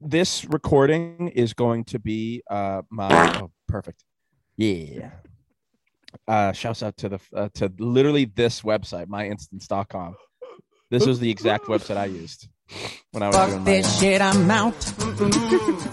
this 0.00 0.44
recording 0.46 1.28
is 1.28 1.52
going 1.54 1.84
to 1.84 1.98
be 1.98 2.42
uh 2.50 2.82
my 2.90 3.40
oh 3.40 3.50
perfect, 3.68 4.04
yeah. 4.56 5.10
Uh, 6.26 6.52
shouts 6.52 6.82
out 6.82 6.96
to 6.96 7.08
the 7.08 7.20
uh, 7.34 7.48
to 7.54 7.72
literally 7.78 8.24
this 8.24 8.62
website, 8.62 9.06
myinstants.com. 9.06 10.16
This 10.90 11.06
was 11.06 11.20
the 11.20 11.30
exact 11.30 11.66
website 11.66 11.96
I 11.96 12.06
used 12.06 12.48
when 13.12 13.22
I 13.22 13.28
was 13.28 13.36
doing 13.36 13.50
Fuck 13.50 13.58
my, 13.58 13.64
this 13.64 14.00
shit, 14.00 14.20
I'm 14.20 14.50
out. 14.50 14.74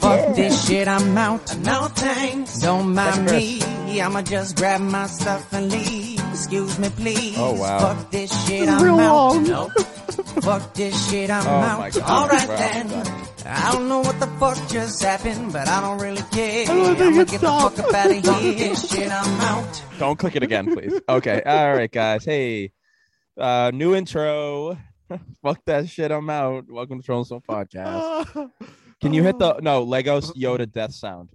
Fuck 0.01 0.35
this 0.35 0.67
shit, 0.67 0.87
I'm 0.87 1.17
out. 1.17 1.57
No 1.59 1.87
thanks. 1.87 2.59
Don't 2.59 2.95
mind 2.95 3.25
me. 3.25 3.61
I'ma 4.01 4.23
just 4.23 4.57
grab 4.57 4.81
my 4.81 5.07
stuff 5.07 5.53
and 5.53 5.71
leave. 5.71 6.16
Excuse 6.37 6.77
me, 6.77 6.89
please. 6.91 7.35
Oh, 7.37 7.53
wow. 7.59 7.79
Fuck 7.79 8.11
this 8.11 8.47
shit, 8.47 8.69
I'm 8.69 8.99
out. 8.99 9.41
No. 9.41 9.69
Fuck 10.41 10.73
this 10.75 11.09
shit, 11.09 11.31
I'm 11.31 11.45
Oh, 11.47 11.49
out. 11.49 11.79
my 11.79 11.89
God. 11.89 12.03
Alright 12.31 12.47
Wow. 12.47 12.55
then. 12.57 13.27
I 13.47 13.71
don't 13.71 13.89
know 13.89 13.99
what 14.01 14.19
the 14.19 14.27
fuck 14.39 14.55
just 14.69 15.01
happened, 15.01 15.51
but 15.51 15.67
I 15.67 15.81
don't 15.81 15.97
really 15.99 16.21
care. 16.31 16.63
I 16.63 16.65
don't 16.67 16.95
think 16.95 17.13
I'ma 17.13 17.21
it's 17.21 17.31
get 17.31 17.41
the 17.41 17.47
fuck 17.47 17.79
up 17.79 17.93
out 17.93 18.11
of 18.11 18.41
here. 18.41 18.75
shit, 18.75 19.11
I'm 19.11 19.41
out. 19.41 19.83
Don't 19.97 20.19
click 20.19 20.35
it 20.35 20.43
again, 20.43 20.71
please. 20.73 21.01
Okay. 21.09 21.41
All 21.43 21.73
right, 21.73 21.91
guys. 21.91 22.23
Hey, 22.23 22.71
uh, 23.37 23.71
new 23.73 23.95
intro. 23.95 24.77
Fuck 25.41 25.61
that 25.65 25.89
shit. 25.89 26.11
I'm 26.11 26.29
out. 26.29 26.65
Welcome 26.69 26.99
to 26.99 27.05
Trolling 27.05 27.25
Stone 27.25 27.41
Podcast. 27.49 28.51
Can 29.01 29.13
you 29.13 29.23
hit 29.23 29.39
the 29.39 29.59
no 29.61 29.85
Legos 29.85 30.35
Yoda 30.35 30.71
death 30.71 30.93
sound? 30.93 31.29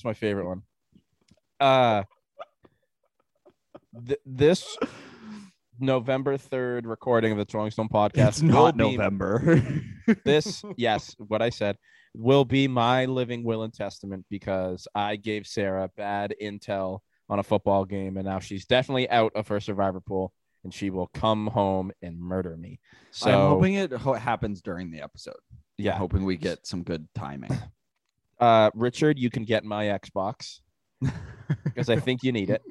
It's 0.00 0.04
my 0.06 0.14
favorite 0.14 0.46
one. 0.46 0.62
Uh, 1.60 2.04
th- 4.06 4.18
this 4.24 4.78
November 5.78 6.38
third 6.38 6.86
recording 6.86 7.32
of 7.32 7.36
the 7.38 7.44
Trolling 7.44 7.70
Stone 7.70 7.90
podcast. 7.90 8.28
It's 8.28 8.40
not 8.40 8.78
be- 8.78 8.96
November. 8.96 9.62
This, 10.24 10.64
yes, 10.78 11.14
what 11.18 11.42
I 11.42 11.50
said 11.50 11.76
will 12.14 12.46
be 12.46 12.66
my 12.66 13.04
living 13.04 13.44
will 13.44 13.62
and 13.62 13.74
testament 13.74 14.24
because 14.30 14.88
I 14.94 15.16
gave 15.16 15.46
Sarah 15.46 15.90
bad 15.98 16.34
intel 16.42 17.00
on 17.28 17.38
a 17.38 17.42
football 17.42 17.84
game, 17.84 18.16
and 18.16 18.24
now 18.26 18.38
she's 18.38 18.64
definitely 18.64 19.08
out 19.10 19.32
of 19.36 19.46
her 19.48 19.60
survivor 19.60 20.00
pool, 20.00 20.32
and 20.64 20.72
she 20.72 20.88
will 20.88 21.08
come 21.12 21.46
home 21.48 21.92
and 22.00 22.18
murder 22.18 22.56
me. 22.56 22.80
So 23.10 23.30
I'm 23.30 23.48
hoping 23.50 23.74
it 23.74 23.92
ho- 23.92 24.14
happens 24.14 24.62
during 24.62 24.90
the 24.90 25.02
episode. 25.02 25.36
yeah, 25.76 25.92
I'm 25.92 25.98
hoping 25.98 26.24
we 26.24 26.38
get 26.38 26.66
some 26.66 26.82
good 26.84 27.06
timing. 27.14 27.50
Uh, 28.40 28.70
Richard, 28.74 29.18
you 29.18 29.30
can 29.30 29.44
get 29.44 29.64
my 29.64 29.86
Xbox 29.86 30.60
because 31.64 31.88
I 31.88 31.96
think 31.96 32.22
you 32.22 32.32
need 32.32 32.50
it. 32.50 32.62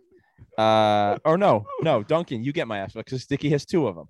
Uh, 0.58 1.17
or 1.23 1.38
no, 1.38 1.66
no, 1.81 2.03
Duncan, 2.03 2.44
you 2.44 2.52
get 2.52 2.67
my 2.67 2.80
Xbox 2.80 3.06
because 3.06 3.23
Sticky 3.23 3.50
has 3.50 3.66
two 3.66 3.88
of 3.88 3.95
them. 3.95 4.08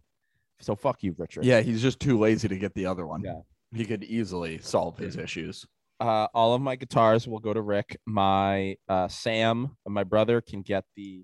So 0.61 0.75
fuck 0.75 1.03
you, 1.03 1.15
Richard. 1.17 1.45
yeah, 1.45 1.61
he's 1.61 1.81
just 1.81 1.99
too 1.99 2.17
lazy 2.19 2.47
to 2.47 2.57
get 2.57 2.73
the 2.73 2.85
other 2.85 3.05
one. 3.05 3.21
Yeah. 3.23 3.39
He 3.73 3.85
could 3.85 4.03
easily 4.03 4.57
solve 4.59 4.97
his 4.97 5.15
issues. 5.15 5.65
Uh, 5.99 6.27
all 6.33 6.53
of 6.53 6.61
my 6.61 6.75
guitars 6.75 7.27
will 7.27 7.39
go 7.39 7.53
to 7.53 7.61
Rick. 7.61 7.99
My 8.05 8.77
uh, 8.87 9.07
Sam, 9.09 9.77
my 9.87 10.03
brother, 10.03 10.41
can 10.41 10.61
get 10.61 10.85
the 10.95 11.23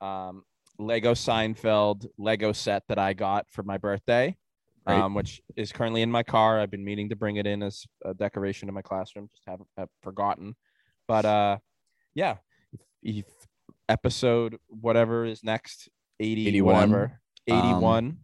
um, 0.00 0.42
Lego 0.78 1.14
Seinfeld 1.14 2.06
Lego 2.18 2.52
set 2.52 2.82
that 2.88 2.98
I 2.98 3.12
got 3.12 3.46
for 3.50 3.62
my 3.62 3.78
birthday, 3.78 4.36
Great. 4.86 4.98
um, 4.98 5.14
which 5.14 5.42
is 5.56 5.72
currently 5.72 6.02
in 6.02 6.10
my 6.10 6.22
car. 6.22 6.60
I've 6.60 6.70
been 6.70 6.84
meaning 6.84 7.08
to 7.08 7.16
bring 7.16 7.36
it 7.36 7.46
in 7.46 7.62
as 7.62 7.84
a 8.04 8.14
decoration 8.14 8.68
in 8.68 8.74
my 8.74 8.82
classroom, 8.82 9.28
just 9.32 9.42
haven't 9.46 9.68
have 9.76 9.88
forgotten. 10.02 10.54
But 11.08 11.24
uh, 11.24 11.58
yeah, 12.14 12.36
if, 12.72 12.80
if 13.02 13.24
episode 13.88 14.58
whatever 14.68 15.24
is 15.24 15.42
next, 15.42 15.88
80, 16.20 16.48
81. 16.48 16.74
whatever, 16.74 17.20
Um, 17.50 17.58
81. 17.58 18.18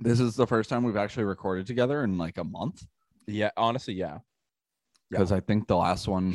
This 0.00 0.20
is 0.20 0.36
the 0.36 0.46
first 0.46 0.70
time 0.70 0.84
we've 0.84 0.96
actually 0.96 1.24
recorded 1.24 1.66
together 1.66 2.04
in 2.04 2.18
like 2.18 2.38
a 2.38 2.44
month 2.44 2.84
yeah, 3.28 3.50
honestly, 3.56 3.94
yeah. 3.94 4.18
because 5.10 5.32
I 5.32 5.40
think 5.40 5.68
the 5.68 5.76
last 5.76 6.08
one 6.08 6.34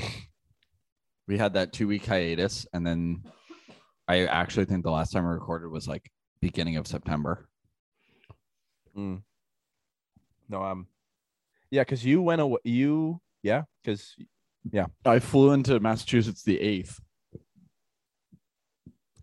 we 1.27 1.37
had 1.37 1.53
that 1.53 1.73
two 1.73 1.87
week 1.87 2.05
hiatus, 2.05 2.67
and 2.71 2.85
then 2.85 3.23
I 4.07 4.25
actually 4.25 4.65
think 4.65 4.83
the 4.83 4.91
last 4.91 5.11
time 5.11 5.25
we 5.25 5.31
recorded 5.31 5.69
was 5.69 5.87
like 5.87 6.09
beginning 6.39 6.77
of 6.77 6.87
September. 6.87 7.49
Mm. 8.95 9.23
No, 10.53 10.63
um, 10.63 10.87
yeah, 11.71 11.81
because 11.81 12.05
you 12.05 12.21
went 12.21 12.39
away. 12.41 12.59
You, 12.63 13.19
yeah, 13.41 13.63
because 13.83 14.15
yeah, 14.71 14.85
I 15.03 15.17
flew 15.19 15.51
into 15.51 15.79
Massachusetts 15.79 16.43
the 16.43 16.59
eighth. 16.61 16.99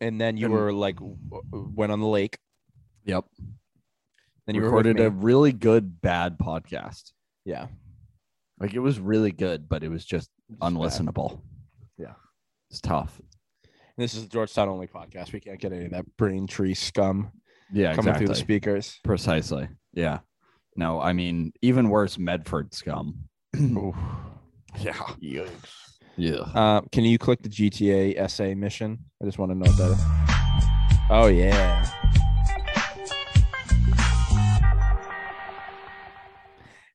and 0.00 0.20
then 0.20 0.36
you 0.36 0.46
And- 0.46 0.54
were 0.54 0.72
like 0.72 0.98
went 1.00 1.92
on 1.92 2.00
the 2.00 2.06
lake. 2.06 2.38
Yep. 3.04 3.24
Then 4.46 4.56
you 4.56 4.62
recorded 4.62 4.98
a 4.98 5.10
really 5.10 5.52
good 5.52 6.00
bad 6.00 6.36
podcast. 6.38 7.12
yeah, 7.44 7.68
Like 8.58 8.74
it 8.74 8.80
was 8.80 8.98
really 8.98 9.30
good, 9.30 9.68
but 9.68 9.84
it 9.84 9.88
was 9.88 10.04
just 10.04 10.30
bad. 10.48 10.72
unlistenable. 10.72 11.40
Yeah. 11.96 12.14
It's 12.70 12.80
tough. 12.80 13.20
This 13.96 14.14
is 14.14 14.22
the 14.24 14.28
Georgetown 14.28 14.68
only 14.68 14.86
podcast. 14.88 15.32
We 15.32 15.40
can't 15.40 15.60
get 15.60 15.72
any 15.72 15.84
of 15.84 15.90
that 15.92 16.16
Braintree 16.16 16.74
scum 16.74 17.30
Yeah, 17.72 17.94
coming 17.94 17.98
exactly. 18.08 18.26
through 18.26 18.34
the 18.34 18.40
speakers. 18.40 18.98
Precisely. 19.04 19.68
Yeah. 19.92 20.20
No, 20.80 20.98
I 20.98 21.12
mean 21.12 21.52
even 21.60 21.90
worse, 21.90 22.16
Medford 22.16 22.72
scum. 22.72 23.28
Oof. 23.60 23.94
Yeah. 24.78 24.94
Yikes. 25.22 25.98
Yeah. 26.16 26.38
Uh, 26.54 26.80
can 26.90 27.04
you 27.04 27.18
click 27.18 27.42
the 27.42 27.50
GTA 27.50 28.30
SA 28.30 28.54
mission? 28.54 28.98
I 29.20 29.26
just 29.26 29.38
want 29.38 29.52
to 29.52 29.58
know 29.58 29.70
what 29.70 29.76
that 29.76 29.90
is. 29.90 30.00
Oh 31.10 31.26
yeah. 31.26 31.84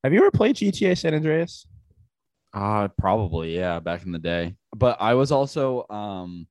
Have 0.03 0.13
you 0.13 0.19
ever 0.19 0.31
played 0.31 0.55
GTA 0.55 0.97
San 0.97 1.13
Andreas? 1.13 1.67
Uh 2.55 2.87
probably, 2.87 3.55
yeah, 3.55 3.79
back 3.79 4.03
in 4.03 4.11
the 4.11 4.17
day. 4.17 4.55
But 4.75 4.97
I 4.99 5.13
was 5.13 5.31
also 5.31 5.85
um 5.91 6.47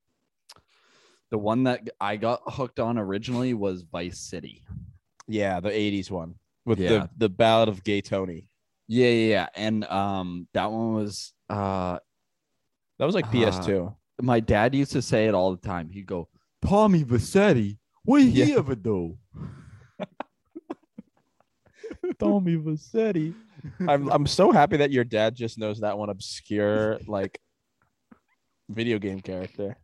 the 1.31 1.37
one 1.37 1.63
that 1.63 1.89
I 1.99 2.15
got 2.15 2.43
hooked 2.47 2.79
on 2.79 2.97
originally 2.97 3.53
was 3.53 3.81
Vice 3.81 4.19
City. 4.19 4.63
Yeah, 5.27 5.59
the 5.59 5.69
'80s 5.69 6.09
one 6.09 6.35
with 6.65 6.79
Yeah. 6.79 6.89
the 6.89 7.09
the 7.17 7.29
Ballad 7.29 7.69
of 7.69 7.83
Gay 7.83 8.01
Tony. 8.01 8.49
Yeah, 8.87 9.09
yeah, 9.09 9.27
yeah. 9.29 9.47
And 9.55 9.83
um 9.85 10.47
that 10.53 10.71
one 10.71 10.93
was 10.95 11.33
uh 11.49 11.99
That 12.99 13.05
was 13.05 13.15
like 13.15 13.27
Uh, 13.27 13.31
PS2. 13.31 13.95
my 14.21 14.39
dad 14.39 14.73
used 14.75 14.91
to 14.93 15.01
say 15.01 15.27
it 15.27 15.33
all 15.35 15.51
the 15.55 15.61
time. 15.67 15.89
He'd 15.89 16.05
go, 16.07 16.29
Tommy 16.65 17.03
Vercetti, 17.03 17.77
what 18.03 18.21
he 18.21 18.43
Yeah. 18.43 18.57
ever 18.57 18.75
do? 18.75 19.17
Tommy 22.19 22.55
Vercetti. 22.57 23.33
I'm 23.87 24.09
I'm 24.09 24.27
so 24.27 24.51
happy 24.51 24.77
that 24.77 24.91
your 24.91 25.03
dad 25.03 25.35
just 25.35 25.57
knows 25.57 25.79
that 25.81 25.97
one 25.97 26.09
obscure 26.09 26.99
like 27.07 27.39
video 28.69 28.99
game 28.99 29.21
character. 29.21 29.77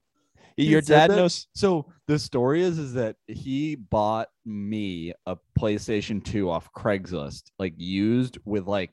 Your 0.58 0.82
dad 0.82 1.10
that? 1.12 1.16
knows. 1.16 1.48
So 1.56 1.92
the 2.08 2.20
story 2.20 2.62
is 2.64 2.78
is 2.78 2.94
that 2.94 3.16
he 3.28 3.76
bought 3.76 4.30
me 4.46 5.14
a 5.26 5.38
PlayStation 5.60 6.24
2 6.24 6.50
off 6.50 6.70
Craigslist, 6.74 7.44
like 7.60 7.74
used 7.78 8.38
with 8.46 8.68
like 8.68 8.92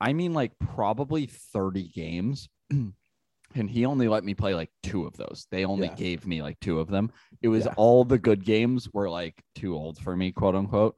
I 0.00 0.12
mean 0.12 0.32
like 0.34 0.52
probably 0.58 1.26
30 1.26 1.88
games. 1.88 2.48
and 2.70 3.70
he 3.70 3.86
only 3.86 4.08
let 4.08 4.24
me 4.24 4.34
play 4.34 4.54
like 4.54 4.70
two 4.82 5.04
of 5.06 5.16
those. 5.16 5.46
They 5.50 5.64
only 5.64 5.86
Yeah. 5.88 5.94
gave 5.94 6.26
me 6.26 6.42
like 6.42 6.60
two 6.60 6.80
of 6.80 6.88
them. 6.88 7.10
It 7.42 7.48
was 7.48 7.64
Yeah. 7.64 7.74
all 7.76 8.04
the 8.04 8.18
good 8.18 8.44
games 8.44 8.92
were 8.92 9.08
like 9.08 9.42
too 9.54 9.74
old 9.74 9.98
for 9.98 10.14
me, 10.16 10.32
quote 10.32 10.54
unquote. 10.54 10.96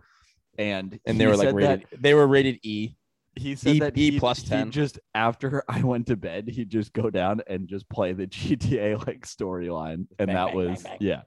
And 0.58 0.99
And 1.06 1.19
they 1.19 1.26
were 1.26 1.37
like 1.37 1.47
said 1.49 1.55
that- 1.55 1.81
rated. 1.85 1.87
They 2.02 2.14
were 2.14 2.26
rated 2.26 2.58
E. 2.62 2.97
he 3.37 3.55
said 3.55 3.77
E- 3.77 3.79
that 3.81 3.97
E 3.99 4.11
he, 4.12 4.19
plus 4.19 4.41
he 4.43 4.49
10. 4.49 4.71
just 4.71 4.99
after 5.15 5.62
I 5.69 5.82
went 5.82 6.06
to 6.09 6.17
bed, 6.17 6.49
he'd 6.49 6.71
just 6.71 6.93
go 6.93 7.11
down 7.11 7.43
and 7.47 7.69
just 7.69 7.88
play 7.88 8.12
the 8.12 8.27
GTA 8.29 9.06
like 9.06 9.27
storyline, 9.27 10.06
and 10.19 10.27
Bang, 10.27 10.35
that 10.35 10.47
bang, 10.49 10.56
was 10.56 10.82
bang. 10.82 10.97
yeah. 11.00 11.23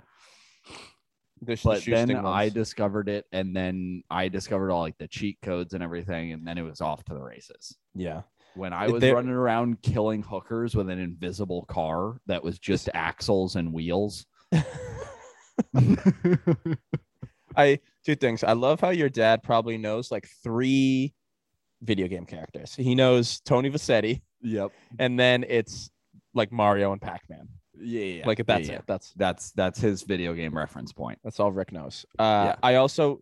The 1.42 1.56
sh- 1.58 1.64
But 1.64 1.84
then 1.86 2.16
I 2.16 2.50
discovered 2.50 3.10
it, 3.10 3.26
and 3.34 3.56
then 3.56 4.04
I 4.10 4.30
discovered 4.30 4.72
all 4.72 4.82
like 4.82 4.98
the 4.98 5.08
cheat 5.08 5.40
codes 5.42 5.74
and 5.74 5.84
everything, 5.84 6.32
and 6.32 6.48
then 6.48 6.58
it 6.58 6.62
was 6.62 6.80
off 6.82 7.04
to 7.06 7.14
the 7.14 7.22
races. 7.22 7.76
yeah. 7.96 8.22
When 8.56 8.72
I 8.72 8.88
was 8.88 9.02
there- 9.02 9.16
running 9.16 9.32
around 9.32 9.82
killing 9.82 10.22
hookers 10.22 10.76
with 10.76 10.88
an 10.90 11.00
invisible 11.00 11.66
car 11.66 12.20
that 12.28 12.44
was 12.44 12.60
just 12.60 12.88
axles 12.94 13.56
and 13.56 13.74
wheels. 13.74 14.26
I 17.56 17.80
two 18.06 18.16
things. 18.16 18.44
I 18.44 18.54
love 18.54 18.80
how 18.80 18.90
your 18.90 19.10
dad 19.10 19.44
probably 19.44 19.78
knows 19.78 20.12
like 20.12 20.28
three 20.44 21.14
video 21.84 22.08
game 22.08 22.26
characters. 22.26 22.76
He 22.76 22.96
knows 22.96 23.40
Tony 23.42 23.70
Vercetti, 23.70 24.22
yep. 24.42 24.72
and 25.00 25.20
then 25.20 25.46
it's 25.48 25.90
like 26.34 26.52
Mario 26.52 26.92
and 26.92 27.02
Pac-Man. 27.02 27.48
Yeah, 27.80 28.04
yeah. 28.04 28.28
Like 28.28 28.46
that's 28.46 28.68
yeah, 28.70 28.76
it. 28.76 28.84
That's 28.88 29.12
That's 29.16 29.52
that's 29.52 29.80
his 29.80 30.04
video 30.04 30.34
game 30.34 30.56
reference 30.56 30.94
point. 30.94 31.20
That's 31.24 31.40
all 31.40 31.52
Rick 31.52 31.72
knows. 31.72 32.06
Uh, 32.18 32.24
Yeah. 32.52 32.56
I 32.64 32.76
also, 32.76 33.22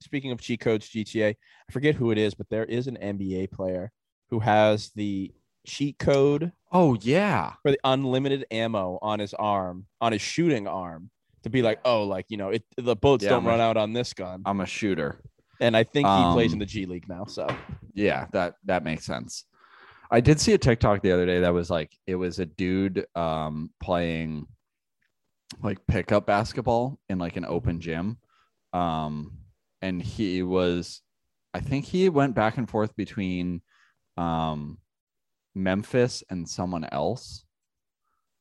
speaking 0.00 0.30
of 0.32 0.40
cheat 0.40 0.60
codes, 0.60 0.88
GTA, 0.88 1.30
I 1.34 1.72
forget 1.72 1.94
who 1.96 2.10
it 2.10 2.18
is, 2.18 2.34
but 2.34 2.48
there 2.48 2.64
is 2.64 2.86
an 2.86 2.96
NBA 2.96 3.50
player 3.50 3.90
who 4.30 4.40
has 4.40 4.90
the 4.94 5.32
cheat 5.66 5.98
code 5.98 6.52
Oh 6.72 6.94
yeah. 7.02 7.54
for 7.62 7.70
the 7.70 7.78
unlimited 7.84 8.46
ammo 8.50 8.98
on 9.02 9.18
his 9.18 9.34
arm, 9.34 9.86
on 10.00 10.12
his 10.12 10.22
shooting 10.22 10.66
arm, 10.66 11.10
to 11.42 11.50
be 11.50 11.60
like, 11.60 11.80
oh, 11.84 12.04
like 12.04 12.26
you 12.28 12.36
know, 12.36 12.50
it 12.50 12.62
the 12.76 12.96
bullets 12.96 13.24
Yeah, 13.24 13.30
don't 13.30 13.40
I'm 13.40 13.46
a- 13.46 13.50
run 13.50 13.60
out 13.60 13.76
on 13.76 13.92
this 13.92 14.12
gun. 14.14 14.42
I'm 14.46 14.60
a 14.60 14.66
shooter. 14.66 15.20
And 15.60 15.76
I 15.76 15.84
think 15.84 16.08
he 16.08 16.32
plays 16.32 16.52
in 16.52 16.54
Um, 16.54 16.58
the 16.58 16.66
G 16.66 16.86
League 16.86 17.08
now. 17.08 17.24
So 17.24 17.46
Yeah, 17.94 18.26
that 18.32 18.56
that 18.64 18.84
makes 18.84 19.04
sense. 19.04 19.44
I 20.10 20.20
did 20.20 20.40
see 20.40 20.52
a 20.52 20.58
TikTok 20.58 21.02
the 21.02 21.12
other 21.12 21.26
day 21.26 21.40
that 21.40 21.54
was 21.54 21.70
like 21.70 21.96
it 22.06 22.16
was 22.16 22.38
a 22.38 22.46
dude 22.46 23.06
um 23.14 23.70
playing 23.80 24.46
like 25.62 25.86
pickup 25.86 26.26
basketball 26.26 26.98
in 27.08 27.18
like 27.18 27.36
an 27.36 27.44
open 27.44 27.80
gym. 27.80 28.18
Um 28.72 29.38
and 29.80 30.02
he 30.02 30.42
was 30.42 31.02
I 31.54 31.60
think 31.60 31.84
he 31.84 32.08
went 32.08 32.34
back 32.34 32.56
and 32.56 32.68
forth 32.68 32.94
between 32.96 33.62
um 34.16 34.78
Memphis 35.54 36.22
and 36.30 36.48
someone 36.48 36.84
else. 36.90 37.44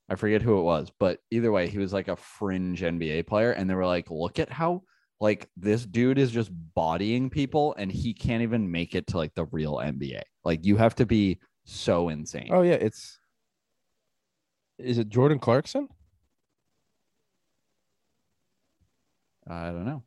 I 0.10 0.16
forget 0.16 0.42
who 0.42 0.60
it 0.60 0.64
was, 0.64 0.92
but 1.00 1.20
either 1.30 1.52
way, 1.52 1.68
he 1.68 1.78
was 1.78 1.94
like 1.94 2.08
a 2.10 2.16
fringe 2.18 2.82
NBA 2.82 3.26
player 3.28 3.52
and 3.52 3.70
they 3.70 3.76
were 3.76 3.86
like, 3.86 4.10
"Look 4.12 4.40
at 4.40 4.50
how 4.50 4.84
like 5.22 5.48
this 5.56 5.86
dude 5.86 6.18
is 6.18 6.32
just 6.32 6.50
bodying 6.74 7.30
people 7.30 7.76
and 7.78 7.92
he 7.92 8.14
can't 8.14 8.42
even 8.42 8.70
make 8.70 8.96
it 8.96 9.08
to 9.08 9.18
like 9.18 9.34
the 9.36 9.46
real 9.46 9.76
NBA. 9.76 10.22
Like 10.44 10.66
you 10.66 10.76
have 10.78 10.96
to 10.96 11.06
be 11.06 11.40
so 11.64 12.10
insane. 12.10 12.50
oh 12.52 12.64
yeah, 12.64 12.74
it's 12.74 13.20
is 14.80 14.98
it 14.98 15.10
Jordan 15.10 15.38
Clarkson? 15.38 15.88
I 19.48 19.68
don't 19.68 19.86
know. 19.86 20.04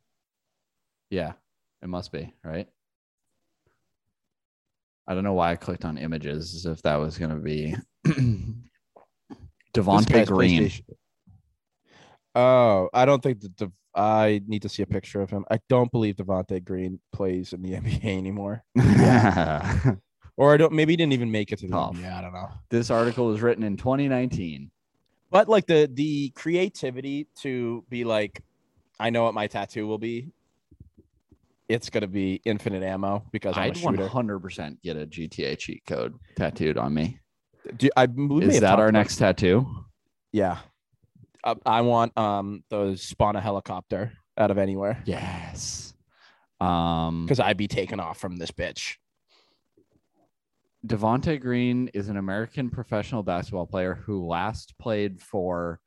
Yeah, 1.09 1.33
it 1.81 1.87
must 1.87 2.11
be, 2.11 2.33
right? 2.43 2.67
I 5.07 5.13
don't 5.13 5.23
know 5.23 5.33
why 5.33 5.51
I 5.51 5.55
clicked 5.55 5.85
on 5.85 5.97
images 5.97 6.55
as 6.55 6.65
if 6.65 6.81
that 6.81 6.95
was 6.95 7.17
going 7.17 7.31
to 7.31 7.37
be 7.37 7.75
This 9.75 9.85
Devontae 9.85 10.25
Green. 10.25 10.71
Oh, 12.33 12.89
I 12.93 13.05
don't 13.05 13.21
think 13.21 13.41
that. 13.41 13.55
Dev- 13.55 13.71
I 13.95 14.41
need 14.47 14.61
to 14.63 14.69
see 14.69 14.83
a 14.83 14.85
picture 14.87 15.21
of 15.21 15.29
him. 15.29 15.45
I 15.49 15.59
don't 15.69 15.91
believe 15.91 16.17
Devontae 16.17 16.63
Green 16.63 16.99
plays 17.13 17.53
in 17.53 17.61
the 17.61 17.71
NBA 17.79 18.03
anymore, 18.17 18.63
Yeah. 18.75 19.95
or 20.37 20.53
I 20.53 20.57
don't. 20.57 20.73
Maybe 20.73 20.93
he 20.93 20.97
didn't 20.97 21.13
even 21.13 21.31
make 21.31 21.51
it 21.51 21.59
to 21.59 21.67
the 21.67 21.71
Tough. 21.71 21.95
NBA. 21.95 22.13
I 22.13 22.21
don't 22.21 22.33
know. 22.33 22.49
this 22.69 22.89
article 22.89 23.27
was 23.27 23.41
written 23.41 23.63
in 23.63 23.77
2019. 23.77 24.69
But 25.31 25.49
like 25.49 25.65
the 25.65 25.89
the 25.91 26.29
creativity 26.31 27.27
to 27.41 27.83
be 27.89 28.03
like, 28.03 28.43
I 28.99 29.09
know 29.09 29.23
what 29.23 29.33
my 29.33 29.47
tattoo 29.47 29.87
will 29.87 29.97
be. 29.97 30.31
It's 31.67 31.89
gonna 31.89 32.07
be 32.07 32.41
infinite 32.45 32.83
ammo 32.83 33.23
because 33.31 33.57
I'd 33.57 33.75
a 33.75 33.79
100% 33.79 34.81
get 34.83 34.97
a 34.97 35.07
GTA 35.07 35.57
cheat 35.57 35.83
code 35.87 36.13
tattooed 36.35 36.77
on 36.77 36.93
me. 36.93 37.19
Do, 37.75 37.89
I, 37.97 38.07
Is 38.41 38.59
that 38.59 38.79
our 38.79 38.91
next 38.91 39.15
tattoo? 39.17 39.65
Yeah, 40.31 40.59
I, 41.45 41.55
I 41.65 41.81
want 41.81 42.17
um 42.17 42.63
those 42.69 43.01
spawn 43.01 43.35
a 43.35 43.41
helicopter 43.41 44.11
out 44.37 44.51
of 44.51 44.57
anywhere 44.57 45.01
Yes. 45.05 45.93
Um, 46.59 47.25
because 47.25 47.39
I'd 47.39 47.57
be 47.57 47.67
taken 47.67 47.99
off 47.99 48.17
from 48.17 48.37
this 48.37 48.51
bitch. 48.51 48.95
Devonte 50.85 51.39
Green 51.41 51.89
is 51.93 52.09
an 52.09 52.17
American 52.17 52.69
professional 52.69 53.23
basketball 53.23 53.65
player 53.65 53.95
who 53.95 54.25
last 54.25 54.77
played 54.77 55.19
for 55.21 55.79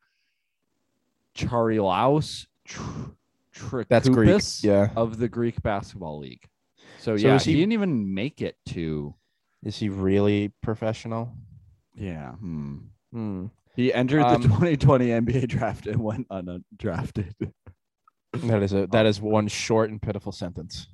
Charilaos 1.35 2.45
Tr- 2.65 3.81
That's 3.87 4.09
Greek. 4.09 4.41
Yeah. 4.61 4.89
of 4.95 5.17
the 5.17 5.27
Greek 5.27 5.61
Basketball 5.63 6.19
League. 6.19 6.43
So, 6.99 7.17
So 7.17 7.27
yeah, 7.27 7.39
he, 7.39 7.51
he- 7.51 7.57
didn't 7.57 7.73
even 7.73 8.13
make 8.13 8.41
it 8.41 8.57
to. 8.69 9.15
Is 9.63 9.77
he 9.77 9.89
really 9.89 10.53
professional? 10.61 11.33
Yeah. 11.95 12.31
Hmm. 12.33 12.77
Hmm. 13.11 13.45
He 13.79 13.93
entered 13.93 14.23
Um, 14.23 14.41
the 14.41 14.47
2020 14.49 15.07
NBA 15.07 15.47
draft 15.47 15.87
and 15.87 16.03
went 16.03 16.27
undrafted. 16.27 17.31
That 18.33 18.61
is 18.61 18.73
a 18.73 18.87
that 18.87 19.05
is 19.05 19.21
one 19.21 19.47
short 19.47 19.89
and 19.89 20.01
pitiful 20.01 20.33
sentence. 20.33 20.89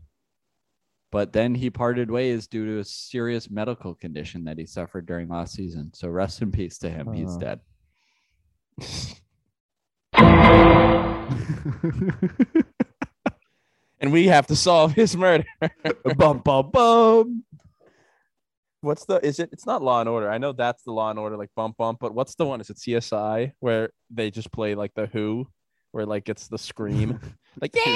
But 1.12 1.34
then 1.34 1.56
he 1.56 1.72
parted 1.72 2.12
ways 2.12 2.46
due 2.46 2.64
to 2.68 2.78
a 2.78 2.84
serious 2.84 3.50
medical 3.50 3.96
condition 3.96 4.44
that 4.44 4.60
he 4.60 4.68
suffered 4.68 5.08
during 5.08 5.30
last 5.30 5.56
season. 5.56 5.94
So 5.96 6.10
rest 6.10 6.44
in 6.44 6.52
peace 6.52 6.78
to 6.78 6.92
him. 6.92 7.12
He's 7.12 7.36
Uh. 7.36 7.40
dead. 7.40 7.60
and 14.00 14.12
we 14.12 14.28
have 14.28 14.46
to 14.46 14.56
solve 14.56 14.94
his 14.94 15.18
murder. 15.18 15.46
bum 16.18 16.38
bum 16.46 16.70
bum. 16.70 17.44
What's 18.86 19.06
the 19.06 19.16
is 19.26 19.40
it? 19.40 19.50
It's 19.52 19.66
not 19.66 19.82
Law 19.82 20.00
and 20.00 20.08
Order. 20.10 20.30
I 20.30 20.38
know 20.38 20.52
that's 20.52 20.84
the 20.84 20.92
Law 20.92 21.10
and 21.10 21.18
Order, 21.20 21.38
like 21.38 21.50
bump 21.56 21.78
bump. 21.78 22.00
But 22.00 22.14
what's 22.14 22.36
the 22.36 22.46
one? 22.46 22.62
Is 22.62 22.70
it 22.70 22.78
CSI 22.78 23.52
where 23.60 23.90
they 24.10 24.30
just 24.32 24.52
play 24.52 24.76
like 24.76 24.94
the 24.96 25.08
Who, 25.08 25.48
where 25.92 26.06
like 26.06 26.30
it's 26.30 26.48
the 26.48 26.58
scream, 26.58 27.20
like 27.62 27.76
yeah. 27.86 27.96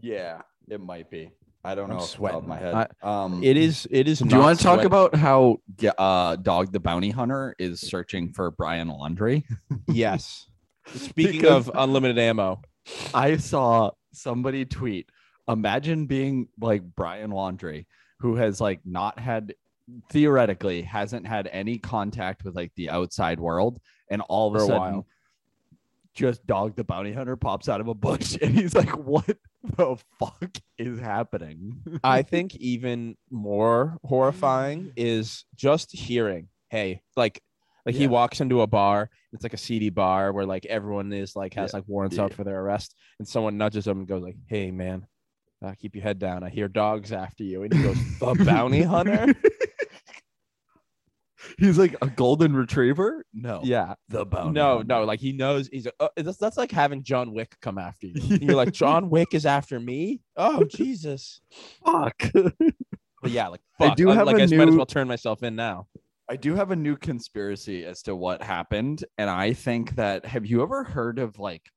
Yeah, 0.00 0.42
it 0.68 0.80
might 0.80 1.10
be. 1.10 1.30
I 1.62 1.74
don't 1.74 1.90
I'm 1.90 1.96
know 1.96 2.02
off 2.02 2.12
the 2.12 2.18
top 2.18 2.34
of 2.36 2.44
sweating. 2.44 2.48
my 2.48 2.58
head. 2.58 2.88
um, 3.02 3.42
It 3.44 3.56
is. 3.56 3.86
It 3.90 4.08
is. 4.08 4.20
Not. 4.22 4.30
Do 4.30 4.36
you 4.36 4.42
want 4.42 4.58
to 4.58 4.64
talk 4.64 4.84
about 4.84 5.14
how 5.14 5.58
uh, 5.98 6.36
Dog 6.36 6.72
the 6.72 6.80
Bounty 6.80 7.10
Hunter 7.10 7.54
is 7.58 7.80
searching 7.80 8.32
for 8.32 8.50
Brian 8.50 8.88
Laundrie? 8.88 9.44
Yes. 9.88 10.46
Speaking 10.94 11.40
Because- 11.42 11.68
of 11.68 11.76
unlimited 11.76 12.18
ammo, 12.18 12.62
I 13.12 13.36
saw 13.36 13.90
somebody 14.12 14.64
tweet, 14.64 15.10
imagine 15.48 16.06
being 16.06 16.48
like 16.60 16.82
Brian 16.96 17.30
Laundrie, 17.30 17.84
who 18.20 18.36
has 18.36 18.60
like 18.60 18.80
not 18.84 19.18
had 19.18 19.54
theoretically 20.10 20.82
hasn't 20.82 21.26
had 21.26 21.48
any 21.52 21.78
contact 21.78 22.44
with 22.44 22.54
like 22.54 22.72
the 22.76 22.90
outside 22.90 23.40
world, 23.40 23.80
and 24.10 24.22
all 24.28 24.48
of 24.54 24.54
a 24.60 24.64
a 24.64 24.66
sudden 24.66 24.78
while. 24.94 25.06
just 26.14 26.46
Dog 26.46 26.76
the 26.76 26.84
Bounty 26.84 27.12
Hunter 27.12 27.36
pops 27.36 27.68
out 27.68 27.80
of 27.80 27.88
a 27.88 27.94
bush 27.94 28.36
and 28.42 28.54
he's 28.54 28.74
like, 28.74 28.96
What 28.96 29.36
the 29.76 29.96
fuck 30.18 30.56
is 30.78 30.98
happening? 31.00 31.80
I 32.04 32.22
think 32.32 32.54
even 32.56 33.16
more 33.30 33.96
horrifying 34.04 34.92
is 34.96 35.44
just 35.56 35.92
hearing, 35.92 36.48
hey, 36.68 37.02
like 37.16 37.40
like 37.86 37.94
he 37.94 38.06
walks 38.06 38.42
into 38.42 38.60
a 38.60 38.66
bar, 38.66 39.08
it's 39.32 39.42
like 39.42 39.54
a 39.54 39.58
seedy 39.58 39.88
bar 39.88 40.32
where 40.34 40.44
like 40.44 40.66
everyone 40.66 41.12
is 41.14 41.34
like 41.34 41.54
has 41.54 41.72
Yeah. 41.72 41.78
like 41.78 41.88
warrants 41.88 42.16
Yeah. 42.16 42.24
out 42.24 42.34
for 42.34 42.44
their 42.44 42.60
arrest, 42.60 42.94
and 43.18 43.26
someone 43.26 43.56
nudges 43.56 43.86
him 43.86 44.00
and 44.00 44.06
goes 44.08 44.22
like, 44.22 44.36
"Hey 44.46 44.70
man, 44.70 45.06
uh, 45.62 45.74
keep 45.78 45.94
your 45.94 46.02
head 46.04 46.18
down. 46.18 46.42
I 46.42 46.48
hear 46.50 46.68
dogs 46.68 47.12
after 47.12 47.44
you." 47.44 47.62
And 47.62 47.72
he 47.72 47.82
goes, 47.82 47.98
"The 48.18 48.44
bounty 48.44 48.82
hunter." 48.82 49.34
he's 51.58 51.78
like 51.78 51.96
a 52.02 52.06
golden 52.06 52.54
retriever? 52.54 53.24
No. 53.32 53.60
yeah, 53.64 53.94
The 54.08 54.24
bounty 54.26 54.52
no, 54.52 54.78
hunter. 54.78 54.84
no, 54.86 55.04
like 55.04 55.20
he 55.20 55.32
knows 55.32 55.68
he's 55.68 55.86
uh, 55.98 56.08
that's, 56.16 56.36
that's 56.38 56.56
like 56.56 56.70
having 56.70 57.02
John 57.02 57.32
Wick 57.32 57.56
come 57.60 57.78
after 57.78 58.06
you. 58.06 58.14
And 58.30 58.42
You're 58.42 58.54
like 58.56 58.72
John 58.72 59.10
Wick 59.10 59.28
is 59.32 59.46
after 59.46 59.80
me. 59.80 60.20
Oh 60.36 60.64
Jesus! 60.70 61.40
Fuck. 61.84 62.22
But 63.22 63.30
yeah, 63.32 63.48
like 63.48 63.60
I 63.78 63.94
do 63.94 64.08
have 64.08 64.26
like 64.26 64.38
a 64.38 64.42
I 64.42 64.46
might 64.56 64.68
as 64.68 64.76
well 64.76 64.86
turn 64.86 65.08
myself 65.08 65.42
in 65.42 65.56
now. 65.56 65.86
I 66.28 66.36
do 66.36 66.54
have 66.54 66.70
a 66.70 66.76
new 66.76 66.96
conspiracy 66.96 67.84
as 67.84 68.02
to 68.02 68.14
what 68.14 68.42
happened. 68.42 69.04
And 69.18 69.28
I 69.28 69.52
think 69.52 69.96
that 69.96 70.24
have 70.24 70.46
you 70.46 70.62
ever 70.62 70.84
heard 70.84 71.18
of 71.18 71.38
like 71.38 71.68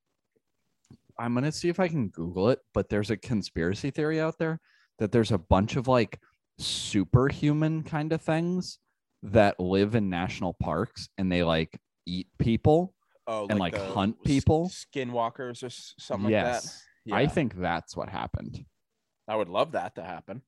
I'm 1.20 1.34
gonna 1.34 1.51
see 1.51 1.70
if 1.70 1.79
I 1.79 1.88
can 1.88 2.10
Google 2.10 2.50
it, 2.50 2.60
but 2.74 2.89
there's 2.89 3.12
a 3.12 3.17
conspiracy 3.17 3.91
theory 3.91 4.20
out 4.20 4.38
there 4.39 4.60
that 5.00 5.12
there's 5.12 5.32
a 5.32 5.38
bunch 5.38 5.75
of 5.75 5.88
like 5.88 6.20
superhuman 6.58 7.84
kind 7.84 8.13
of 8.13 8.22
things 8.22 8.79
that 9.24 9.60
live 9.60 9.96
in 9.96 10.10
national 10.10 10.53
parks 10.53 11.10
and 11.17 11.32
they 11.32 11.43
like 11.43 11.79
eat 12.05 12.27
people. 12.39 12.93
Oh, 13.25 13.48
And, 13.50 13.58
like, 13.58 13.77
hunt 13.77 14.22
people? 14.25 14.70
skinwalkers 14.70 15.63
or 15.63 15.70
something 15.70 16.29
yes. 16.29 16.84
like 17.05 17.15
that. 17.15 17.15
I 17.15 17.27
think 17.34 17.55
that's 17.55 17.96
what 17.96 18.10
happened. 18.10 18.65
I 19.29 19.38
would 19.38 19.48
love 19.48 19.72
that 19.72 19.96
to 19.96 20.03
happen. 20.03 20.41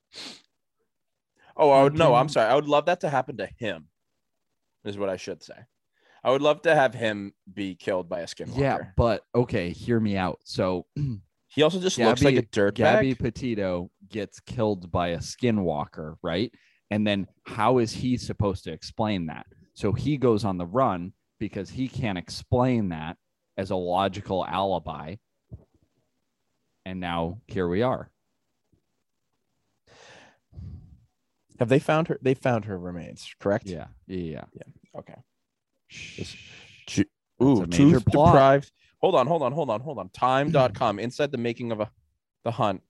Oh, 1.56 1.70
I 1.70 1.84
would 1.84 1.98
no. 1.98 2.14
I'm 2.14 2.28
sorry. 2.28 2.52
I 2.52 2.56
would 2.56 2.68
love 2.68 2.88
that 2.88 3.00
to 3.02 3.10
happen 3.10 3.38
to 3.38 3.48
him. 3.58 3.88
Is 4.84 4.98
what 4.98 5.08
I 5.08 5.16
should 5.16 5.42
say. 5.42 5.56
I 6.26 6.32
would 6.32 6.42
love 6.42 6.64
to 6.64 6.74
have 6.74 6.96
him 6.96 7.36
be 7.54 7.76
killed 7.76 8.10
by 8.10 8.22
a 8.22 8.26
skinwalker. 8.26 8.58
Yeah, 8.58 8.80
but 8.98 9.22
okay, 9.36 9.70
hear 9.70 10.00
me 10.00 10.18
out. 10.18 10.40
So 10.44 10.88
he 11.50 11.62
also 11.62 11.80
just 11.80 12.00
looks 12.00 12.24
like 12.24 12.36
a 12.36 12.42
dirt 12.42 12.74
Gabby 12.74 13.14
bag. 13.14 13.20
Petito 13.20 13.92
gets 14.10 14.40
killed 14.40 14.92
by 14.92 15.10
a 15.10 15.20
skinwalker, 15.20 16.16
right? 16.24 16.52
And 16.90 17.06
then 17.06 17.28
how 17.46 17.78
is 17.78 17.92
he 17.92 18.18
supposed 18.18 18.64
to 18.64 18.72
explain 18.72 19.28
that? 19.28 19.46
So 19.76 19.94
he 19.94 20.18
goes 20.18 20.44
on 20.44 20.58
the 20.58 20.66
run 20.66 21.14
because 21.40 21.70
he 21.70 21.88
can't 21.88 22.18
explain 22.18 22.90
that 22.90 23.18
as 23.56 23.70
a 23.70 23.76
logical 23.76 24.44
alibi. 24.44 25.18
And 26.88 27.00
now 27.00 27.42
here 27.46 27.68
we 27.68 27.84
are. 27.84 28.10
Have 31.60 31.70
they 31.70 31.80
found 31.80 32.08
her? 32.08 32.18
They 32.20 32.34
found 32.34 32.66
her 32.66 32.80
remains, 32.80 33.32
correct? 33.40 33.68
Yeah. 33.68 33.88
Yeah. 34.08 34.46
Yeah. 34.54 35.00
Okay. 35.00 35.16
Shh. 35.88 36.34
Ooh, 37.44 37.66
tooth 37.68 38.06
plot. 38.06 38.34
deprived. 38.34 38.72
Hold 39.02 39.16
on, 39.16 39.28
hold 39.28 39.44
on, 39.44 39.52
hold 39.52 39.70
on, 39.70 39.82
hold 39.82 40.00
on. 40.00 40.10
Time.com 40.10 41.00
inside 41.00 41.32
the 41.32 41.38
making 41.38 41.72
of 41.72 41.82
a 41.82 41.92
the 42.44 42.52
hunt. 42.52 42.82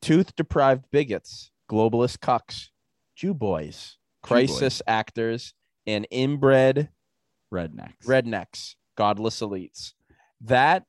Tooth 0.00 0.36
deprived 0.36 0.84
bigots 0.90 1.50
globalist 1.70 2.18
cucks, 2.18 2.68
Jew 3.16 3.34
boys, 3.34 3.96
crisis 4.22 4.82
actors, 4.86 5.54
and 5.86 6.06
inbred 6.10 6.90
Rednecks. 7.52 8.04
rednecks, 8.06 8.74
godless 8.96 9.40
elites. 9.40 9.94
That 10.40 10.84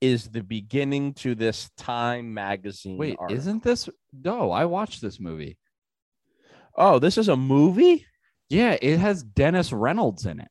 is 0.00 0.28
the 0.28 0.42
beginning 0.42 1.14
to 1.14 1.34
this 1.34 1.70
Time 1.76 2.34
magazine. 2.34 2.98
Wait, 2.98 3.16
isn't 3.30 3.62
this? 3.62 3.88
No, 4.12 4.50
I 4.50 4.64
watched 4.64 5.00
this 5.00 5.20
movie. 5.20 5.58
Oh, 6.74 6.98
this 6.98 7.16
is 7.16 7.28
a 7.28 7.36
movie? 7.36 8.06
Yeah, 8.48 8.76
it 8.80 8.98
has 8.98 9.22
Dennis 9.22 9.72
Reynolds 9.72 10.24
in 10.26 10.40
it. 10.40 10.48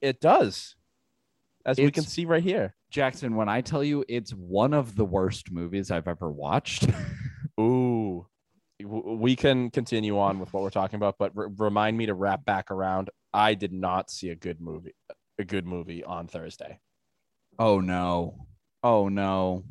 It 0.00 0.20
does. 0.20 0.76
As 1.64 1.78
we 1.78 1.90
can 1.90 2.04
see 2.04 2.24
right 2.24 2.42
here. 2.42 2.74
Jackson, 2.90 3.36
when 3.36 3.48
I 3.48 3.60
tell 3.60 3.84
you 3.84 4.04
it's 4.08 4.32
one 4.32 4.72
of 4.74 4.96
the 4.96 5.04
worst 5.04 5.50
movies 5.52 5.90
I've 5.90 6.08
ever 6.08 6.30
watched, 6.30 6.88
Ooh. 7.60 8.26
We 8.82 9.36
can 9.36 9.68
continue 9.70 10.18
on 10.18 10.38
with 10.38 10.54
what 10.54 10.62
we're 10.62 10.70
talking 10.70 10.96
about, 10.96 11.16
but 11.18 11.32
re- 11.36 11.48
remind 11.58 11.98
me 11.98 12.06
to 12.06 12.14
wrap 12.14 12.46
back 12.46 12.70
around. 12.70 13.10
I 13.32 13.52
did 13.52 13.74
not 13.74 14.10
see 14.10 14.30
a 14.30 14.34
good 14.34 14.58
movie, 14.58 14.94
a 15.38 15.44
good 15.44 15.66
movie 15.66 16.02
on 16.02 16.28
Thursday. 16.28 16.80
oh 17.58 17.80
no, 17.80 18.46
oh 18.82 19.10
no, 19.10 19.64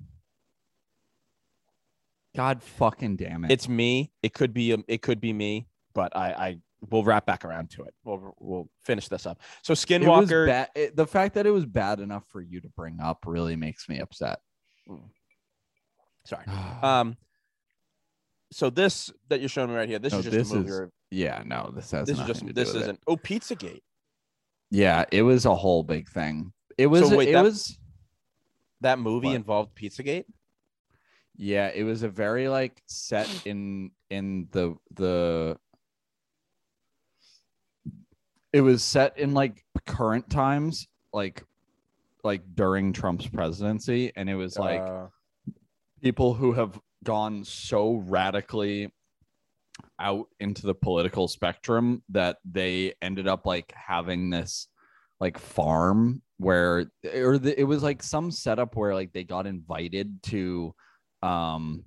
God 2.40 2.64
fucking 2.64 3.18
damn 3.18 3.44
it! 3.44 3.52
It's 3.52 3.68
me. 3.68 4.14
It 4.24 4.34
could 4.34 4.54
be 4.54 4.72
um, 4.72 4.86
it 4.88 5.02
could 5.02 5.20
be 5.20 5.34
me, 5.34 5.68
but 5.94 6.16
I 6.16 6.32
I 6.32 6.58
will 6.90 7.04
wrap 7.04 7.26
back 7.26 7.44
around 7.44 7.70
to 7.72 7.84
it. 7.84 7.94
We'll 8.06 8.34
we'll 8.40 8.70
finish 8.82 9.10
this 9.10 9.26
up. 9.26 9.42
So 9.62 9.74
Skinwalker. 9.74 10.48
bad. 10.48 10.70
it- 10.74 10.96
the 10.96 11.06
fact 11.06 11.34
that 11.36 11.46
it 11.46 11.52
was 11.52 11.66
bad 11.66 12.00
enough 12.00 12.24
for 12.30 12.40
you 12.40 12.62
to 12.62 12.70
bring 12.70 13.02
up 13.02 13.26
really 13.28 13.58
makes 13.58 13.90
me 13.90 14.00
upset. 14.00 14.40
Sorry. 16.24 16.46
Um. 16.82 17.18
So 18.54 18.70
this 18.70 19.12
that 19.28 19.42
you're 19.42 19.50
showing 19.50 19.70
me 19.72 19.76
right 19.76 19.90
here, 19.90 20.00
this 20.00 20.14
No, 20.14 20.20
is 20.20 20.26
just 20.26 20.38
this 20.38 20.52
a 20.52 20.56
movie. 20.56 20.70
is- 20.70 20.80
re- 20.80 20.88
yeah, 21.12 21.44
no, 21.46 21.72
this 21.76 21.92
has 21.92 22.08
this 22.08 22.18
is 22.20 22.26
just 22.26 22.46
this 22.56 22.68
with 22.74 22.78
it. 22.78 22.82
isn't. 22.84 23.00
Oh, 23.06 23.18
PizzaGate. 23.18 23.82
Yeah, 24.72 25.04
it 25.12 25.24
was 25.24 25.46
a 25.46 25.54
whole 25.56 25.84
big 25.84 26.08
thing. 26.08 26.54
It 26.78 26.88
was. 26.88 27.12
wait, 27.12 27.28
it 27.30 27.34
that- 27.34 27.44
was. 27.44 27.78
That 28.82 28.98
movie 28.98 29.28
What? 29.28 29.36
involved 29.36 29.76
PizzaGate. 29.76 30.24
Yeah, 31.42 31.72
it 31.74 31.84
was 31.84 32.04
a 32.04 32.10
very 32.10 32.50
like 32.50 32.84
set 32.86 33.30
in 33.46 33.92
in 34.10 34.50
the 34.52 34.76
the 34.94 35.58
it 38.52 38.60
was 38.60 38.84
set 38.84 39.18
in 39.18 39.34
like 39.34 39.64
current 39.88 40.30
times, 40.30 40.86
like 41.14 41.46
like 42.26 42.42
during 42.56 42.92
Trump's 42.92 43.26
presidency, 43.26 44.12
and 44.18 44.30
it 44.30 44.36
was 44.36 44.60
like 44.60 44.82
Uh, 44.82 45.08
people 46.02 46.34
who 46.34 46.52
have 46.52 46.78
gone 47.06 47.46
so 47.46 47.94
radically 47.96 48.92
out 49.98 50.28
into 50.42 50.68
the 50.68 50.76
political 50.76 51.30
spectrum 51.30 52.04
that 52.10 52.40
they 52.44 52.94
ended 53.02 53.30
up 53.30 53.46
like 53.46 53.72
having 53.72 54.30
this 54.30 54.68
like 55.22 55.38
farm 55.38 56.22
where 56.38 56.92
or 57.16 57.38
the, 57.38 57.58
it 57.58 57.64
was 57.64 57.82
like 57.82 58.04
some 58.04 58.30
setup 58.30 58.76
where 58.76 58.94
like 58.94 59.14
they 59.14 59.24
got 59.24 59.48
invited 59.48 60.22
to 60.24 60.76
um 61.24 61.84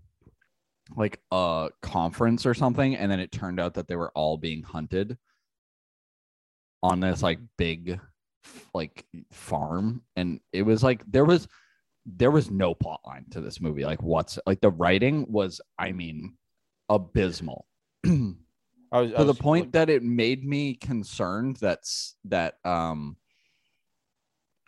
like 0.96 1.20
a 1.30 1.70
conference 1.80 2.44
or 2.44 2.54
something 2.54 2.96
and 2.96 3.10
then 3.10 3.20
it 3.20 3.32
turned 3.32 3.58
out 3.58 3.74
that 3.74 3.88
they 3.88 3.96
were 3.96 4.12
all 4.14 4.36
being 4.36 4.62
hunted 4.62 5.16
on 6.82 7.00
this 7.00 7.22
like 7.22 7.38
big 7.56 7.98
like 8.74 9.06
farm 9.30 10.02
and 10.16 10.40
it 10.52 10.62
was 10.62 10.82
like 10.82 11.02
there 11.10 11.24
was 11.24 11.46
there 12.04 12.32
was 12.32 12.50
no 12.50 12.74
plot 12.74 13.00
line 13.06 13.24
to 13.30 13.40
this 13.40 13.60
movie 13.60 13.84
like 13.84 14.02
what's 14.02 14.38
like 14.44 14.60
the 14.60 14.70
writing 14.70 15.24
was 15.30 15.60
i 15.78 15.92
mean 15.92 16.36
abysmal. 16.92 17.66
To 18.04 18.98
I 18.98 19.00
was, 19.00 19.14
I 19.14 19.24
the 19.24 19.32
point 19.32 19.72
that 19.72 19.88
it 19.88 20.02
made 20.02 20.44
me 20.44 20.74
concerned 20.74 21.56
that's 21.56 22.14
that 22.26 22.56
um 22.62 23.16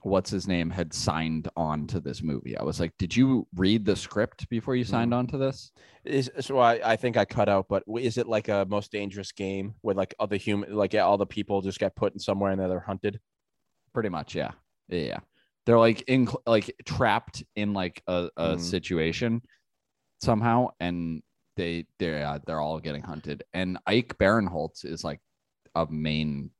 what's 0.04 0.30
his 0.30 0.46
name 0.46 0.70
had 0.70 0.92
signed 0.92 1.48
on 1.56 1.86
to 1.86 1.98
this 1.98 2.22
movie 2.22 2.56
i 2.58 2.62
was 2.62 2.78
like 2.78 2.92
did 2.98 3.16
you 3.16 3.46
read 3.56 3.84
the 3.84 3.96
script 3.96 4.48
before 4.50 4.76
you 4.76 4.84
signed 4.84 5.12
on 5.14 5.26
to 5.26 5.36
this 5.38 5.72
is 6.04 6.30
so 6.40 6.58
I, 6.58 6.92
I 6.92 6.96
think 6.96 7.16
I 7.16 7.24
cut 7.24 7.48
out, 7.48 7.64
but 7.68 7.82
is 7.98 8.18
it 8.18 8.28
like 8.28 8.48
a 8.48 8.66
most 8.68 8.92
dangerous 8.92 9.32
game 9.32 9.74
where 9.80 9.94
like 9.94 10.14
the 10.28 10.36
human 10.36 10.74
like 10.76 10.92
yeah, 10.92 11.00
all 11.06 11.16
the 11.16 11.24
people 11.24 11.62
just 11.62 11.78
get 11.78 11.96
put 11.96 12.12
in 12.12 12.18
somewhere 12.18 12.50
and 12.52 12.60
then 12.60 12.68
they're 12.68 12.80
hunted? 12.80 13.18
pretty 13.94 14.10
much 14.10 14.34
yeah 14.34 14.50
yeah, 14.88 15.00
yeah. 15.00 15.18
they're 15.64 15.78
like 15.78 16.02
in 16.02 16.28
like 16.46 16.74
trapped 16.84 17.42
in 17.56 17.72
like 17.72 18.02
a, 18.06 18.28
a 18.36 18.56
Mm. 18.56 18.60
situation 18.60 19.40
somehow 20.20 20.68
and 20.80 21.22
they 21.56 21.86
they're 21.98 22.26
uh, 22.26 22.38
they're 22.46 22.60
all 22.60 22.80
getting 22.80 23.02
hunted 23.02 23.42
and 23.54 23.78
ike 23.86 24.18
barinholtz 24.18 24.84
is 24.84 25.02
like 25.04 25.20
a 25.74 25.86
main 25.90 26.50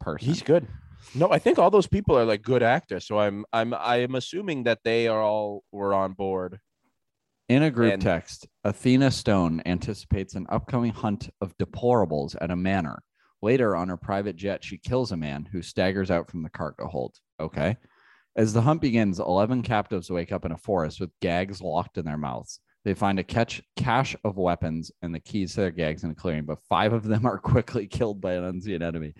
person 0.00 0.28
He's 0.28 0.42
good. 0.42 0.68
No, 1.14 1.30
I 1.30 1.38
think 1.38 1.58
all 1.58 1.70
those 1.70 1.86
people 1.86 2.16
are 2.18 2.24
like 2.24 2.42
good 2.42 2.62
actors. 2.62 3.06
So 3.06 3.18
I'm 3.18 3.44
I'm 3.52 3.74
I'm 3.74 4.14
assuming 4.14 4.64
that 4.64 4.80
they 4.84 5.08
are 5.08 5.22
all 5.22 5.64
were 5.72 5.94
on 5.94 6.12
board. 6.12 6.58
In 7.48 7.62
a 7.62 7.70
group 7.70 7.92
And- 7.94 8.02
text, 8.02 8.48
Athena 8.64 9.10
Stone 9.10 9.62
anticipates 9.66 10.34
an 10.34 10.46
upcoming 10.48 10.92
hunt 10.92 11.28
of 11.40 11.56
deplorables 11.58 12.34
at 12.40 12.50
a 12.50 12.56
manor. 12.56 13.02
Later, 13.42 13.76
on 13.76 13.88
her 13.90 13.98
private 13.98 14.36
jet, 14.36 14.64
she 14.64 14.78
kills 14.78 15.12
a 15.12 15.16
man 15.16 15.46
who 15.52 15.60
staggers 15.60 16.10
out 16.10 16.30
from 16.30 16.42
the 16.42 16.48
cargo 16.48 16.86
hold. 16.86 17.16
Okay. 17.38 17.76
As 18.36 18.52
the 18.54 18.62
hunt 18.62 18.80
begins, 18.80 19.20
11 19.20 19.62
captives 19.62 20.10
wake 20.10 20.32
up 20.32 20.44
in 20.46 20.52
a 20.52 20.56
forest 20.56 20.98
with 21.00 21.10
gags 21.20 21.60
locked 21.60 21.98
in 21.98 22.06
their 22.06 22.16
mouths. 22.16 22.58
They 22.84 22.94
find 22.94 23.18
a 23.18 23.24
catch, 23.24 23.62
cache 23.76 24.16
of 24.24 24.36
weapons 24.38 24.90
and 25.02 25.14
the 25.14 25.20
keys 25.20 25.54
to 25.54 25.60
their 25.62 25.70
gags 25.70 26.02
in 26.04 26.10
a 26.10 26.14
clearing, 26.14 26.44
but 26.44 26.58
five 26.68 26.92
of 26.94 27.04
them 27.04 27.26
are 27.26 27.38
quickly 27.52 27.86
killed 27.86 28.20
by 28.22 28.32
an 28.32 28.44
unseen 28.44 28.82
enemy. 28.82 29.14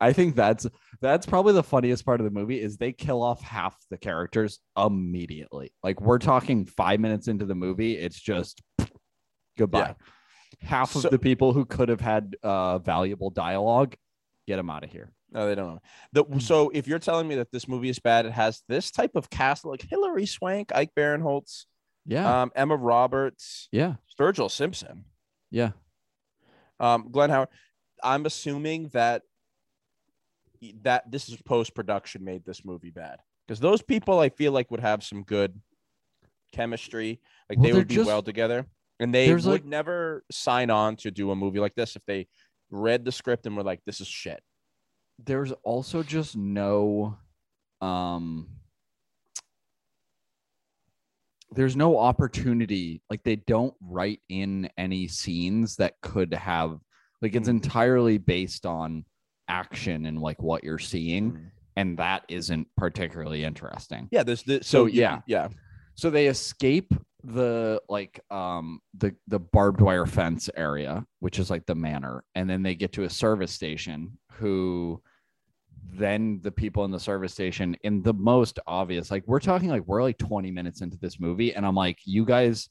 I 0.00 0.12
think 0.12 0.36
that's 0.36 0.66
that's 1.00 1.26
probably 1.26 1.52
the 1.54 1.62
funniest 1.62 2.04
part 2.04 2.20
of 2.20 2.24
the 2.24 2.30
movie 2.30 2.60
is 2.60 2.76
they 2.76 2.92
kill 2.92 3.22
off 3.22 3.42
half 3.42 3.76
the 3.90 3.98
characters 3.98 4.60
immediately. 4.76 5.72
Like 5.82 6.00
we're 6.00 6.18
talking 6.18 6.66
five 6.66 7.00
minutes 7.00 7.28
into 7.28 7.44
the 7.44 7.54
movie, 7.54 7.96
it's 7.96 8.18
just 8.18 8.62
goodbye. 9.58 9.96
Half 10.60 10.96
of 10.96 11.02
the 11.02 11.18
people 11.18 11.52
who 11.52 11.64
could 11.64 11.88
have 11.88 12.00
had 12.00 12.36
uh, 12.42 12.78
valuable 12.78 13.30
dialogue, 13.30 13.96
get 14.46 14.56
them 14.56 14.70
out 14.70 14.84
of 14.84 14.90
here. 14.90 15.12
No, 15.30 15.46
they 15.46 15.54
don't 15.54 15.74
know. 15.74 15.80
The, 16.12 16.40
so 16.40 16.70
if 16.72 16.88
you're 16.88 16.98
telling 16.98 17.28
me 17.28 17.34
that 17.34 17.52
this 17.52 17.68
movie 17.68 17.90
is 17.90 17.98
bad, 17.98 18.24
it 18.24 18.32
has 18.32 18.62
this 18.66 18.90
type 18.90 19.12
of 19.14 19.28
cast 19.28 19.66
like 19.66 19.82
Hilary 19.82 20.24
Swank, 20.26 20.72
Ike 20.74 20.92
Barinholtz, 20.96 21.66
Yeah, 22.06 22.42
um, 22.42 22.52
Emma 22.54 22.76
Roberts, 22.76 23.68
yeah, 23.72 23.96
Virgil 24.16 24.48
Simpson, 24.48 25.04
yeah. 25.50 25.72
um, 26.80 27.08
Glenn 27.10 27.30
Howerton. 27.30 27.48
I'm 28.02 28.24
assuming 28.26 28.88
that 28.94 29.22
that 30.82 31.10
this 31.10 31.28
is 31.28 31.36
post 31.42 31.74
production 31.74 32.24
made 32.24 32.44
this 32.44 32.64
movie 32.64 32.90
bad 32.90 33.18
because 33.46 33.60
those 33.60 33.82
people 33.82 34.18
I 34.18 34.28
feel 34.28 34.52
like 34.52 34.70
would 34.70 34.80
have 34.80 35.02
some 35.04 35.22
good 35.22 35.60
chemistry, 36.52 37.20
like 37.48 37.58
Well, 37.58 37.66
they 37.68 37.72
would 37.74 37.88
be 37.88 37.94
just- 37.96 38.06
well 38.06 38.22
together, 38.22 38.66
and 39.00 39.14
they 39.14 39.32
would 39.32 39.44
like- 39.44 39.64
never 39.64 40.24
sign 40.30 40.70
on 40.70 40.96
to 40.96 41.10
do 41.10 41.30
a 41.30 41.36
movie 41.36 41.60
like 41.60 41.74
this 41.74 41.94
if 41.96 42.04
they 42.06 42.28
read 42.70 43.04
the 43.04 43.12
script 43.12 43.46
and 43.46 43.56
were 43.56 43.62
like, 43.62 43.84
"This 43.84 44.00
is 44.00 44.08
shit." 44.08 44.42
There's 45.18 45.52
also 45.64 46.02
just 46.02 46.36
no, 46.36 47.18
um, 47.80 48.48
there's 51.50 51.76
no 51.76 51.98
opportunity. 51.98 53.02
Like 53.08 53.22
they 53.24 53.36
don't 53.36 53.74
write 53.80 54.20
in 54.28 54.70
any 54.76 55.08
scenes 55.08 55.76
that 55.76 56.00
could 56.02 56.34
have, 56.34 56.78
like 57.22 57.34
it's 57.34 57.48
Mm. 57.48 57.62
entirely 57.62 58.18
based 58.18 58.66
on 58.66 59.04
action 59.48 60.06
and 60.06 60.20
like 60.20 60.40
what 60.42 60.62
you're 60.64 60.78
seeing, 60.78 61.32
Mm. 61.32 61.50
and 61.76 61.98
that 61.98 62.24
isn't 62.28 62.68
particularly 62.76 63.44
interesting. 63.44 64.08
Yeah, 64.10 64.22
there's 64.22 64.42
this. 64.42 64.66
So, 64.66 64.82
So, 64.82 64.86
you- 64.86 65.00
yeah. 65.00 65.20
yeah. 65.26 65.48
so 65.94 66.10
they 66.10 66.26
escape 66.28 66.92
the 67.24 67.82
like 67.88 68.20
um 68.30 68.80
the 68.96 69.12
the 69.26 69.40
barbed 69.40 69.80
wire 69.80 70.06
fence 70.06 70.48
area 70.56 71.04
which 71.18 71.40
is 71.40 71.50
like 71.50 71.66
the 71.66 71.74
manor 71.74 72.22
and 72.36 72.48
then 72.48 72.62
they 72.62 72.76
get 72.76 72.92
to 72.92 73.02
a 73.02 73.10
service 73.10 73.50
station 73.50 74.16
who 74.34 75.02
then 75.90 76.38
the 76.44 76.50
people 76.52 76.84
in 76.84 76.92
the 76.92 77.00
service 77.00 77.32
station 77.32 77.76
in 77.82 78.02
the 78.02 78.14
most 78.14 78.60
obvious 78.68 79.10
like 79.10 79.24
we're 79.26 79.40
talking 79.40 79.68
like 79.68 79.82
we're 79.88 80.00
like 80.02 80.16
20 80.18 80.52
minutes 80.52 80.80
into 80.80 80.96
this 80.98 81.18
movie 81.18 81.52
and 81.54 81.66
i'm 81.66 81.74
like 81.74 81.98
you 82.04 82.24
guys 82.24 82.68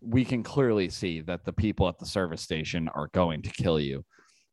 we 0.00 0.24
can 0.24 0.42
clearly 0.42 0.88
see 0.88 1.20
that 1.20 1.44
the 1.44 1.52
people 1.52 1.86
at 1.86 1.98
the 1.98 2.06
service 2.06 2.40
station 2.40 2.88
are 2.94 3.10
going 3.12 3.42
to 3.42 3.50
kill 3.50 3.78
you 3.78 4.02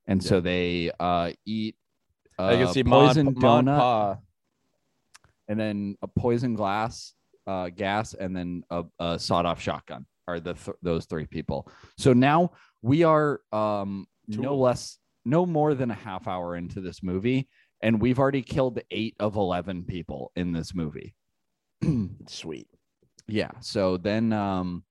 and 0.08 0.24
so 0.24 0.40
they 0.40 0.92
uh 1.00 1.32
eat 1.46 1.76
uh, 2.40 2.46
I 2.46 2.56
can 2.56 2.74
see 2.74 2.84
poison 2.84 3.26
Mon, 3.26 3.36
Mon 3.36 3.66
donut 3.66 3.78
Pa. 3.80 4.18
and 5.48 5.60
then 5.60 5.96
a 6.02 6.08
poison 6.08 6.56
glass 6.56 7.14
uh, 7.48 7.70
gas 7.70 8.14
and 8.14 8.36
then 8.36 8.64
a, 8.70 8.84
a 9.00 9.18
sawed-off 9.18 9.62
shotgun 9.62 10.06
are 10.28 10.40
the 10.40 10.54
th- 10.54 10.76
those 10.82 11.06
three 11.06 11.26
people. 11.26 11.72
So 11.98 12.14
now 12.14 12.52
we 12.82 13.04
are 13.04 13.40
um, 13.54 14.06
Two 14.30 14.42
no 14.42 14.58
less, 14.58 14.98
no 15.24 15.46
more 15.46 15.74
than 15.74 15.90
a 15.90 15.96
half 15.96 16.28
hour 16.28 16.58
into 16.58 16.82
this 16.82 17.02
movie, 17.02 17.48
and 17.82 18.02
we've 18.02 18.20
already 18.20 18.42
killed 18.42 18.80
eight 18.92 19.16
of 19.20 19.38
eleven 19.38 19.84
people 19.84 20.32
in 20.36 20.52
this 20.52 20.76
movie. 20.76 21.16
Sweet. 22.28 22.68
Yeah. 23.28 23.52
So 23.62 23.96
then 23.98 24.34
um 24.34 24.84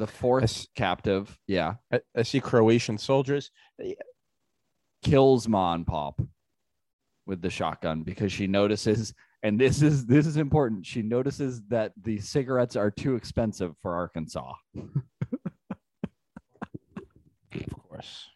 the 0.00 0.06
fourth 0.06 0.42
s- 0.44 0.66
captive, 0.74 1.38
yeah, 1.46 1.74
I, 1.92 2.00
I 2.16 2.22
see 2.22 2.40
Croatian 2.40 2.98
soldiers. 2.98 3.50
kills 5.02 5.46
Ma 5.48 5.74
and 5.74 5.86
Pop 5.86 6.20
with 7.26 7.40
the 7.42 7.50
shotgun 7.50 8.02
because 8.02 8.32
she 8.32 8.46
notices 8.46 9.14
and 9.42 9.58
this 9.60 9.80
is 9.82 10.04
this 10.06 10.26
is 10.26 10.36
important. 10.36 10.84
She 10.84 11.00
notices 11.02 11.62
that 11.68 11.92
the 12.02 12.18
cigarettes 12.18 12.76
are 12.76 12.90
too 12.90 13.14
expensive 13.14 13.74
for 13.80 13.94
Arkansas. 13.94 14.52
Of 17.54 17.72
course. 17.88 18.26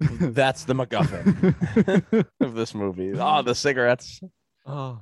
That's 0.00 0.64
the 0.64 0.74
MacGuffin 0.74 2.26
of 2.40 2.54
this 2.54 2.74
movie. 2.74 3.12
Oh, 3.18 3.42
the 3.42 3.54
cigarettes. 3.54 4.20
Oh. 4.66 5.00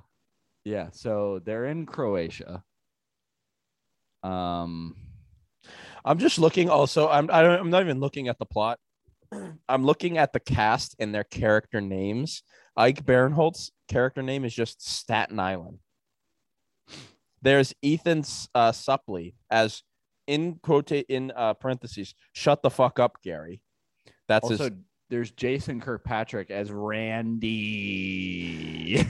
Yeah, 0.65 0.89
so 0.93 1.41
they're 1.45 1.67
in 1.67 1.85
Croatia. 1.87 2.65
Um 4.25 4.97
I'm 6.05 6.19
just 6.19 6.39
looking. 6.39 6.69
Also, 6.69 7.09
I'm 7.09 7.31
I 7.33 7.41
don't, 7.43 7.59
I'm 7.61 7.71
not 7.71 7.83
even 7.83 7.99
looking 8.01 8.29
at 8.29 8.39
the 8.39 8.45
plot. 8.45 8.79
I'm 9.69 9.85
looking 9.85 10.19
at 10.19 10.33
the 10.33 10.41
cast 10.41 10.97
and 10.99 11.15
their 11.15 11.25
character 11.25 11.81
names. 11.81 12.43
Ike 12.77 13.07
Barinholtz's 13.07 13.73
character 13.89 14.23
name 14.23 14.45
is 14.45 14.55
just 14.55 14.87
Staten 14.87 15.41
Island. 15.41 15.79
There's 17.41 17.73
Ethan 17.83 18.25
uh, 18.55 18.73
Suplee 18.73 19.35
as 19.51 19.83
in 20.27 20.59
quote 20.63 20.93
in 20.93 21.33
uh, 21.35 21.55
parentheses. 21.55 22.15
Shut 22.33 22.63
the 22.63 22.71
fuck 22.71 22.99
up, 22.99 23.23
Gary. 23.23 23.63
That's 24.29 24.45
also 24.45 24.65
his. 24.65 24.73
there's 25.11 25.31
Jason 25.31 25.81
Kirkpatrick 25.81 26.51
as 26.51 26.71
Randy. 26.73 27.45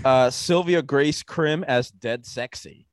Uh, 0.04 0.30
Sylvia 0.30 0.82
Grace 0.82 1.22
Crim 1.22 1.64
as 1.64 1.90
Dead 1.90 2.26
Sexy. 2.26 2.86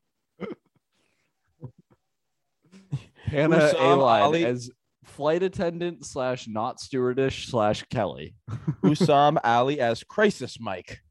Hannah 3.23 3.73
Ali- 3.77 4.45
as 4.45 4.69
flight 5.03 5.43
attendant 5.43 6.05
slash 6.05 6.47
not 6.47 6.79
stewardess 6.79 7.35
slash 7.35 7.83
Kelly. 7.89 8.35
Usman 8.83 9.39
Ally 9.43 9.75
as 9.75 10.03
Crisis 10.03 10.59
Mike. 10.59 11.01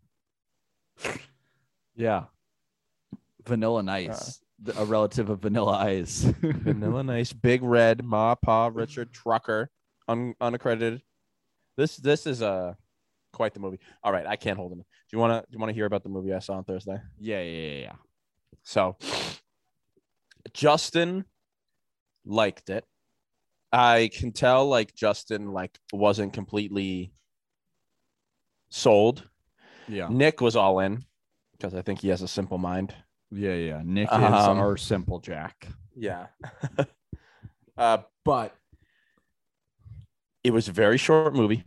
Yeah. 1.94 2.24
Vanilla 3.46 3.82
Nice, 3.82 4.40
th- 4.64 4.76
a 4.78 4.84
relative 4.84 5.30
of 5.30 5.40
Vanilla 5.40 5.78
Ice. 5.78 6.22
Vanilla 6.40 7.02
Nice, 7.02 7.32
Big 7.32 7.62
Red, 7.62 8.04
Ma 8.04 8.34
Pa, 8.34 8.70
Richard 8.72 9.12
Trucker, 9.12 9.70
un- 10.08 10.34
unaccredited. 10.40 11.02
This 11.76 11.96
this 11.96 12.26
is 12.26 12.42
uh, 12.42 12.74
quite 13.32 13.54
the 13.54 13.60
movie. 13.60 13.80
All 14.04 14.12
right, 14.12 14.26
I 14.26 14.36
can't 14.36 14.58
hold 14.58 14.72
him. 14.72 14.78
Do 14.78 14.84
you 15.12 15.18
wanna 15.18 15.40
do 15.40 15.54
you 15.54 15.58
wanna 15.58 15.72
hear 15.72 15.86
about 15.86 16.02
the 16.02 16.10
movie 16.10 16.34
I 16.34 16.38
saw 16.40 16.54
on 16.54 16.64
Thursday? 16.64 16.98
yeah, 17.18 17.40
yeah, 17.40 17.60
yeah, 17.68 17.80
yeah. 17.80 17.92
So 18.62 18.96
Justin 20.52 21.24
liked 22.24 22.70
it. 22.70 22.84
I 23.72 24.10
can 24.12 24.32
tell 24.32 24.66
like 24.68 24.94
Justin 24.94 25.52
like 25.52 25.78
wasn't 25.92 26.32
completely 26.32 27.12
sold. 28.68 29.28
Yeah. 29.88 30.08
Nick 30.10 30.40
was 30.40 30.56
all 30.56 30.80
in 30.80 31.04
because 31.52 31.74
I 31.74 31.82
think 31.82 32.00
he 32.00 32.08
has 32.08 32.22
a 32.22 32.28
simple 32.28 32.58
mind. 32.58 32.94
Yeah, 33.30 33.54
yeah. 33.54 33.82
Nick 33.84 34.08
is 34.08 34.14
Um, 34.14 34.58
our 34.58 34.76
simple 34.76 35.20
Jack. 35.20 35.68
Yeah. 35.94 36.26
uh, 37.78 37.98
but 38.24 38.54
it 40.42 40.52
was 40.52 40.68
a 40.68 40.72
very 40.72 40.98
short 40.98 41.34
movie. 41.34 41.62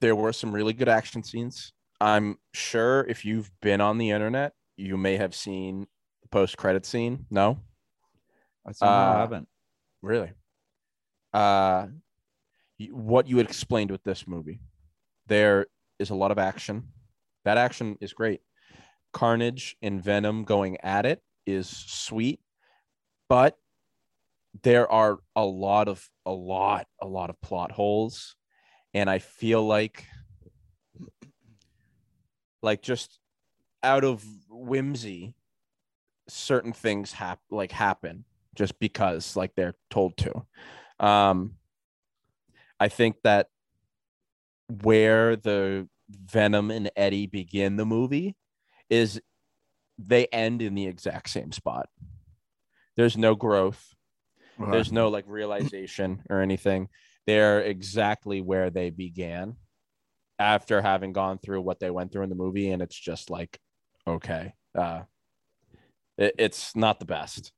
There 0.00 0.14
were 0.14 0.32
some 0.32 0.52
really 0.52 0.74
good 0.74 0.88
action 0.88 1.22
scenes. 1.22 1.72
I'm 2.00 2.38
sure 2.52 3.04
if 3.08 3.24
you've 3.24 3.50
been 3.60 3.80
on 3.80 3.98
the 3.98 4.10
internet, 4.10 4.52
you 4.76 4.96
may 4.96 5.16
have 5.16 5.34
seen 5.34 5.86
the 6.22 6.28
post 6.28 6.56
credit 6.56 6.84
scene. 6.84 7.26
No? 7.30 7.58
I 8.66 8.84
uh, 8.84 9.18
haven't. 9.18 9.48
Really? 10.02 10.32
Uh 11.32 11.86
what 12.90 13.26
you 13.26 13.38
explained 13.38 13.90
with 13.90 14.02
this 14.04 14.26
movie. 14.26 14.60
There 15.26 15.66
is 15.98 16.10
a 16.10 16.14
lot 16.14 16.30
of 16.30 16.38
action. 16.38 16.88
That 17.44 17.56
action 17.56 17.96
is 18.00 18.12
great. 18.12 18.40
Carnage 19.12 19.76
and 19.80 20.02
Venom 20.02 20.44
going 20.44 20.78
at 20.82 21.06
it 21.06 21.22
is 21.46 21.68
sweet, 21.68 22.40
but 23.28 23.56
there 24.62 24.90
are 24.90 25.18
a 25.34 25.44
lot 25.44 25.88
of 25.88 26.08
a 26.24 26.32
lot 26.32 26.86
a 27.00 27.06
lot 27.06 27.30
of 27.30 27.40
plot 27.40 27.72
holes 27.72 28.36
and 28.94 29.10
I 29.10 29.18
feel 29.18 29.66
like 29.66 30.04
like 32.62 32.82
just 32.82 33.18
out 33.82 34.04
of 34.04 34.24
whimsy 34.48 35.34
certain 36.28 36.72
things 36.72 37.12
hap- 37.12 37.40
like 37.50 37.72
happen 37.72 38.24
just 38.56 38.78
because 38.78 39.36
like 39.36 39.54
they're 39.54 39.74
told 39.90 40.16
to. 40.18 40.44
Um 41.04 41.54
I 42.80 42.88
think 42.88 43.16
that 43.24 43.48
where 44.82 45.36
the 45.36 45.88
Venom 46.08 46.70
and 46.70 46.90
Eddie 46.96 47.26
begin 47.26 47.76
the 47.76 47.86
movie 47.86 48.36
is 48.90 49.20
they 49.98 50.26
end 50.26 50.62
in 50.62 50.74
the 50.74 50.86
exact 50.86 51.30
same 51.30 51.52
spot. 51.52 51.88
There's 52.96 53.16
no 53.16 53.34
growth. 53.34 53.94
There's 54.72 54.92
no 54.92 55.08
like 55.08 55.24
realization 55.26 56.22
or 56.30 56.40
anything. 56.40 56.88
They're 57.26 57.60
exactly 57.60 58.40
where 58.40 58.70
they 58.70 58.90
began 58.90 59.56
after 60.38 60.80
having 60.82 61.12
gone 61.12 61.38
through 61.38 61.62
what 61.62 61.80
they 61.80 61.90
went 61.90 62.12
through 62.12 62.22
in 62.24 62.30
the 62.30 62.34
movie 62.36 62.70
and 62.70 62.82
it's 62.82 62.98
just 62.98 63.30
like 63.30 63.58
okay. 64.06 64.54
Uh 64.76 65.02
it- 66.18 66.34
it's 66.38 66.74
not 66.76 66.98
the 67.00 67.06
best. 67.06 67.52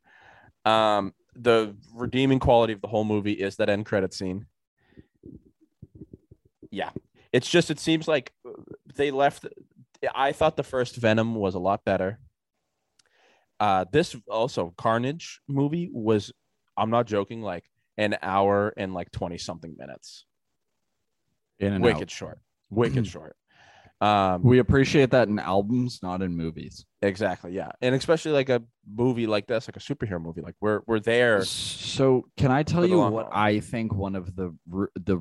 Um, 0.64 1.14
the 1.34 1.76
redeeming 1.94 2.38
quality 2.38 2.72
of 2.72 2.80
the 2.80 2.88
whole 2.88 3.04
movie 3.04 3.32
is 3.32 3.56
that 3.56 3.68
end 3.68 3.86
credit 3.86 4.12
scene. 4.12 4.46
Yeah, 6.70 6.90
it's 7.32 7.48
just 7.48 7.70
it 7.70 7.78
seems 7.80 8.08
like 8.08 8.32
they 8.94 9.10
left. 9.10 9.46
I 10.14 10.32
thought 10.32 10.56
the 10.56 10.62
first 10.62 10.96
Venom 10.96 11.34
was 11.34 11.54
a 11.54 11.58
lot 11.58 11.84
better. 11.84 12.18
Uh, 13.60 13.84
this 13.90 14.14
also 14.28 14.74
Carnage 14.76 15.40
movie 15.48 15.90
was. 15.92 16.32
I'm 16.76 16.90
not 16.90 17.06
joking. 17.06 17.42
Like 17.42 17.64
an 17.96 18.16
hour 18.22 18.72
and 18.76 18.94
like 18.94 19.10
twenty 19.10 19.38
something 19.38 19.74
minutes. 19.78 20.24
In 21.58 21.72
and 21.72 21.82
Wicked 21.82 22.02
out. 22.02 22.10
short. 22.10 22.38
Wicked 22.70 23.06
short. 23.14 23.36
Um, 24.00 24.42
We 24.44 24.58
appreciate 24.60 25.10
that 25.10 25.28
in 25.28 25.38
albums, 25.38 26.00
not 26.02 26.22
in 26.22 26.36
movies. 26.36 26.86
Exactly. 27.02 27.52
Yeah. 27.52 27.70
And 27.80 27.94
especially 27.94 28.32
like 28.32 28.48
a 28.48 28.62
movie 28.88 29.26
like 29.26 29.46
this, 29.46 29.68
like 29.68 29.76
a 29.76 29.80
superhero 29.80 30.20
movie, 30.22 30.40
like 30.40 30.54
we're 30.60 30.80
we're 30.86 31.00
there. 31.00 31.44
So, 31.44 32.24
can 32.36 32.50
I 32.52 32.62
tell 32.62 32.86
you 32.86 32.98
what 32.98 33.26
haul. 33.26 33.28
I 33.32 33.60
think 33.60 33.94
one 33.94 34.14
of 34.14 34.36
the 34.36 34.54
the 35.04 35.20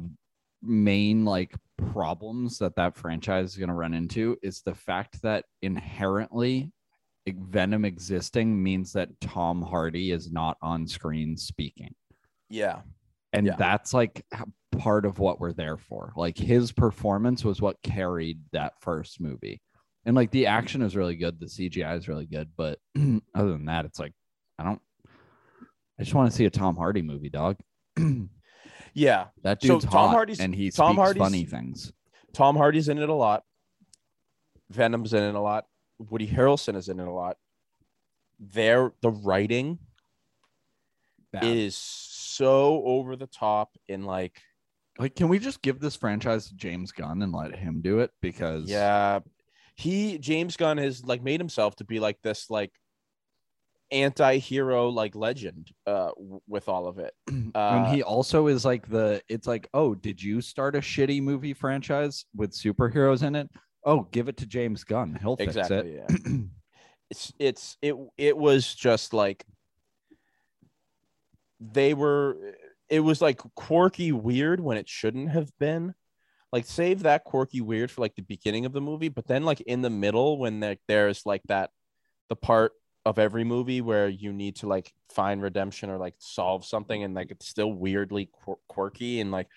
main 0.61 1.25
like 1.25 1.55
problems 1.77 2.57
that 2.59 2.75
that 2.75 2.95
franchise 2.95 3.51
is 3.51 3.57
going 3.57 3.69
to 3.69 3.75
run 3.75 3.93
into 3.93 4.37
is 4.41 4.61
the 4.61 4.73
fact 4.75 5.21
that 5.21 5.45
inherently 5.61 6.71
Venom 7.27 7.83
existing 7.85 8.61
means 8.61 8.93
that 8.93 9.09
Tom 9.19 9.61
Hardy 9.61 10.11
is 10.11 10.31
not 10.31 10.57
on 10.61 10.87
screen 10.87 11.35
speaking. 11.35 11.93
Yeah. 12.49 12.81
And 13.33 13.45
Yeah. 13.47 13.55
that's 13.57 13.93
like 13.93 14.25
part 14.77 15.05
of 15.05 15.19
what 15.19 15.39
we're 15.39 15.53
there 15.53 15.77
for. 15.77 16.13
Like 16.15 16.37
his 16.37 16.71
performance 16.71 17.43
was 17.43 17.61
what 17.61 17.81
carried 17.83 18.39
that 18.51 18.73
first 18.81 19.19
movie. 19.19 19.61
And 20.05 20.15
like 20.15 20.31
the 20.31 20.47
action 20.47 20.81
is 20.81 20.95
really 20.95 21.15
good, 21.15 21.39
the 21.39 21.47
CGI 21.47 21.97
is 21.97 22.07
really 22.07 22.25
good, 22.25 22.49
but 22.55 22.79
other 22.95 23.51
than 23.51 23.65
that, 23.65 23.85
it's 23.85 23.99
like 23.99 24.13
I 24.57 24.63
don't 24.63 24.81
I 25.99 26.03
just 26.03 26.13
want 26.13 26.29
to 26.31 26.35
see 26.37 26.45
a 26.45 26.49
Tom 26.49 26.75
Hardy 26.75 27.01
movie, 27.01 27.29
dog. 27.29 27.57
Yeah. 28.93 29.27
that 29.43 29.61
So 29.61 29.75
dude's 29.75 29.85
Tom 29.85 30.07
hot 30.07 30.09
Hardy's- 30.15 30.39
and 30.39 30.55
he 30.55 30.71
Tom 30.71 30.93
speaks 30.93 30.97
Hardy's- 31.01 31.21
funny 31.23 31.45
things. 31.45 31.91
Tom 32.33 32.55
Hardy's 32.55 32.89
in 32.89 32.97
it 32.97 33.09
a 33.09 33.13
lot. 33.13 33.43
Venom's 34.71 35.13
in 35.13 35.21
it 35.21 35.35
a 35.35 35.39
lot. 35.39 35.65
Woody 35.99 36.27
Harrelson 36.27 36.75
is 36.75 36.89
in 36.89 36.99
it 36.99 37.07
a 37.07 37.11
lot. 37.11 37.37
There 38.39 38.93
the 39.01 39.11
writing 39.11 39.77
Bad. 41.31 41.43
is 41.43 41.75
so 41.75 42.83
over 42.85 43.15
the 43.15 43.27
top 43.27 43.69
in 43.87 44.03
like 44.03 44.41
like, 44.99 45.15
can 45.15 45.27
we 45.27 45.39
just 45.39 45.62
give 45.62 45.79
this 45.79 45.95
franchise 45.95 46.47
to 46.47 46.55
James 46.55 46.91
Gunn 46.91 47.21
and 47.21 47.33
let 47.33 47.55
him 47.55 47.81
do 47.81 47.99
it? 47.99 48.12
Because 48.21 48.65
yeah. 48.65 49.19
He 49.75 50.17
James 50.17 50.57
Gunn 50.57 50.77
has 50.79 51.05
like 51.05 51.21
made 51.21 51.39
himself 51.39 51.75
to 51.77 51.83
be 51.83 51.99
like 51.99 52.17
this 52.23 52.49
like 52.49 52.71
anti-hero 53.89 54.89
like 54.89 55.15
legend 55.15 55.71
uh 55.86 56.10
w- 56.17 56.41
with 56.47 56.67
all 56.67 56.88
of 56.88 56.99
it. 56.99 57.13
and 57.27 57.55
Uh, 57.55 57.86
he 57.86 58.03
also 58.03 58.47
is 58.47 58.65
like 58.65 58.89
the 58.89 59.21
it's 59.29 59.47
like 59.47 59.69
oh 59.73 59.95
did 59.95 60.21
you 60.21 60.41
start 60.41 60.75
a 60.75 60.79
shitty 60.79 61.21
movie 61.21 61.53
franchise 61.53 62.25
with 62.36 62.51
superheroes 62.51 63.23
in 63.23 63.36
it 63.36 63.49
oh 63.86 64.01
give 64.12 64.27
it 64.27 64.36
to 64.38 64.45
james 64.45 64.83
gunn 64.83 65.17
he'll 65.21 65.38
fix 65.38 65.55
exactly 65.55 65.91
it 65.91 66.12
yeah. 66.27 66.38
it's 67.10 67.33
it's 67.39 67.77
it 67.81 67.95
it 68.17 68.38
was 68.38 68.75
just 68.75 69.13
like 69.13 69.45
they 71.62 71.93
were 71.93 72.36
it 72.89 73.00
was 73.02 73.21
like 73.21 73.41
quirky 73.56 74.12
weird 74.12 74.60
when 74.60 74.78
it 74.78 74.88
shouldn't 74.88 75.30
have 75.30 75.52
been 75.60 75.93
like 76.52 76.65
save 76.65 77.04
that 77.04 77.23
quirky 77.23 77.62
weird 77.62 77.91
for 77.91 78.02
like 78.02 78.15
the 78.15 78.21
beginning 78.21 78.65
of 78.65 78.73
the 78.73 78.82
movie, 78.82 79.10
but 79.10 79.28
then 79.28 79.43
like 79.43 79.62
in 79.62 79.82
the 79.82 79.89
middle 79.89 80.38
when 80.38 80.60
there, 80.60 80.78
there's 80.88 81.26
like 81.26 81.41
that 81.47 81.71
the 82.30 82.36
part 82.36 82.71
of 83.06 83.19
every 83.19 83.43
movie 83.43 83.80
where 83.80 84.10
you 84.10 84.34
need 84.34 84.58
to 84.58 84.67
like 84.67 84.91
find 85.10 85.41
redemption 85.41 85.89
or 85.89 85.97
like 85.97 86.13
solve 86.19 86.65
something 86.65 87.04
and 87.04 87.15
like 87.15 87.32
it's 87.32 87.47
still 87.47 87.71
weirdly 87.71 88.30
quir- 88.32 88.58
quirky 88.67 89.21
and 89.21 89.32
like 89.32 89.47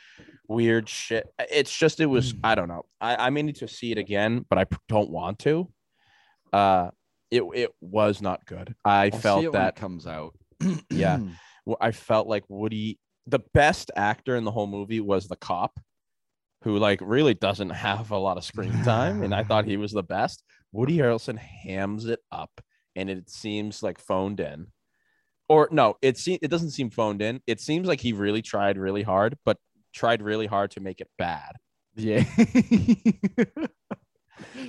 weird 0.48 0.88
shit. 0.88 1.32
It's 1.50 1.76
just 1.76 2.00
it 2.00 2.06
was 2.06 2.34
I 2.44 2.54
don't 2.54 2.68
know. 2.68 2.86
I 3.00 3.26
I 3.26 3.30
may 3.30 3.42
need 3.42 3.56
to 3.56 3.68
see 3.68 3.92
it 3.92 3.98
again, 3.98 4.44
but 4.48 4.58
i 4.58 4.66
don't 4.88 5.10
want 5.10 5.38
to. 5.40 5.68
Uh, 6.52 6.90
it 7.30 7.42
it 7.54 7.70
was 7.80 8.20
not 8.20 8.44
good. 8.46 8.74
I 8.84 9.10
I'll 9.12 9.18
felt 9.18 9.44
it 9.44 9.52
when 9.52 9.60
it 9.60 9.64
that 9.64 9.76
comes 9.76 10.06
out. 10.06 10.34
Yeah. 10.90 11.20
I 11.80 11.92
felt 11.92 12.26
like 12.26 12.44
Woody, 12.48 12.98
the 13.30 13.40
best 13.54 13.90
actor 13.96 14.36
in 14.36 14.44
the 14.44 14.50
whole 14.50 14.66
movie 14.66 15.00
was 15.00 15.28
the 15.28 15.36
cop, 15.36 15.78
who 16.62 16.76
like 16.78 17.00
really 17.02 17.34
doesn't 17.34 17.70
have 17.70 18.10
a 18.10 18.18
lot 18.18 18.36
of 18.36 18.44
screen 18.44 18.72
time, 18.84 19.22
and 19.22 19.34
I 19.34 19.44
thought 19.44 19.64
he 19.64 19.76
was 19.76 19.92
the 19.92 20.02
best. 20.02 20.42
Woody 20.72 20.98
Harrelson 20.98 21.38
hams 21.38 22.06
it 22.06 22.20
up, 22.30 22.50
and 22.96 23.08
it 23.08 23.30
seems 23.30 23.82
like 23.82 23.98
phoned 23.98 24.40
in, 24.40 24.66
or 25.48 25.68
no, 25.72 25.96
it 26.02 26.18
se- 26.18 26.38
it 26.42 26.48
doesn't 26.48 26.70
seem 26.70 26.90
phoned 26.90 27.22
in. 27.22 27.40
It 27.46 27.60
seems 27.60 27.88
like 27.88 28.00
he 28.00 28.12
really 28.12 28.42
tried 28.42 28.76
really 28.78 29.02
hard, 29.02 29.36
but 29.44 29.56
tried 29.92 30.22
really 30.22 30.46
hard 30.46 30.70
to 30.72 30.80
make 30.80 31.00
it 31.00 31.08
bad. 31.18 31.56
yeah. 31.96 32.24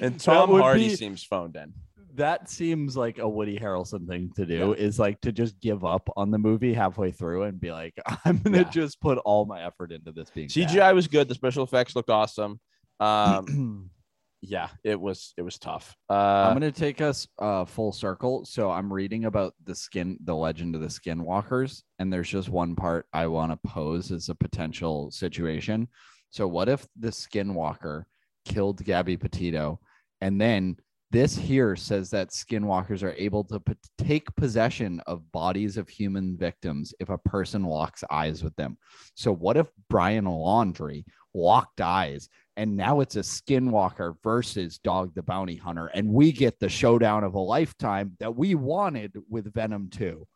And 0.01 0.19
Tom 0.19 0.49
Hardy 0.49 0.89
be- 0.89 0.95
seems 0.95 1.23
phoned 1.23 1.55
in. 1.55 1.73
That 2.15 2.49
seems 2.49 2.95
like 2.97 3.17
a 3.19 3.27
Woody 3.27 3.57
Harrelson 3.57 4.07
thing 4.07 4.31
to 4.35 4.45
do 4.45 4.73
is 4.73 4.99
like 4.99 5.19
to 5.21 5.31
just 5.31 5.59
give 5.59 5.83
up 5.85 6.09
on 6.17 6.31
the 6.31 6.37
movie 6.37 6.73
halfway 6.73 7.11
through 7.11 7.43
and 7.43 7.59
be 7.59 7.71
like, 7.71 7.93
I'm 8.25 8.37
gonna 8.39 8.57
Yeah. 8.59 8.63
just 8.69 8.99
put 9.01 9.17
all 9.19 9.45
my 9.45 9.63
effort 9.65 9.91
into 9.91 10.11
this 10.11 10.29
being 10.29 10.47
CGI 10.49 10.93
was 10.93 11.07
good. 11.07 11.27
The 11.27 11.35
special 11.35 11.63
effects 11.63 11.95
looked 11.95 12.09
awesome. 12.09 12.59
Um, 12.99 13.89
yeah, 14.41 14.69
it 14.83 14.99
was 14.99 15.33
it 15.37 15.41
was 15.43 15.57
tough. 15.59 15.95
Uh, 16.09 16.13
I'm 16.47 16.53
gonna 16.53 16.71
take 16.71 17.01
us 17.01 17.27
uh 17.39 17.65
full 17.65 17.91
circle. 17.91 18.45
So 18.45 18.71
I'm 18.71 18.91
reading 18.91 19.25
about 19.25 19.53
the 19.63 19.75
skin, 19.75 20.17
the 20.23 20.35
legend 20.35 20.75
of 20.75 20.81
the 20.81 20.87
skinwalkers, 20.87 21.83
and 21.99 22.11
there's 22.11 22.29
just 22.29 22.49
one 22.49 22.75
part 22.75 23.05
I 23.13 23.27
want 23.27 23.51
to 23.51 23.69
pose 23.69 24.11
as 24.11 24.29
a 24.29 24.35
potential 24.35 25.11
situation. 25.11 25.87
So 26.31 26.47
what 26.47 26.69
if 26.69 26.87
the 26.99 27.09
skinwalker 27.09 28.05
killed 28.45 28.83
Gabby 28.83 29.17
Petito, 29.17 29.79
and 30.21 30.39
then 30.41 30.77
this 31.11 31.35
here 31.35 31.75
says 31.75 32.09
that 32.11 32.29
skinwalkers 32.29 33.03
are 33.03 33.13
able 33.17 33.43
to 33.45 33.59
p- 33.59 33.73
take 33.97 34.33
possession 34.35 35.01
of 35.07 35.29
bodies 35.31 35.77
of 35.77 35.89
human 35.89 36.37
victims 36.37 36.93
if 36.99 37.09
a 37.09 37.17
person 37.17 37.63
locks 37.63 38.03
eyes 38.09 38.43
with 38.43 38.55
them. 38.55 38.77
So 39.15 39.33
what 39.33 39.57
if 39.57 39.67
Brian 39.89 40.25
Laundrie 40.25 41.03
locked 41.33 41.81
eyes 41.81 42.27
and 42.57 42.75
now 42.75 42.99
it's 42.99 43.15
a 43.15 43.19
skinwalker 43.21 44.15
versus 44.23 44.79
dog 44.79 45.13
the 45.15 45.23
bounty 45.23 45.55
hunter 45.55 45.87
and 45.87 46.09
we 46.09 46.31
get 46.31 46.59
the 46.59 46.69
showdown 46.69 47.23
of 47.23 47.35
a 47.35 47.39
lifetime 47.39 48.15
that 48.19 48.35
we 48.35 48.55
wanted 48.55 49.13
with 49.29 49.53
venom 49.53 49.89
2 49.89 50.27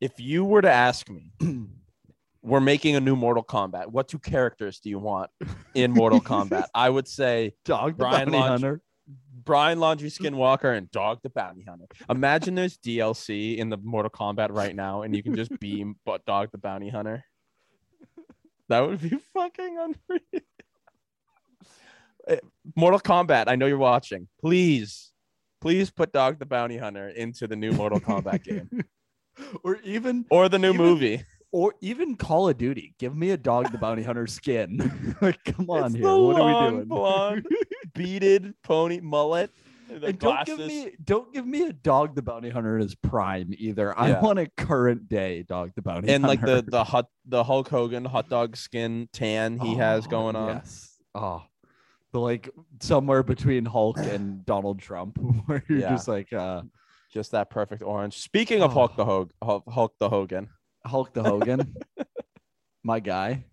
if 0.00 0.20
you 0.20 0.44
were 0.44 0.62
to 0.62 0.70
ask 0.70 1.08
me, 1.08 1.32
we're 2.42 2.60
making 2.60 2.96
a 2.96 3.00
new 3.00 3.16
Mortal 3.16 3.42
Kombat. 3.42 3.86
What 3.86 4.08
two 4.08 4.18
characters 4.18 4.78
do 4.80 4.90
you 4.90 4.98
want 4.98 5.30
in 5.74 5.92
Mortal 5.92 6.20
Kombat? 6.32 6.66
I 6.74 6.90
would 6.90 7.08
say 7.08 7.54
dog 7.64 7.92
the 7.92 8.04
Brian 8.04 8.30
bounty 8.30 8.38
Laundrie- 8.38 8.48
hunter 8.48 8.80
Brian 9.46 9.78
Laundrie 9.78 10.12
Skinwalker 10.18 10.76
and 10.76 10.90
Dog 10.90 11.20
the 11.22 11.30
Bounty 11.30 11.62
Hunter. 11.66 11.86
Imagine 12.10 12.54
there's 12.56 12.76
DLC 12.76 13.56
in 13.56 13.70
the 13.70 13.78
Mortal 13.78 14.10
Kombat 14.10 14.48
right 14.54 14.76
now, 14.76 15.00
and 15.02 15.16
you 15.16 15.22
can 15.22 15.34
just 15.34 15.58
beam 15.58 15.96
but 16.04 16.22
Dog 16.26 16.50
the 16.52 16.58
Bounty 16.58 16.90
Hunter. 16.90 17.24
That 18.68 18.80
would 18.80 19.00
be 19.00 19.16
fucking 19.32 19.78
unreal. 19.78 20.20
Eh, 22.28 22.38
Mortal 22.74 22.98
Kombat, 22.98 23.44
I 23.46 23.54
know 23.54 23.66
you're 23.66 23.78
watching. 23.78 24.26
Please, 24.40 25.12
please 25.60 25.92
put 25.92 26.12
Dog 26.12 26.40
the 26.40 26.44
Bounty 26.44 26.76
Hunter 26.76 27.08
into 27.08 27.46
the 27.46 27.54
new 27.54 27.70
Mortal 27.70 28.00
Kombat 28.00 28.42
game 28.42 28.68
or 29.62 29.76
even 29.84 30.24
or 30.28 30.48
the 30.48 30.58
new 30.58 30.70
Even- 30.70 30.84
movie. 30.84 31.22
Or 31.56 31.74
even 31.80 32.16
call 32.16 32.48
of 32.48 32.58
duty 32.58 32.94
give 32.98 33.16
me 33.16 33.30
a 33.30 33.36
dog 33.36 33.70
the 33.72 33.78
bounty 33.78 34.02
hunter 34.02 34.26
skin 34.26 35.16
like 35.22 35.42
come 35.44 35.70
on 35.70 35.86
It's 35.86 35.94
here 35.94 36.04
the 36.04 36.18
what 36.18 36.36
are 36.36 36.46
we 36.46 36.52
long 36.52 36.70
doing 36.74 36.84
blonde, 36.88 37.46
beaded 37.94 38.54
pony 38.62 39.00
mullet. 39.00 39.50
The 39.88 40.08
and 40.08 40.18
don't 40.18 40.44
give 40.44 40.58
me 40.58 40.90
don't 41.02 41.32
give 41.32 41.46
me 41.46 41.62
a 41.62 41.72
dog 41.72 42.14
the 42.16 42.20
bounty 42.22 42.50
hunter 42.50 42.74
in 42.76 42.82
his 42.82 42.94
prime 42.96 43.54
either 43.56 43.96
i 43.98 44.18
want 44.20 44.38
a 44.40 44.48
current 44.56 45.08
day 45.08 45.44
dog 45.44 45.70
the 45.76 45.82
bounty 45.82 46.08
and 46.10 46.24
like 46.24 46.40
the 46.40 46.62
the 46.66 46.82
hot 46.84 47.06
the 47.24 47.42
Hulk 47.44 47.68
Hogan 47.68 48.04
hot 48.04 48.28
dog 48.28 48.56
skin 48.56 49.08
tan 49.12 49.58
he 49.58 49.76
has 49.76 50.04
Oh, 50.06 50.10
going 50.10 50.36
on. 50.36 50.56
Yes. 50.56 50.96
Oh, 51.14 51.42
the 52.12 52.18
like 52.20 52.50
somewhere 52.82 53.22
between 53.22 53.64
Hulk 53.64 53.96
and 53.98 54.44
Donald 54.44 54.80
Trump, 54.80 55.18
where 55.46 55.62
you're 55.68 55.78
Yeah. 55.78 55.88
just 55.90 56.08
like 56.08 56.32
uh, 56.32 56.62
Just 57.12 57.30
that 57.30 57.48
perfect 57.50 57.82
orange. 57.82 58.18
Speaking 58.18 58.62
of 58.62 58.72
Hulk 58.72 58.92
Oh. 58.94 58.96
the 58.96 59.04
Hog, 59.04 59.30
Hulk, 59.42 59.64
Hulk 59.68 59.94
the 60.00 60.08
Hogan. 60.10 60.48
Hulk 60.86 61.12
the 61.12 61.22
Hogan, 61.22 61.74
my 62.84 63.00
guy. 63.00 63.44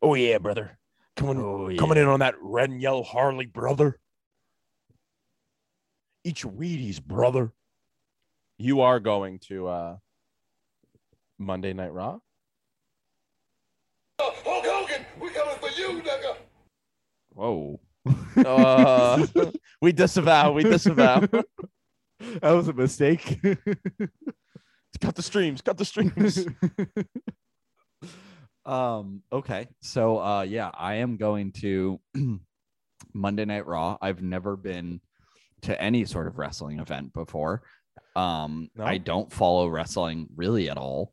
Oh 0.00 0.14
yeah, 0.14 0.38
brother. 0.38 0.78
Coming 1.16 1.38
Oh, 1.38 1.70
coming 1.78 1.98
in 1.98 2.06
on 2.06 2.20
that 2.20 2.34
red 2.40 2.70
and 2.70 2.80
yellow 2.80 3.02
Harley, 3.02 3.46
brother. 3.46 3.98
Eat 6.24 6.42
your 6.42 6.52
Wheaties, 6.52 7.02
brother. 7.02 7.52
You 8.58 8.80
are 8.82 9.00
going 9.00 9.38
to 9.48 9.68
uh 9.68 9.96
Monday 11.38 11.72
Night 11.72 11.92
Raw. 11.92 12.18
Hulk 14.20 14.34
Hogan, 14.44 15.04
we 15.20 15.30
coming 15.30 15.56
for 15.60 15.68
you, 15.70 16.02
nigga. 16.02 16.36
Whoa, 17.30 17.80
Uh, 18.36 19.26
we 19.82 19.92
disavow. 19.92 20.52
We 20.52 20.62
disavow. 20.64 21.20
that 21.20 22.50
was 22.52 22.68
a 22.68 22.72
mistake. 22.72 23.40
Cut 25.00 25.14
the 25.14 25.22
streams. 25.22 25.60
Cut 25.60 25.78
the 25.78 25.84
streams. 25.84 26.46
um. 28.66 29.22
Okay. 29.32 29.68
So, 29.80 30.18
uh, 30.20 30.42
yeah, 30.42 30.70
I 30.72 30.94
am 30.96 31.16
going 31.16 31.52
to 31.52 32.00
Monday 33.14 33.44
Night 33.44 33.66
Raw. 33.66 33.98
I've 34.00 34.22
never 34.22 34.56
been 34.56 35.00
to 35.62 35.80
any 35.80 36.04
sort 36.04 36.26
of 36.26 36.38
wrestling 36.38 36.78
event 36.78 37.12
before. 37.12 37.62
Um, 38.14 38.70
No? 38.76 38.84
I 38.84 38.98
don't 38.98 39.32
follow 39.32 39.68
wrestling 39.68 40.28
really 40.36 40.70
at 40.70 40.78
all. 40.78 41.12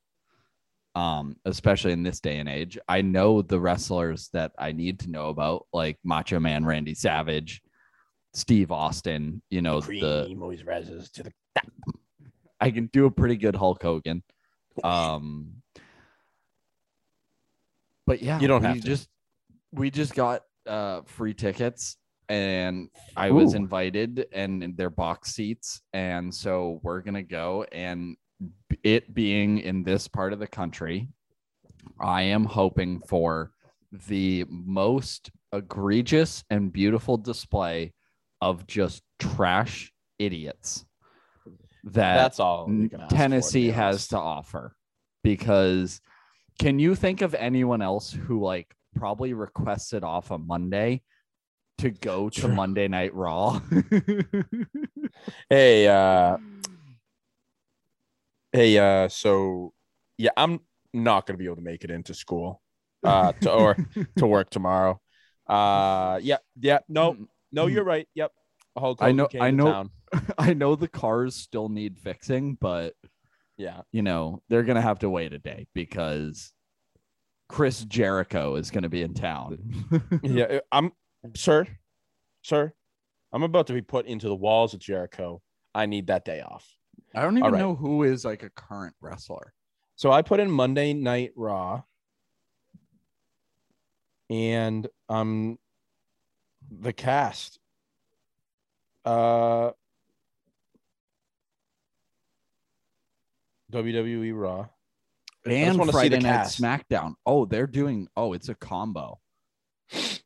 Um, 0.95 1.35
especially 1.43 1.91
in 1.91 2.03
this 2.03 2.21
day 2.21 2.37
and 2.37 2.47
age. 2.47 2.77
I 2.87 3.01
know 3.01 3.41
the 3.41 3.59
wrestlers 3.59 4.29
that 4.31 4.53
I 4.57 4.71
need 4.71 4.99
to 5.01 5.11
know 5.11 5.27
about, 5.27 5.65
like 5.73 5.97
Macho 6.05 6.39
Man 6.39 6.63
Randy 6.63 6.93
Savage, 6.93 7.61
Steve 8.33 8.71
Austin, 8.71 9.41
you 9.49 9.61
know, 9.61 9.81
the 9.81 10.23
Cream 10.25 10.41
always 10.41 10.65
rises 10.65 11.09
to 11.11 11.23
the 11.23 11.31
I 12.59 12.71
can 12.71 12.87
do 12.87 13.05
a 13.05 13.11
pretty 13.11 13.35
good 13.37 13.55
Hulk 13.55 13.81
Hogan. 13.81 14.23
Um, 14.83 15.61
but 18.05 18.21
yeah, 18.21 18.39
You 18.39 18.47
don't 18.47 18.61
we 18.61 18.67
have 18.67 18.81
to. 18.81 18.83
just 18.87 19.09
we 19.71 19.89
just 19.89 20.15
got 20.15 20.43
uh 20.67 21.01
free 21.05 21.33
tickets 21.33 21.97
and 22.27 22.89
I 23.15 23.31
was 23.31 23.53
invited 23.53 24.25
and 24.31 24.63
in 24.63 24.75
their 24.75 24.89
box 24.89 25.33
seats 25.35 25.81
and 25.93 26.33
so 26.33 26.79
we're 26.81 27.01
gonna 27.01 27.23
go 27.23 27.65
and 27.71 28.17
it 28.83 29.13
being 29.13 29.59
in 29.59 29.83
this 29.83 30.07
part 30.07 30.33
of 30.33 30.39
the 30.39 30.47
country, 30.47 31.07
I 31.99 32.23
am 32.23 32.45
hoping 32.45 33.01
for 33.07 33.51
the 34.07 34.45
most 34.49 35.31
egregious 35.53 36.43
and 36.49 36.73
beautiful 36.73 37.17
display 37.17 37.93
of 38.41 38.67
just 38.67 39.01
trash 39.19 39.91
idiots 40.19 40.85
that 41.85 42.15
That's 42.15 42.39
all 42.39 42.69
ask 42.69 42.91
for, 42.91 43.15
Tennessee 43.15 43.67
has 43.69 44.07
to 44.09 44.17
offer 44.17 44.75
because 45.23 46.01
can 46.59 46.79
you 46.79 46.95
think 46.95 47.21
of 47.21 47.33
anyone 47.35 47.81
else 47.81 48.11
who 48.11 48.41
like 48.41 48.75
probably 48.95 49.33
requested 49.33 50.03
off 50.03 50.31
a 50.31 50.37
Monday 50.37 51.01
to 51.79 51.91
go 51.91 52.29
to 52.29 52.41
True. 52.41 52.55
Monday 52.55 52.87
Night 52.87 53.13
Raw? 53.13 53.61
Hey, 55.49 55.87
uh, 55.87 56.37
hey, 58.51 58.77
uh, 58.77 59.07
so 59.07 59.73
yeah, 60.17 60.31
I'm 60.37 60.59
not 60.93 61.25
gonna 61.25 61.37
be 61.37 61.45
able 61.45 61.55
to 61.57 61.61
make 61.61 61.83
it 61.83 61.91
into 61.91 62.13
school, 62.13 62.61
uh, 63.03 63.31
to, 63.33 63.51
or 63.51 63.77
to 64.17 64.27
work 64.27 64.49
tomorrow. 64.49 64.99
Uh, 65.47 66.19
yeah, 66.21 66.37
yeah, 66.59 66.79
no, 66.87 67.17
no, 67.51 67.67
you're 67.67 67.83
right. 67.83 68.07
Yep, 68.15 68.31
Hulk 68.77 68.99
I 69.01 69.11
know- 69.11 69.29
I 69.39 69.51
know-. 69.51 69.89
I 70.37 70.53
know 70.53 70.75
the 70.75 70.87
cars 70.87 71.35
still 71.35 71.69
need 71.69 71.97
fixing, 71.97 72.55
but 72.55 72.93
Yeah, 73.57 73.81
you 73.91 74.01
know, 74.01 74.41
they're 74.49 74.63
gonna 74.63 74.81
have 74.81 74.99
to 74.99 75.09
wait 75.09 75.33
a 75.33 75.39
day 75.39 75.67
because 75.73 76.51
Chris 77.47 77.83
Jericho 77.85 78.55
is 78.55 78.71
gonna 78.71 78.89
be 78.89 79.01
in 79.01 79.13
town. 79.13 79.59
yeah. 80.23 80.59
I'm, 80.71 80.91
sir, 81.35 81.67
sir, 82.41 82.73
I'm 83.31 83.43
about 83.43 83.67
to 83.67 83.73
be 83.73 83.81
put 83.81 84.05
into 84.05 84.27
the 84.27 84.35
walls 84.35 84.73
of 84.73 84.79
Jericho. 84.79 85.41
I 85.73 85.85
need 85.85 86.07
that 86.07 86.25
day 86.25 86.41
off. 86.41 86.67
I 87.13 87.21
don't 87.21 87.37
even 87.37 87.51
right. 87.51 87.59
know 87.59 87.75
who 87.75 88.03
is 88.03 88.25
like 88.25 88.43
a 88.43 88.49
current 88.49 88.95
wrestler. 89.01 89.53
So 89.95 90.11
I 90.11 90.21
put 90.21 90.39
in 90.39 90.51
Monday 90.51 90.93
Night 90.93 91.31
Raw. 91.35 91.83
and 94.29 94.87
um 95.09 95.57
the 96.69 96.93
cast. 96.93 97.59
Uh 99.05 99.71
WWE 103.71 104.33
Raw. 104.35 104.67
And 105.45 105.91
Friday 105.91 106.19
Night. 106.19 106.47
SmackDown. 106.47 107.13
Oh, 107.25 107.45
they're 107.45 107.67
doing. 107.67 108.07
Oh, 108.17 108.33
it's 108.33 108.49
a 108.49 108.55
combo. 108.55 109.19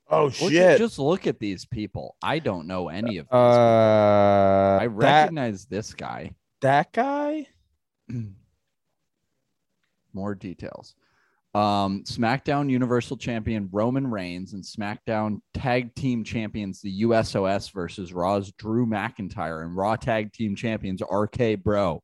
Oh 0.09 0.31
Look 0.41 0.53
at- 0.53 0.77
just 0.79 0.97
look 0.97 1.27
at 1.27 1.39
these 1.39 1.65
people. 1.65 2.15
I 2.23 2.39
don't 2.39 2.65
know 2.67 2.87
any 2.89 3.17
of 3.17 3.25
these. 3.27 3.33
Uh 3.33 4.79
I 4.81 4.87
that, 4.87 4.89
recognize 4.89 5.65
this 5.65 5.93
guy. 5.93 6.31
that 6.61 6.91
guy? 6.93 7.47
More 10.13 10.33
details. 10.35 10.95
Um, 11.59 12.03
SmackDown 12.05 12.69
Universal 12.69 13.17
Champion 13.17 13.67
Roman 13.73 14.09
Reigns 14.09 14.53
and 14.53 14.63
SmackDown 14.63 15.41
Tag 15.53 15.93
Team 15.93 16.23
Champions, 16.23 16.79
the 16.79 17.01
USOS 17.01 17.73
versus 17.73 18.13
Raw's 18.13 18.53
Drew 18.53 18.85
McIntyre 18.85 19.65
and 19.65 19.75
Raw 19.75 19.97
Tag 19.97 20.31
Team 20.31 20.55
Champions 20.55 21.01
RK 21.01 21.61
Bro. 21.61 22.01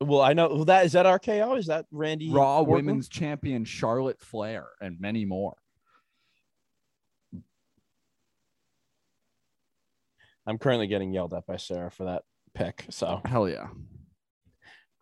Well, 0.00 0.22
I 0.22 0.32
know 0.32 0.48
who 0.48 0.64
that 0.64 0.86
is 0.86 0.92
that 0.92 1.04
RKO? 1.04 1.58
Is 1.58 1.66
that 1.66 1.84
Randy 1.90 2.30
Raw 2.30 2.60
Orton? 2.60 2.86
Women's 2.86 3.10
Champion 3.10 3.66
Charlotte 3.66 4.20
Flair 4.20 4.64
and 4.80 4.98
many 4.98 5.26
more. 5.26 5.54
I'm 10.46 10.56
currently 10.56 10.86
getting 10.86 11.12
yelled 11.12 11.34
at 11.34 11.46
by 11.46 11.58
Sarah 11.58 11.90
for 11.90 12.04
that 12.04 12.22
pick. 12.54 12.86
So 12.88 13.20
Hell 13.26 13.50
yeah. 13.50 13.68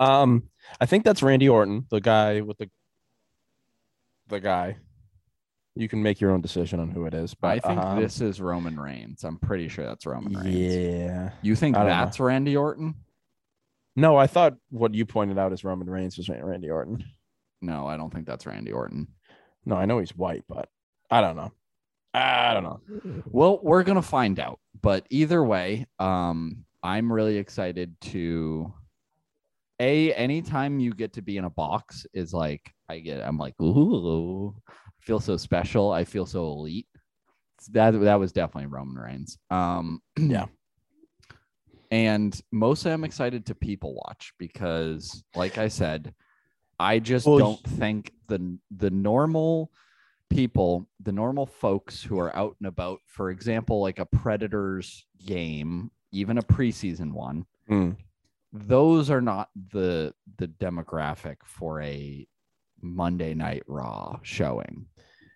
um 0.00 0.48
I 0.80 0.86
think 0.86 1.04
that's 1.04 1.22
Randy 1.22 1.48
Orton, 1.48 1.86
the 1.88 2.00
guy 2.00 2.40
with 2.40 2.58
the 2.58 2.68
the 4.30 4.40
guy. 4.40 4.76
You 5.76 5.88
can 5.88 6.02
make 6.02 6.20
your 6.20 6.32
own 6.32 6.40
decision 6.40 6.80
on 6.80 6.90
who 6.90 7.06
it 7.06 7.14
is, 7.14 7.34
but 7.34 7.48
I 7.48 7.60
think 7.60 7.80
um, 7.80 8.00
this 8.00 8.20
is 8.20 8.40
Roman 8.40 8.78
Reigns. 8.78 9.22
I'm 9.22 9.38
pretty 9.38 9.68
sure 9.68 9.86
that's 9.86 10.04
Roman 10.04 10.32
Reigns. 10.32 10.56
Yeah. 10.56 11.30
You 11.42 11.54
think 11.54 11.76
don't 11.76 11.84
know. 11.84 11.90
that's 11.90 12.18
Randy 12.18 12.56
Orton? 12.56 12.94
No, 13.94 14.16
I 14.16 14.26
thought 14.26 14.56
what 14.70 14.94
you 14.94 15.06
pointed 15.06 15.38
out 15.38 15.52
as 15.52 15.64
Roman 15.64 15.88
Reigns 15.88 16.16
was 16.16 16.28
Randy 16.28 16.70
Orton. 16.70 17.04
No, 17.62 17.86
I 17.86 17.96
don't 17.96 18.12
think 18.12 18.26
that's 18.26 18.46
Randy 18.46 18.72
Orton. 18.72 19.06
No, 19.64 19.76
I 19.76 19.84
know 19.84 19.98
he's 19.98 20.16
white, 20.16 20.44
but 20.48 20.68
I 21.10 21.20
don't 21.20 21.36
know. 21.36 21.52
I 22.14 22.54
don't 22.54 22.62
know. 22.64 23.22
Well, 23.26 23.60
we're 23.62 23.84
gonna 23.84 24.02
find 24.02 24.40
out. 24.40 24.58
But 24.82 25.06
either 25.10 25.44
way, 25.44 25.86
um, 25.98 26.64
I'm 26.82 27.12
really 27.12 27.36
excited 27.36 27.94
to 28.00 28.72
a 29.80 30.12
anytime 30.14 30.80
you 30.80 30.92
get 30.92 31.12
to 31.14 31.22
be 31.22 31.36
in 31.36 31.44
a 31.44 31.50
box 31.50 32.06
is 32.12 32.32
like 32.32 32.72
I 32.90 32.98
get 33.00 33.22
I'm 33.22 33.38
like 33.38 33.60
ooh 33.60 34.54
I 34.68 34.72
feel 35.00 35.20
so 35.20 35.36
special. 35.36 35.90
I 35.90 36.04
feel 36.04 36.26
so 36.26 36.44
elite. 36.46 36.86
That 37.72 37.92
that 38.00 38.18
was 38.20 38.32
definitely 38.32 38.66
Roman 38.66 38.96
Reigns. 39.02 39.38
Um 39.50 40.00
Yeah. 40.18 40.46
And 41.90 42.40
mostly 42.52 42.92
I'm 42.92 43.04
excited 43.04 43.46
to 43.46 43.54
people 43.54 43.94
watch 43.94 44.32
because 44.38 45.24
like 45.34 45.58
I 45.58 45.68
said, 45.68 46.14
I 46.78 46.98
just 47.00 47.26
Well, 47.26 47.38
don't 47.38 47.62
think 47.64 48.12
the 48.28 48.58
the 48.70 48.90
normal 48.90 49.72
people, 50.28 50.86
the 51.00 51.12
normal 51.12 51.46
folks 51.46 52.02
who 52.02 52.18
are 52.20 52.34
out 52.36 52.54
and 52.60 52.68
about, 52.68 53.00
for 53.06 53.30
example, 53.30 53.80
like 53.80 53.98
a 53.98 54.06
Predators 54.06 55.04
game, 55.26 55.90
even 56.12 56.38
a 56.38 56.42
preseason 56.42 57.12
one, 57.12 57.44
Hmm. 57.66 57.90
those 58.52 59.10
are 59.10 59.20
not 59.20 59.48
the 59.72 60.14
the 60.38 60.46
demographic 60.46 61.38
for 61.44 61.82
a 61.82 62.26
Monday 62.82 63.34
Night 63.34 63.62
Raw 63.66 64.18
showing 64.22 64.86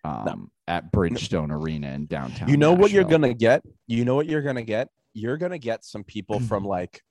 um, 0.05 0.51
at 0.69 0.93
Bridgestone 0.93 1.51
Arena 1.51 1.93
in 1.93 2.07
downtown. 2.07 2.49
You 2.49 2.57
know 2.57 2.73
what 2.73 2.91
you're 2.91 3.05
gonna 3.05 3.35
get? 3.35 3.63
You 3.87 4.05
know 4.05 4.15
what 4.15 4.27
you're 4.27 4.43
gonna 4.43 4.63
get? 4.63 4.89
You're 5.15 5.37
gonna 5.37 5.59
get 5.59 5.85
some 5.85 6.05
people 6.05 6.41
from 6.41 6.65
like 6.77 7.03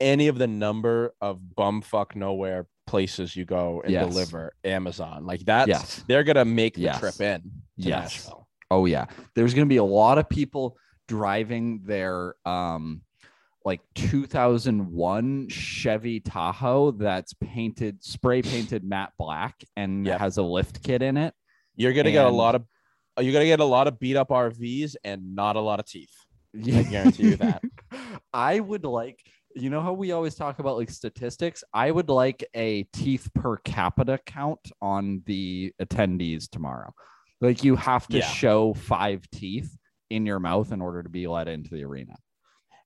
any 0.00 0.28
of 0.28 0.38
the 0.38 0.46
number 0.46 1.14
of 1.20 1.40
bumfuck 1.56 2.14
nowhere 2.14 2.66
places 2.86 3.34
you 3.34 3.44
go 3.44 3.80
and 3.82 3.92
Yes. 3.92 4.06
deliver 4.06 4.52
Amazon. 4.64 5.26
Like 5.26 5.40
that's 5.44 5.68
Yes. 5.68 6.04
they're 6.06 6.24
gonna 6.24 6.44
make 6.44 6.74
the 6.74 6.82
Yes. 6.82 6.98
trip 7.00 7.20
in 7.20 7.50
Yes. 7.76 7.90
Nashville. 8.14 8.46
Oh 8.70 8.86
yeah. 8.86 9.06
There's 9.34 9.54
going 9.54 9.66
to 9.66 9.72
be 9.72 9.76
a 9.76 9.84
lot 9.84 10.18
of 10.18 10.28
people 10.28 10.76
driving 11.08 11.82
their 11.84 12.34
um 12.44 13.02
like 13.66 13.80
2001 13.96 15.48
Chevy 15.48 16.20
Tahoe 16.20 16.92
that's 16.92 17.34
painted 17.34 18.02
spray 18.02 18.40
painted 18.40 18.84
matte 18.84 19.12
black 19.18 19.56
and 19.76 20.06
Yeah. 20.06 20.18
has 20.18 20.36
a 20.38 20.42
lift 20.42 20.82
kit 20.82 21.02
in 21.02 21.16
it. 21.16 21.34
You're 21.74 21.92
gonna 21.92 22.12
get 22.12 22.26
a 22.26 22.30
lot 22.30 22.54
of 22.54 22.64
you're 23.20 23.32
gonna 23.32 23.44
get 23.44 23.60
a 23.60 23.64
lot 23.64 23.88
of 23.88 23.98
beat 23.98 24.16
up 24.16 24.28
RVs 24.30 24.94
and 25.04 25.34
not 25.34 25.56
a 25.56 25.60
lot 25.60 25.80
of 25.80 25.86
teeth. 25.86 26.14
I 26.54 26.82
guarantee 26.84 27.24
you 27.30 27.36
that. 27.36 27.62
I 28.32 28.60
would 28.60 28.84
like 28.84 29.20
you 29.54 29.68
know 29.70 29.80
how 29.80 29.94
we 29.94 30.12
always 30.12 30.34
talk 30.36 30.58
about 30.58 30.76
like 30.76 30.90
statistics? 30.90 31.64
I 31.74 31.90
would 31.90 32.08
like 32.08 32.46
a 32.54 32.84
teeth 32.92 33.28
per 33.34 33.56
capita 33.58 34.20
count 34.26 34.60
on 34.80 35.22
the 35.26 35.72
attendees 35.82 36.48
tomorrow. 36.48 36.94
Like 37.40 37.64
you 37.64 37.74
have 37.76 38.06
to 38.08 38.18
Yeah. 38.18 38.26
show 38.28 38.74
5 38.74 39.28
teeth 39.30 39.76
in 40.10 40.24
your 40.24 40.38
mouth 40.38 40.70
in 40.72 40.80
order 40.80 41.02
to 41.02 41.08
be 41.08 41.26
let 41.26 41.48
into 41.48 41.70
the 41.70 41.84
arena. 41.84 42.14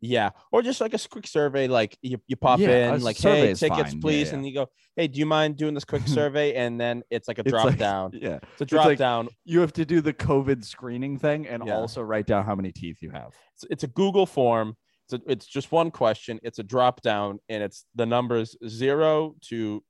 Yeah, 0.02 0.30
or 0.50 0.62
just 0.62 0.80
like 0.80 0.94
a 0.94 0.98
quick 1.10 1.26
survey, 1.26 1.68
like 1.68 1.98
you, 2.00 2.18
you 2.26 2.34
pop 2.36 2.58
Yeah, 2.58 2.94
in, 2.94 3.02
like, 3.02 3.18
hey, 3.18 3.52
tickets, 3.52 3.90
fine. 3.92 4.00
Please, 4.00 4.28
yeah. 4.28 4.34
and 4.36 4.46
you 4.46 4.54
go, 4.54 4.68
hey, 4.96 5.08
do 5.08 5.18
you 5.18 5.26
mind 5.26 5.56
doing 5.56 5.74
this 5.74 5.84
quick 5.84 6.02
survey? 6.08 6.54
And 6.54 6.80
then 6.80 7.02
it's 7.10 7.28
like 7.28 7.38
a 7.38 7.42
It's 7.42 7.50
drop 7.50 7.66
like- 7.66 7.76
down. 7.78 8.12
Yeah. 8.14 8.38
It's 8.52 8.62
a 8.62 8.64
drop 8.64 8.86
like- 8.86 8.98
down. 8.98 9.28
You 9.44 9.60
have 9.60 9.74
to 9.74 9.84
do 9.84 10.00
the 10.00 10.14
COVID 10.14 10.64
screening 10.64 11.18
thing 11.18 11.46
and 11.46 11.66
Yeah. 11.66 11.74
also 11.76 12.00
write 12.00 12.26
down 12.26 12.46
how 12.46 12.54
many 12.54 12.72
teeth 12.72 13.02
you 13.02 13.10
have. 13.10 13.34
It's, 13.56 13.64
it's 13.70 13.84
a 13.84 13.88
Google 13.88 14.24
form. 14.24 14.74
It's 15.04 15.12
a, 15.12 15.30
it's 15.30 15.46
just 15.46 15.70
one 15.70 15.90
question. 15.90 16.40
It's 16.42 16.58
a 16.58 16.62
drop 16.62 17.02
down, 17.02 17.38
and 17.50 17.62
it's 17.62 17.84
the 17.94 18.06
numbers 18.06 18.56
zero 18.66 19.34
to 19.48 19.82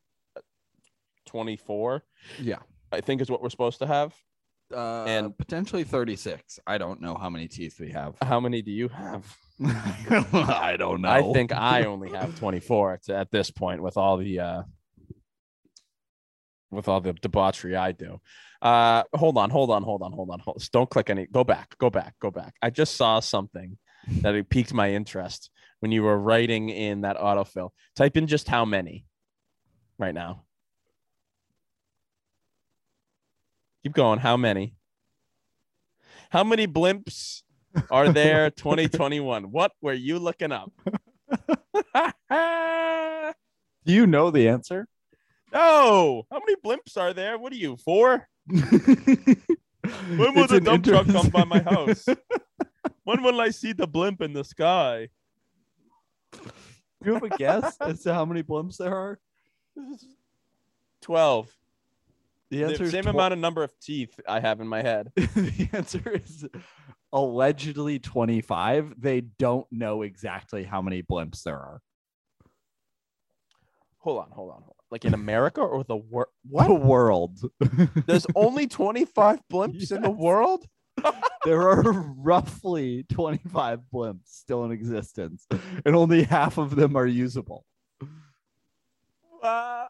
twenty 1.26 1.56
four. 1.56 2.02
Yeah. 2.40 2.58
I 2.90 3.00
think 3.00 3.20
is 3.20 3.30
what 3.30 3.42
we're 3.42 3.50
supposed 3.50 3.78
to 3.78 3.86
have. 3.86 4.12
Uh, 4.74 5.04
And- 5.06 5.26
and 5.26 5.38
potentially 5.38 5.84
36. 5.84 6.58
I 6.66 6.78
don't 6.78 7.00
know 7.00 7.14
how 7.14 7.30
many 7.30 7.46
teeth 7.48 7.78
we 7.78 7.92
have. 7.92 8.16
How 8.22 8.40
many 8.40 8.62
do 8.62 8.70
you 8.72 8.88
have? 8.88 9.36
I 10.32 10.76
don't 10.78 11.02
know. 11.02 11.08
I 11.08 11.32
think 11.32 11.52
I 11.52 11.84
only 11.86 12.10
have 12.10 12.38
twenty 12.38 12.60
four 12.60 12.98
at 13.08 13.30
this 13.30 13.50
point 13.50 13.82
with 13.82 13.96
all 13.96 14.16
the 14.16 14.40
uh 14.40 14.62
with 16.70 16.88
all 16.88 17.00
the 17.00 17.12
debauchery 17.12 17.76
I 17.76 17.92
do. 17.92 18.20
Uh 18.62 19.02
hold 19.14 19.36
on, 19.36 19.50
hold 19.50 19.70
on, 19.70 19.82
hold 19.82 20.02
on, 20.02 20.12
hold 20.12 20.30
on. 20.30 20.40
Hold, 20.40 20.62
don't 20.72 20.88
click 20.88 21.10
any. 21.10 21.26
Go 21.26 21.44
back, 21.44 21.76
go 21.78 21.90
back, 21.90 22.14
go 22.20 22.30
back. 22.30 22.54
I 22.62 22.70
just 22.70 22.96
saw 22.96 23.20
something 23.20 23.76
that 24.22 24.34
it 24.34 24.48
piqued 24.48 24.72
my 24.72 24.92
interest 24.92 25.50
when 25.80 25.92
you 25.92 26.02
were 26.04 26.18
writing 26.18 26.70
in 26.70 27.02
that 27.02 27.18
autofill. 27.18 27.70
Type 27.96 28.16
in 28.16 28.26
just 28.26 28.48
how 28.48 28.64
many 28.64 29.04
right 29.98 30.14
now. 30.14 30.44
Keep 33.82 33.92
going. 33.92 34.18
How 34.18 34.36
many? 34.36 34.74
How 36.30 36.44
many 36.44 36.66
blimps 36.66 37.42
are 37.90 38.08
there 38.12 38.50
2021? 38.50 39.44
What 39.44 39.72
were 39.80 39.92
you 39.92 40.18
looking 40.18 40.52
up? 40.52 40.72
Do 43.84 43.92
you 43.92 44.06
know 44.06 44.30
the 44.30 44.48
answer? 44.48 44.86
no. 45.52 46.26
How 46.30 46.40
many 46.46 46.56
blimps 46.64 46.96
are 46.96 47.12
there? 47.12 47.38
What 47.38 47.52
are 47.52 47.56
you, 47.56 47.76
four? 47.76 48.28
when 48.46 50.34
will 50.34 50.46
the 50.46 50.60
dump 50.62 50.84
truck 50.84 51.06
come 51.06 51.28
by 51.28 51.44
my 51.44 51.60
house? 51.60 52.06
When 53.04 53.22
will 53.22 53.40
I 53.40 53.50
see 53.50 53.72
the 53.72 53.86
blimp 53.86 54.20
in 54.22 54.32
the 54.32 54.44
sky? 54.44 55.08
Do 56.32 56.40
you 57.04 57.14
have 57.14 57.22
a 57.22 57.30
guess 57.30 57.76
as 57.80 58.02
to 58.02 58.14
how 58.14 58.24
many 58.24 58.42
blimps 58.42 58.76
there 58.76 58.94
are? 58.94 59.18
12. 61.02 61.48
The 62.50 62.64
answer 62.64 62.84
is 62.84 62.90
the 62.90 62.90
same 62.90 63.04
tw- 63.04 63.14
amount 63.14 63.32
of 63.32 63.38
number 63.38 63.62
of 63.62 63.72
teeth 63.80 64.20
I 64.28 64.40
have 64.40 64.60
in 64.60 64.68
my 64.68 64.82
head. 64.82 65.12
the 65.16 65.68
answer 65.72 66.02
is 66.10 66.46
allegedly 67.12 67.98
25. 67.98 68.94
They 69.00 69.20
don't 69.20 69.66
know 69.70 70.02
exactly 70.02 70.64
how 70.64 70.80
many 70.82 71.02
blimps 71.02 71.42
there 71.42 71.56
are. 71.56 71.80
Hold 73.98 74.18
on, 74.20 74.30
hold 74.30 74.50
on, 74.50 74.62
hold 74.62 74.68
on. 74.78 74.84
Like 74.90 75.04
in 75.04 75.14
America 75.14 75.60
or 75.60 75.84
the 75.84 75.96
world? 75.96 76.28
The 76.44 76.50
What? 76.50 76.82
world. 76.82 77.40
There's 78.06 78.26
only 78.34 78.66
25 78.66 79.40
blimps 79.52 79.92
in 79.92 80.02
the 80.02 80.10
world? 80.10 80.64
there 81.44 81.68
are 81.68 81.82
roughly 81.92 83.04
25 83.12 83.80
blimps 83.92 84.26
still 84.26 84.64
in 84.64 84.72
existence, 84.72 85.46
and 85.84 85.94
only 85.94 86.24
half 86.24 86.58
of 86.58 86.76
them 86.76 86.96
are 86.96 87.06
usable. 87.06 87.64
Uh, 89.42 89.86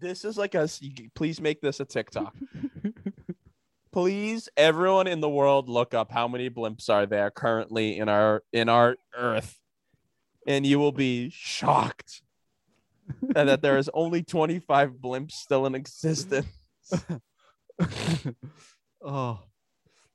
this 0.00 0.24
is 0.24 0.36
like 0.38 0.54
a. 0.54 0.68
Please 1.14 1.40
make 1.40 1.60
this 1.60 1.80
a 1.80 1.84
TikTok. 1.84 2.34
please 3.92 4.48
everyone 4.56 5.06
in 5.06 5.20
the 5.20 5.28
world 5.28 5.68
look 5.68 5.94
up 5.94 6.10
how 6.10 6.28
many 6.28 6.50
blimps 6.50 6.88
are 6.88 7.06
there 7.06 7.30
currently 7.30 7.98
in 7.98 8.08
our 8.08 8.42
in 8.52 8.68
our 8.68 8.96
earth 9.16 9.58
and 10.46 10.66
you 10.66 10.78
will 10.78 10.92
be 10.92 11.30
shocked 11.30 12.22
that 13.22 13.62
there 13.62 13.78
is 13.78 13.90
only 13.94 14.22
25 14.22 14.92
blimps 14.92 15.32
still 15.32 15.66
in 15.66 15.74
existence 15.74 16.46
oh, 19.02 19.40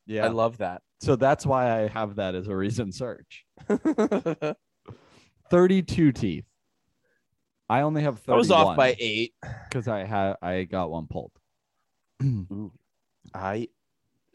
yeah. 0.05 0.25
I 0.25 0.29
love 0.29 0.57
that. 0.57 0.81
so 0.99 1.15
that's 1.15 1.45
why 1.45 1.83
I 1.83 1.87
have 1.87 2.15
that 2.15 2.35
as 2.35 2.47
a 2.47 2.55
recent 2.55 2.95
search. 2.95 3.45
32 5.49 6.11
teeth. 6.11 6.45
I 7.69 7.81
only 7.81 8.03
have 8.03 8.19
31 8.19 8.33
I 8.33 8.37
was 8.37 8.51
off 8.51 8.77
by 8.77 8.95
eight. 8.99 9.33
because 9.69 9.87
I 9.87 10.03
had 10.03 10.35
I 10.41 10.63
got 10.63 10.91
one 10.91 11.07
pulled. 11.07 11.31
I, 13.33 13.67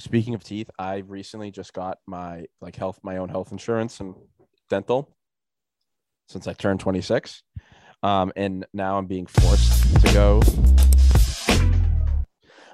speaking 0.00 0.34
of 0.34 0.42
teeth, 0.42 0.70
I 0.78 0.98
recently 0.98 1.50
just 1.50 1.72
got 1.72 1.98
my 2.06 2.46
like 2.60 2.76
health, 2.76 2.98
my 3.02 3.18
own 3.18 3.28
health 3.28 3.52
insurance 3.52 4.00
and 4.00 4.14
dental 4.68 5.14
since 6.28 6.46
I 6.46 6.52
turned 6.52 6.80
26. 6.80 7.42
Um, 8.02 8.32
and 8.36 8.66
now 8.72 8.98
I'm 8.98 9.06
being 9.06 9.26
forced 9.26 10.06
to 10.06 10.12
go. 10.12 10.42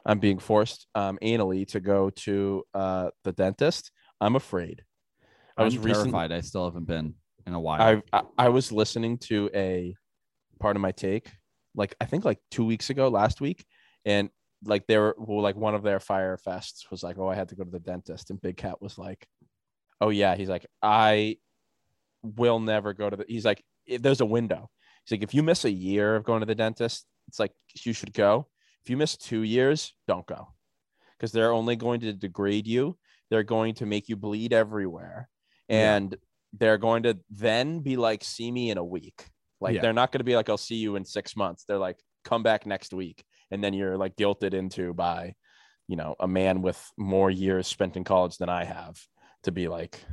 I'm 0.06 0.18
being 0.18 0.38
forced 0.38 0.86
um, 0.94 1.18
anally 1.22 1.66
to 1.68 1.80
go 1.80 2.10
to 2.10 2.62
uh, 2.74 3.10
the 3.22 3.32
dentist. 3.32 3.90
I'm 4.20 4.36
afraid. 4.36 4.82
I 5.56 5.64
was 5.64 5.78
recent- 5.78 6.10
terrified. 6.10 6.32
I 6.32 6.40
still 6.40 6.64
haven't 6.64 6.86
been 6.86 7.14
in 7.46 7.54
a 7.54 7.60
while. 7.60 8.02
I, 8.12 8.18
I 8.18 8.22
I 8.36 8.48
was 8.48 8.72
listening 8.72 9.18
to 9.18 9.48
a 9.54 9.94
Pardon 10.60 10.82
My 10.82 10.92
Take, 10.92 11.30
like 11.74 11.94
I 12.00 12.06
think 12.06 12.24
like 12.24 12.38
two 12.50 12.64
weeks 12.64 12.90
ago, 12.90 13.08
last 13.08 13.40
week, 13.40 13.64
and 14.04 14.28
like 14.66 14.86
they 14.86 14.98
were 14.98 15.14
well, 15.18 15.42
like 15.42 15.56
one 15.56 15.74
of 15.74 15.82
their 15.82 16.00
fire 16.00 16.38
fests 16.46 16.90
was 16.90 17.02
like, 17.02 17.18
oh, 17.18 17.28
I 17.28 17.34
had 17.34 17.48
to 17.50 17.54
go 17.56 17.64
to 17.64 17.70
the 17.70 17.78
dentist, 17.80 18.30
and 18.30 18.40
Big 18.40 18.56
Cat 18.56 18.80
was 18.82 18.98
like, 18.98 19.26
oh 20.00 20.10
yeah, 20.10 20.34
he's 20.36 20.48
like, 20.48 20.66
I 20.82 21.38
will 22.22 22.60
never 22.60 22.92
go 22.94 23.10
to 23.10 23.16
the. 23.16 23.24
He's 23.28 23.44
like, 23.44 23.62
"If 23.86 24.02
there's 24.02 24.20
a 24.20 24.26
window. 24.26 24.70
He's 25.04 25.18
like, 25.18 25.22
if 25.22 25.34
you 25.34 25.42
miss 25.42 25.64
a 25.64 25.70
year 25.70 26.16
of 26.16 26.24
going 26.24 26.40
to 26.40 26.46
the 26.46 26.54
dentist, 26.54 27.06
it's 27.28 27.38
like 27.38 27.52
you 27.84 27.92
should 27.92 28.12
go. 28.14 28.48
If 28.82 28.90
you 28.90 28.96
miss 28.96 29.16
two 29.16 29.42
years, 29.42 29.94
don't 30.08 30.26
go, 30.26 30.48
because 31.16 31.32
they're 31.32 31.52
only 31.52 31.76
going 31.76 32.00
to 32.00 32.12
degrade 32.12 32.66
you. 32.66 32.96
They're 33.30 33.42
going 33.42 33.74
to 33.76 33.86
make 33.86 34.08
you 34.08 34.16
bleed 34.16 34.52
everywhere, 34.52 35.28
Yeah. 35.68 35.96
and 35.96 36.16
they're 36.52 36.78
going 36.78 37.02
to 37.04 37.18
then 37.30 37.80
be 37.80 37.96
like, 37.96 38.22
see 38.22 38.50
me 38.52 38.70
in 38.70 38.78
a 38.78 38.84
week. 38.84 39.26
Like 39.60 39.74
Yeah. 39.74 39.80
they're 39.82 39.92
not 39.92 40.12
going 40.12 40.20
to 40.20 40.24
be 40.24 40.36
like, 40.36 40.48
I'll 40.48 40.56
see 40.58 40.76
you 40.76 40.96
in 40.96 41.04
six 41.04 41.34
months. 41.34 41.64
They're 41.66 41.78
like, 41.78 41.98
come 42.24 42.42
back 42.42 42.64
next 42.66 42.92
week, 42.94 43.24
and 43.54 43.64
then 43.64 43.72
you're 43.72 43.96
like 43.96 44.16
guilted 44.16 44.52
into 44.52 44.92
by, 44.92 45.34
you 45.88 45.96
know, 45.96 46.14
a 46.20 46.28
man 46.28 46.60
with 46.60 46.80
more 46.98 47.30
years 47.30 47.66
spent 47.66 47.96
in 47.96 48.04
college 48.04 48.36
than 48.38 48.48
I 48.48 48.64
have 48.64 49.00
to 49.44 49.52
be 49.52 49.68
like. 49.68 50.04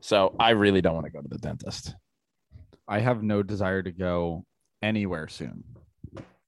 So 0.00 0.34
I 0.38 0.50
really 0.50 0.80
don't 0.80 0.94
want 0.94 1.06
to 1.06 1.12
go 1.12 1.20
to 1.20 1.28
the 1.28 1.38
dentist. 1.38 1.94
I 2.88 3.00
have 3.00 3.22
no 3.22 3.42
desire 3.42 3.82
to 3.82 3.92
go 3.92 4.44
anywhere 4.82 5.28
soon. 5.28 5.64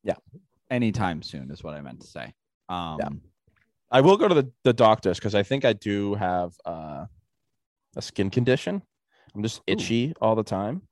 Yeah. 0.04 0.16
Anytime 0.70 1.22
soon 1.22 1.50
is 1.50 1.62
what 1.62 1.74
I 1.74 1.80
meant 1.80 2.00
to 2.00 2.06
say. 2.06 2.32
Um 2.68 2.98
Yeah. 3.00 3.08
I 3.90 4.00
will 4.02 4.16
go 4.16 4.28
to 4.28 4.34
the, 4.34 4.50
the 4.64 4.72
doctors 4.72 5.18
because 5.18 5.34
I 5.34 5.42
think 5.42 5.64
I 5.64 5.72
do 5.72 6.14
have 6.14 6.52
uh, 6.64 7.06
a 7.96 8.02
skin 8.02 8.28
condition. 8.30 8.82
I'm 9.34 9.42
just 9.42 9.62
itchy 9.66 10.12
all 10.20 10.34
the 10.34 10.42
time. 10.42 10.82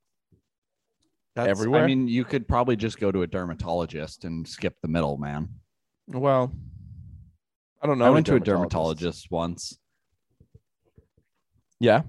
That's- 1.37 1.57
everywhere? 1.57 1.83
I 1.83 1.87
mean, 1.87 2.07
you 2.07 2.23
could 2.25 2.47
probably 2.47 2.75
just 2.75 2.99
go 2.99 3.11
to 3.11 3.21
a 3.21 3.27
dermatologist 3.27 4.25
and 4.25 4.47
skip 4.47 4.75
the 4.81 4.87
middle, 4.87 5.17
man. 5.17 5.49
Well, 6.07 6.51
I 7.81 7.87
don't 7.87 7.97
know. 7.99 8.05
I 8.05 8.09
went 8.09 8.25
to 8.27 8.35
a 8.35 8.39
dermatologist 8.39 9.29
once. 9.31 9.77
Yeah. 11.79 12.01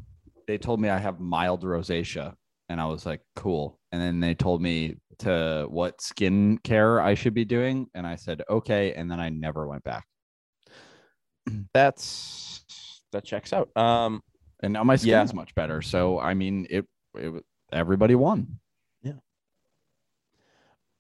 They 0.46 0.56
told 0.58 0.80
me 0.80 0.88
I 0.88 0.98
have 0.98 1.20
mild 1.20 1.62
rosacea, 1.62 2.34
and 2.68 2.80
I 2.80 2.86
was 2.86 3.04
like, 3.04 3.20
cool. 3.36 3.78
And 3.92 4.00
then 4.00 4.20
they 4.20 4.34
told 4.34 4.62
me 4.62 4.96
to 5.18 5.66
what 5.68 6.00
skin 6.00 6.58
care 6.58 7.00
I 7.00 7.14
should 7.14 7.34
be 7.34 7.44
doing, 7.44 7.88
and 7.94 8.06
I 8.06 8.16
said 8.16 8.42
okay, 8.48 8.94
and 8.94 9.10
then 9.10 9.20
I 9.20 9.28
never 9.28 9.66
went 9.66 9.84
back. 9.84 10.06
That's 11.74 12.64
that 13.12 13.24
checks 13.24 13.52
out. 13.52 13.74
Um, 13.76 14.22
And 14.62 14.72
now 14.72 14.84
my 14.84 14.94
Yeah. 14.94 15.20
skin's 15.24 15.34
much 15.34 15.54
better. 15.54 15.82
So 15.82 16.18
I 16.18 16.34
mean, 16.34 16.66
it, 16.70 16.86
it 17.14 17.44
everybody 17.72 18.14
won. 18.14 18.58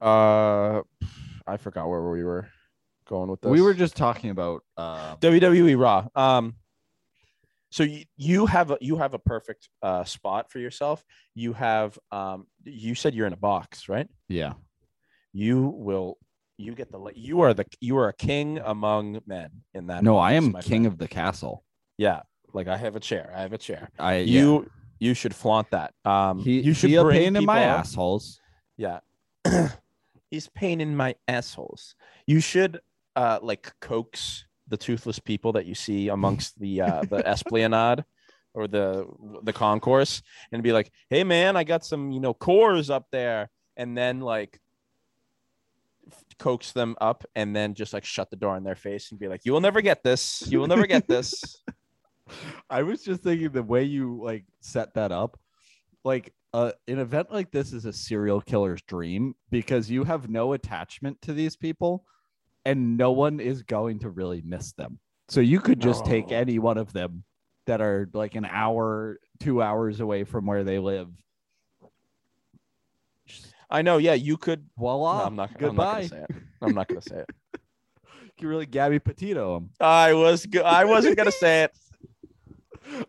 Uh, 0.00 0.82
I 1.46 1.56
forgot 1.58 1.88
where 1.88 2.02
we 2.10 2.24
were 2.24 2.48
going 3.06 3.30
with 3.30 3.40
this. 3.40 3.50
We 3.50 3.62
were 3.62 3.74
just 3.74 3.96
talking 3.96 4.30
about 4.30 4.62
uh, 4.76 5.16
WWE 5.16 5.78
Raw. 5.78 6.06
Um, 6.14 6.54
so 7.70 7.82
you, 7.82 8.04
you 8.16 8.46
have 8.46 8.70
a 8.70 8.78
you 8.80 8.96
have 8.96 9.14
a 9.14 9.18
perfect 9.18 9.68
uh 9.82 10.04
spot 10.04 10.50
for 10.50 10.58
yourself. 10.58 11.04
You 11.34 11.52
have 11.52 11.98
um 12.10 12.46
you 12.64 12.94
said 12.94 13.14
you're 13.14 13.26
in 13.26 13.32
a 13.32 13.38
box, 13.38 13.88
right? 13.88 14.08
yeah. 14.28 14.54
You 15.34 15.68
will 15.76 16.18
you 16.56 16.74
get 16.74 16.90
the 16.90 16.98
you 17.14 17.42
are 17.42 17.52
the 17.54 17.66
you 17.80 17.98
are 17.98 18.08
a 18.08 18.12
king 18.12 18.58
among 18.58 19.20
men 19.26 19.50
in 19.74 19.88
that. 19.88 20.02
No, 20.02 20.16
I 20.16 20.32
am 20.32 20.54
king 20.54 20.82
friend. 20.82 20.86
of 20.86 20.98
the 20.98 21.08
castle. 21.08 21.64
yeah. 21.98 22.22
Like 22.54 22.66
I 22.66 22.78
have 22.78 22.96
a 22.96 23.00
chair. 23.00 23.30
I 23.36 23.42
have 23.42 23.52
a 23.52 23.58
chair. 23.58 23.90
I 23.98 24.16
yeah. 24.16 24.40
You 24.40 24.70
you 24.98 25.14
should 25.14 25.34
flaunt 25.34 25.70
that. 25.70 25.92
Um, 26.06 26.38
he 26.38 26.60
you 26.60 26.72
should 26.72 26.90
he 26.90 26.96
a 26.96 27.02
bring 27.02 27.18
pain 27.18 27.36
in 27.36 27.44
my 27.44 27.58
people 27.58 27.70
assholes. 27.70 28.40
Yeah. 28.78 29.00
He's 30.30 30.48
pain 30.48 30.80
in 30.80 30.96
my 30.96 31.14
assholes. 31.26 31.94
You 32.26 32.40
should 32.40 32.80
uh 33.16 33.38
like 33.42 33.72
coax 33.80 34.44
the 34.68 34.76
toothless 34.76 35.18
people 35.18 35.52
that 35.52 35.66
you 35.66 35.74
see 35.74 36.08
amongst 36.08 36.58
the 36.58 36.82
uh 36.82 37.02
the 37.02 37.26
esplanade 37.26 38.04
or 38.54 38.68
the 38.68 39.06
the 39.42 39.52
concourse 39.52 40.22
and 40.52 40.62
be 40.62 40.72
like, 40.72 40.90
"Hey 41.10 41.24
man, 41.24 41.56
I 41.56 41.64
got 41.64 41.84
some, 41.84 42.10
you 42.10 42.20
know, 42.20 42.34
cores 42.34 42.90
up 42.90 43.06
there." 43.10 43.50
And 43.76 43.96
then 43.96 44.20
like 44.20 44.60
coax 46.38 46.72
them 46.72 46.96
up 47.00 47.24
and 47.34 47.54
then 47.54 47.74
just 47.74 47.92
like 47.92 48.04
shut 48.04 48.30
the 48.30 48.36
door 48.36 48.56
in 48.56 48.64
their 48.64 48.76
face 48.76 49.10
and 49.10 49.20
be 49.20 49.28
like, 49.28 49.44
"You 49.44 49.52
will 49.52 49.60
never 49.60 49.80
get 49.80 50.02
this. 50.02 50.42
You 50.46 50.60
will 50.60 50.66
never 50.66 50.86
get 50.86 51.06
this." 51.08 51.62
I 52.70 52.82
was 52.82 53.02
just 53.02 53.22
thinking 53.22 53.50
the 53.50 53.62
way 53.62 53.84
you 53.84 54.20
like 54.22 54.44
set 54.60 54.94
that 54.94 55.12
up, 55.12 55.38
like 56.04 56.34
uh, 56.54 56.72
an 56.86 56.98
event 56.98 57.32
like 57.32 57.50
this 57.50 57.72
is 57.72 57.84
a 57.84 57.92
serial 57.92 58.40
killer's 58.40 58.82
dream 58.82 59.34
because 59.50 59.90
you 59.90 60.04
have 60.04 60.28
no 60.28 60.52
attachment 60.52 61.20
to 61.22 61.32
these 61.32 61.56
people, 61.56 62.04
and 62.64 62.96
no 62.96 63.12
one 63.12 63.40
is 63.40 63.62
going 63.62 63.98
to 64.00 64.10
really 64.10 64.42
miss 64.44 64.72
them. 64.72 64.98
So 65.28 65.40
you 65.40 65.60
could 65.60 65.80
just 65.80 66.06
take 66.06 66.32
any 66.32 66.58
one 66.58 66.78
of 66.78 66.92
them 66.92 67.24
that 67.66 67.82
are 67.82 68.08
like 68.14 68.34
an 68.34 68.46
hour, 68.46 69.18
two 69.40 69.60
hours 69.60 70.00
away 70.00 70.24
from 70.24 70.46
where 70.46 70.64
they 70.64 70.78
live. 70.78 71.08
I 73.70 73.82
know, 73.82 73.98
yeah, 73.98 74.14
you 74.14 74.38
could 74.38 74.64
voila! 74.78 75.18
no, 75.18 75.24
I'm 75.24 75.36
not, 75.36 75.50
I'm 75.50 75.52
not 75.52 75.58
goodbye. 75.60 75.94
gonna 75.94 76.08
say 76.08 76.22
it. 76.22 76.36
I'm 76.62 76.74
not 76.74 76.88
gonna 76.88 77.02
say 77.02 77.16
it. 77.16 77.30
you 78.40 78.48
really 78.48 78.64
Gabby 78.64 78.98
Petito 78.98 79.58
him. 79.58 79.70
I 79.78 80.14
was 80.14 80.46
go- 80.46 80.62
I 80.62 80.84
wasn't 80.86 81.18
gonna 81.18 81.30
say 81.30 81.64
it. 81.64 81.76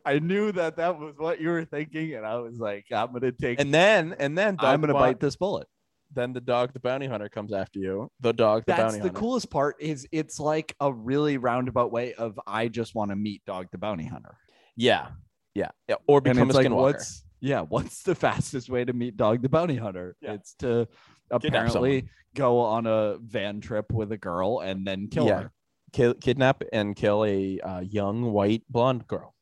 I 0.06 0.20
knew 0.20 0.52
that 0.54 0.78
that 0.78 1.00
was 1.00 1.15
what 1.18 1.39
you 1.42 1.50
were 1.50 1.65
thinking, 1.65 2.15
and 2.15 2.26
I 2.26 2.36
was 2.38 2.60
like, 2.60 2.86
I'm 2.92 3.12
gonna 3.13 3.32
take. 3.32 3.60
And 3.60 3.74
then 3.74 4.15
and 4.20 4.38
then 4.38 4.56
dog 4.56 4.65
I'm 4.65 4.82
gonna 4.82 4.94
bite 4.94 5.20
this 5.20 5.36
bullet. 5.36 5.68
then 6.13 6.34
the 6.34 6.42
dog 6.42 6.74
the 6.74 6.80
bounty 6.80 7.06
hunter 7.08 7.30
comes 7.30 7.54
after 7.54 7.80
you. 7.80 8.10
The 8.20 8.34
dog 8.34 8.63
the 8.65 8.72
bounty. 8.72 8.82
That's 8.82 8.94
bounty 8.94 8.98
the 9.00 9.04
hunter. 9.10 9.20
coolest 9.20 9.50
part. 9.50 9.76
Is 9.80 10.08
it's 10.12 10.39
like 10.39 10.76
a 10.80 10.92
really 10.92 11.38
roundabout 11.38 11.92
way 11.92 12.13
of 12.15 12.39
I 12.48 12.68
just 12.68 12.96
want 12.96 13.12
to 13.12 13.15
meet 13.15 13.44
Dog 13.46 13.68
the 13.72 13.78
Bounty 13.78 14.06
Hunter. 14.06 14.36
Yeah. 14.76 15.08
Yeah. 15.56 15.70
Yeah. 15.88 15.96
Or 16.08 16.18
And 16.18 16.24
become 16.36 16.50
a 16.50 16.54
like, 16.54 16.65
skinwalker. 16.68 16.76
what's 16.76 17.24
yeah, 17.42 17.62
what's 17.62 18.04
the 18.04 18.15
fastest 18.15 18.70
way 18.70 18.84
to 18.86 18.94
meet 18.94 19.15
Dog 19.18 19.42
the 19.42 19.50
Bounty 19.50 19.76
Hunter? 19.76 20.15
Yeah. 20.22 20.34
It's 20.34 20.54
to 20.60 20.88
apparently 21.32 22.10
go 22.36 22.60
on 22.60 22.86
a 22.88 23.18
van 23.20 23.62
trip 23.62 23.92
with 23.92 24.12
a 24.12 24.18
girl 24.18 24.60
and 24.60 24.86
then 24.86 25.08
kill 25.08 25.28
Yeah. 25.28 25.42
her. 25.44 25.52
Kill, 25.92 26.13
kidnap 26.13 26.62
and 26.71 26.96
kill 26.96 27.25
a 27.25 27.60
uh, 27.62 27.80
young 27.80 28.32
white 28.32 28.62
blonde 28.69 29.08
girl. 29.08 29.34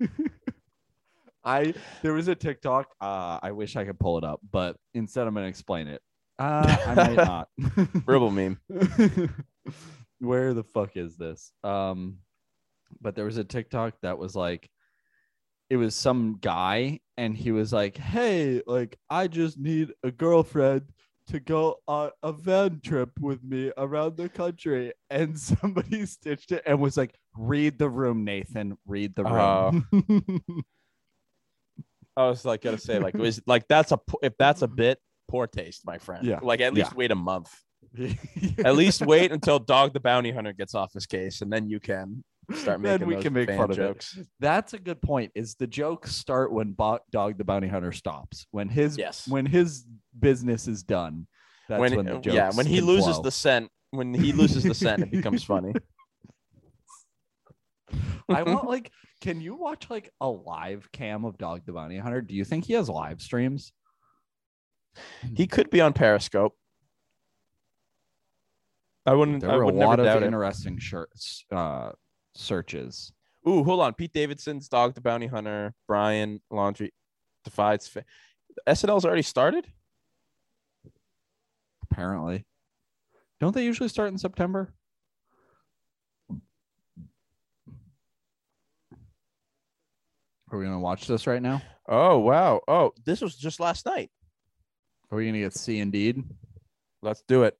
I 1.44 1.74
there 2.02 2.12
was 2.12 2.28
a 2.28 2.34
TikTok. 2.34 2.88
Uh, 3.00 3.38
I 3.42 3.52
wish 3.52 3.76
I 3.76 3.84
could 3.84 4.00
pull 4.00 4.18
it 4.18 4.24
up, 4.24 4.40
but 4.50 4.76
instead 4.94 5.26
I'm 5.26 5.34
gonna 5.34 5.46
explain 5.46 5.86
it. 5.86 6.02
Uh, 6.38 6.76
I 6.86 6.94
might 6.94 7.16
not. 7.16 7.48
Ribble 8.04 8.30
meme. 8.30 8.58
Where 10.18 10.54
the 10.54 10.64
fuck 10.64 10.96
is 10.96 11.16
this? 11.16 11.52
Um, 11.62 12.18
but 13.00 13.14
there 13.14 13.24
was 13.24 13.36
a 13.36 13.44
TikTok 13.44 13.94
that 14.02 14.18
was 14.18 14.34
like, 14.34 14.68
it 15.70 15.76
was 15.76 15.94
some 15.94 16.38
guy, 16.40 17.00
and 17.16 17.36
he 17.36 17.52
was 17.52 17.72
like, 17.72 17.96
"Hey, 17.96 18.62
like, 18.66 18.98
I 19.10 19.28
just 19.28 19.58
need 19.58 19.92
a 20.02 20.10
girlfriend 20.10 20.82
to 21.28 21.40
go 21.40 21.76
on 21.88 22.10
a 22.22 22.32
van 22.32 22.80
trip 22.84 23.10
with 23.20 23.42
me 23.42 23.72
around 23.76 24.16
the 24.16 24.28
country." 24.28 24.92
And 25.10 25.38
somebody 25.38 26.06
stitched 26.06 26.52
it 26.52 26.62
and 26.66 26.80
was 26.80 26.96
like, 26.96 27.14
"Read 27.38 27.78
the 27.78 27.88
room, 27.88 28.24
Nathan. 28.24 28.76
Read 28.86 29.14
the 29.14 29.24
room." 29.24 29.86
Uh, 29.92 30.60
I 32.16 32.28
was 32.28 32.44
like 32.44 32.62
gonna 32.62 32.78
say 32.78 32.98
like 32.98 33.14
it 33.14 33.20
was 33.20 33.40
like 33.46 33.68
that's 33.68 33.92
a 33.92 33.98
if 34.22 34.32
that's 34.38 34.62
a 34.62 34.68
bit 34.68 34.98
poor 35.28 35.46
taste, 35.46 35.82
my 35.84 35.98
friend. 35.98 36.24
Yeah. 36.26 36.40
Like 36.42 36.60
at 36.60 36.72
least 36.74 36.92
Yeah. 36.92 36.96
wait 36.96 37.10
a 37.10 37.14
month. 37.16 37.54
At 38.64 38.74
least 38.76 39.00
wait 39.06 39.32
until 39.32 39.58
Dog 39.58 39.92
the 39.94 40.00
Bounty 40.00 40.30
Hunter 40.30 40.52
gets 40.52 40.74
off 40.74 40.92
his 40.92 41.06
case, 41.06 41.40
and 41.40 41.50
then 41.52 41.68
you 41.70 41.78
can 41.80 42.22
start 42.54 42.80
making 42.80 42.98
then 42.98 43.08
we 43.08 43.14
those 43.14 43.22
can 43.22 43.32
make 43.32 43.48
fan 43.48 43.58
fun 43.58 43.72
jokes. 43.72 44.12
of 44.14 44.20
it. 44.22 44.26
That's 44.40 44.74
a 44.74 44.78
good 44.78 45.00
point. 45.00 45.32
Is 45.34 45.54
the 45.54 45.66
jokes 45.66 46.14
start 46.14 46.52
when 46.52 46.72
Bo- 46.72 46.98
Dog 47.10 47.38
the 47.38 47.44
Bounty 47.44 47.68
Hunter 47.68 47.92
stops? 47.92 48.46
When 48.50 48.68
his 48.68 48.98
Yes. 48.98 49.26
when 49.28 49.46
his 49.46 49.86
business 50.18 50.68
is 50.68 50.82
done. 50.82 51.26
That's 51.68 51.80
when, 51.80 51.96
when, 51.96 52.06
the 52.06 52.20
yeah, 52.32 52.50
when 52.52 52.66
he 52.66 52.80
loses 52.80 53.14
flow. 53.14 53.22
the 53.22 53.30
scent, 53.30 53.70
when 53.92 54.12
he 54.12 54.32
loses 54.32 54.62
the 54.64 54.74
scent, 54.74 55.02
it 55.02 55.10
becomes 55.10 55.42
funny. 55.52 55.72
I 58.28 58.42
want 58.44 58.66
like, 58.66 58.90
can 59.20 59.40
you 59.40 59.54
watch 59.54 59.88
like 59.90 60.12
a 60.20 60.28
live 60.28 60.90
cam 60.92 61.24
of 61.24 61.38
Dog 61.38 61.62
the 61.64 61.72
Bounty 61.72 61.98
Hunter? 61.98 62.20
Do 62.20 62.34
you 62.34 62.44
think 62.44 62.64
he 62.66 62.74
has 62.74 62.88
live 62.88 63.20
streams? 63.20 63.72
He 65.34 65.46
could 65.46 65.70
be 65.70 65.80
on 65.80 65.92
Periscope. 65.92 66.56
I 69.04 69.14
wouldn't. 69.14 69.40
There 69.40 69.50
I 69.50 69.56
were 69.56 69.62
a 69.62 69.66
would 69.66 69.74
never 69.76 69.88
lot 69.88 70.00
of 70.00 70.22
interesting 70.22 70.78
shirts, 70.78 71.44
uh, 71.52 71.92
searches. 72.34 73.12
Ooh, 73.48 73.62
hold 73.62 73.80
on. 73.80 73.94
Pete 73.94 74.12
Davidson's 74.12 74.68
Dog 74.68 74.94
the 74.94 75.00
Bounty 75.00 75.28
Hunter. 75.28 75.74
Brian 75.86 76.40
Laundrie 76.52 76.90
divides. 77.44 77.86
Fa- 77.86 78.04
SNL's 78.66 79.04
already 79.04 79.22
started. 79.22 79.66
Apparently, 81.88 82.44
don't 83.38 83.54
they 83.54 83.64
usually 83.64 83.88
start 83.88 84.08
in 84.08 84.18
September? 84.18 84.74
Are 90.56 90.58
we 90.58 90.64
gonna 90.64 90.80
watch 90.80 91.06
this 91.06 91.26
right 91.26 91.42
now? 91.42 91.60
Oh 91.86 92.18
wow. 92.18 92.62
Oh, 92.66 92.94
this 93.04 93.20
was 93.20 93.36
just 93.36 93.60
last 93.60 93.84
night. 93.84 94.10
Are 95.10 95.18
we 95.18 95.26
gonna 95.26 95.40
get 95.40 95.52
C 95.52 95.80
Indeed? 95.80 96.24
Let's 97.02 97.22
do 97.28 97.42
it. 97.42 97.58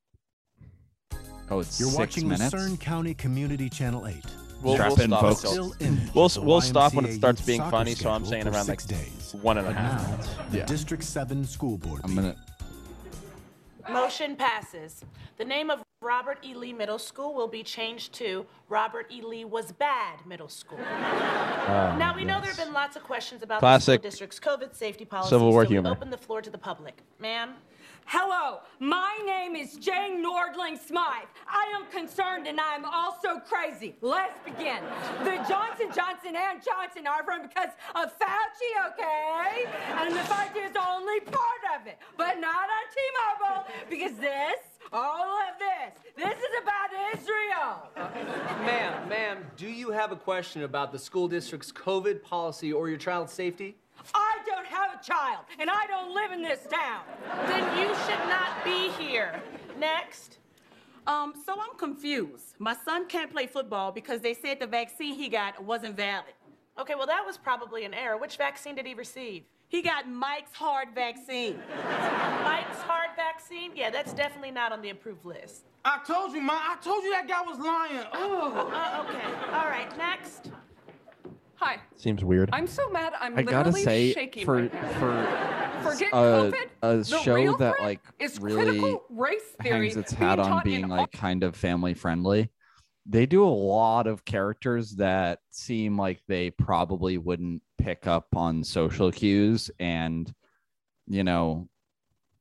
Oh, 1.51 1.59
it's 1.61 1.79
You're 1.79 1.91
six 1.91 1.99
watching 1.99 2.29
minutes. 2.29 2.55
Cern 2.55 2.81
County 2.81 3.13
Community 3.13 3.69
Channel 3.69 4.07
8. 4.07 4.17
We'll, 4.63 4.79
we'll 4.79 4.99
in, 5.01 5.11
stop 5.11 5.21
folks. 5.21 5.41
Still 5.41 5.75
in 5.81 6.01
We'll- 6.15 6.31
the 6.31 6.41
we'll 6.41 6.61
stop 6.63 6.95
when 6.95 7.05
it 7.05 7.13
starts 7.13 7.43
being 7.43 7.61
funny, 7.71 7.95
so 7.95 8.09
I'm 8.11 8.25
saying 8.25 8.45
for 8.45 8.49
around, 8.53 8.67
like, 8.69 8.81
six 8.81 8.87
days. 8.87 9.35
one 9.43 9.59
and 9.59 9.67
a 9.67 9.71
But 9.71 9.77
half 9.77 10.09
now. 10.39 10.49
The 10.51 10.59
Yeah. 10.59 10.65
District 10.65 11.05
7 11.05 11.45
school 11.45 11.77
board 11.77 12.01
I'm 12.03 12.15
gonna. 12.15 12.35
Motion 13.91 14.37
passes. 14.37 15.05
The 15.37 15.45
name 15.45 15.71
of 15.71 15.83
Robert 16.03 16.39
E. 16.45 16.55
Lee 16.55 16.73
Middle 16.73 16.99
School 16.99 17.35
will 17.35 17.49
be 17.49 17.63
changed 17.63 18.13
to 18.15 18.47
Robert 18.69 19.07
E. 19.11 19.23
Lee 19.23 19.45
Was 19.45 19.73
Bad 19.73 20.25
Middle 20.27 20.49
School. 20.49 20.79
Ah, 20.83 21.97
now, 21.99 22.15
we 22.15 22.25
know 22.25 22.41
there 22.41 22.51
have 22.51 22.59
been 22.59 22.73
lots 22.73 22.97
of 22.97 23.03
questions 23.03 23.43
about 23.43 23.61
Classic 23.61 24.03
the 24.03 24.11
school 24.11 24.27
district's 24.29 24.41
COVID 24.41 24.75
safety 24.75 25.05
policy, 25.05 25.31
Civil 25.31 25.51
War 25.51 25.65
so 25.65 25.71
humor. 25.71 25.91
open 25.91 26.11
the 26.11 26.17
floor 26.19 26.43
to 26.43 26.51
the 26.51 26.59
public. 26.59 27.03
Ma'am? 27.19 27.55
Hello, 28.09 28.61
my 28.79 29.19
name 29.27 29.57
is 29.57 29.75
Jane 29.75 30.25
Nordling 30.25 30.79
Smythe. 30.79 31.27
I 31.49 31.75
am 31.75 31.91
concerned 31.91 32.47
and 32.47 32.61
I 32.61 32.77
am 32.77 32.85
also 32.85 33.41
crazy. 33.41 33.97
Let's 34.01 34.39
begin. 34.45 34.79
The 35.25 35.45
Johnson 35.49 35.89
Johnson 35.93 36.37
and 36.37 36.63
Johnson 36.63 37.09
are 37.09 37.25
from 37.25 37.43
because 37.43 37.75
of 37.97 38.17
Fauci, 38.17 38.71
okay? 38.93 39.65
And 39.97 40.15
the 40.15 40.21
Fauci 40.21 40.71
is 40.71 40.77
only 40.77 41.19
part 41.19 41.81
of 41.81 41.89
it, 41.89 41.99
but 42.17 42.39
not 42.39 42.55
on 42.55 42.85
T-Mobile 42.95 43.67
because 43.91 44.17
this, 44.19 44.61
all 44.93 45.39
of 45.41 45.59
this, 45.59 46.01
this 46.17 46.39
is 46.39 46.63
about 46.63 46.91
Israel. 47.13 47.89
Ma'am, 48.65 49.09
ma'am, 49.09 49.47
do 49.57 49.67
you 49.67 49.91
have 49.91 50.13
a 50.13 50.17
question 50.17 50.63
about 50.63 50.93
the 50.93 50.99
school 51.01 51.27
district's 51.27 51.73
COVID 51.73 52.23
policy 52.23 52.73
or 52.73 52.89
your 52.89 52.99
child's 52.99 53.33
safety? 53.33 53.75
I 54.15 54.39
don't 54.47 54.67
have 54.67 55.01
a 55.01 55.05
child 55.05 55.45
and 55.59 55.69
I 55.71 55.87
don't 55.87 56.15
live 56.15 56.33
in 56.33 56.43
this 56.43 56.61
town. 56.71 57.03
Then 57.47 57.79
you 57.79 57.95
should 58.07 58.29
not 58.29 58.65
be 58.65 58.91
here. 59.03 59.41
Next. 59.79 60.39
Um, 61.07 61.35
so 61.45 61.53
I'm 61.53 61.79
confused. 61.79 62.55
My 62.59 62.75
son 62.85 63.07
can't 63.07 63.31
play 63.31 63.47
football 63.47 63.93
because 63.93 64.21
they 64.21 64.35
said 64.35 64.59
the 64.59 64.67
vaccine 64.67 65.15
he 65.15 65.29
got 65.29 65.63
wasn't 65.63 65.97
valid. 65.97 66.35
Okay, 66.79 66.95
well, 66.95 67.07
that 67.07 67.25
was 67.25 67.39
probably 67.39 67.85
an 67.85 67.95
error. 67.95 68.19
Which 68.19 68.37
vaccine 68.37 68.75
did 68.75 68.87
he 68.87 68.95
receive? 68.95 69.45
He 69.69 69.83
got 69.83 70.09
Mike's 70.09 70.53
hard 70.53 70.89
vaccine. 70.95 71.59
Mike's 72.45 72.81
heart 72.83 73.11
vaccine? 73.17 73.73
Yeah, 73.75 73.91
that's 73.91 74.13
definitely 74.13 74.51
not 74.51 74.73
on 74.73 74.83
the 74.83 74.91
approved 74.91 75.25
list. 75.25 75.65
I 75.85 76.01
told 76.07 76.33
you, 76.33 76.41
Ma. 76.41 76.55
I 76.55 76.77
told 76.83 77.03
you 77.05 77.11
that 77.13 77.29
guy 77.29 77.43
was 77.43 77.59
lying. 77.59 78.07
Oh. 78.13 78.71
Uh, 78.73 79.05
okay. 79.05 79.57
All 79.57 79.67
right, 79.67 79.97
next. 79.97 80.51
Hi. 81.59 81.79
Seems 81.97 82.23
weird. 82.25 82.51
I'm 82.53 82.67
so 82.67 82.89
mad. 82.91 83.15
I'm 83.21 83.37
I 83.39 83.43
gotta 83.43 83.71
literally 83.71 83.83
say, 83.85 84.13
shaking 84.13 84.45
for 84.45 84.57
right 84.57 84.73
now. 84.75 85.81
for 85.81 85.91
Forget 85.93 86.13
a, 86.13 86.17
COVID. 86.17 86.67
a 86.83 86.97
the 86.99 87.05
show 87.05 87.35
real 87.35 87.57
that 87.59 87.77
threat 87.77 87.87
like 87.87 88.01
is 88.19 88.39
really 88.41 88.65
critical 88.79 89.05
race 89.11 89.43
theory 89.63 89.87
hangs 89.89 89.97
its 89.97 90.13
being 90.13 90.29
hat 90.29 90.39
on 90.39 90.49
taught 90.51 90.65
being 90.65 90.85
in 90.85 90.89
like 90.91 91.13
kind 91.13 91.43
of 91.45 91.57
family 91.57 91.95
friendly. 91.95 92.51
They 93.07 93.25
do 93.25 93.45
a 93.45 93.49
lot 93.49 94.07
of 94.07 94.25
characters 94.25 94.97
that 94.97 95.39
seem 95.51 95.97
like 95.97 96.21
they 96.29 96.51
probably 96.51 97.19
wouldn't 97.19 97.63
pick 97.79 98.07
up 98.07 98.27
on 98.35 98.65
social 98.65 99.13
cues 99.13 99.71
and 99.79 100.33
you 101.07 101.23
know 101.23 101.69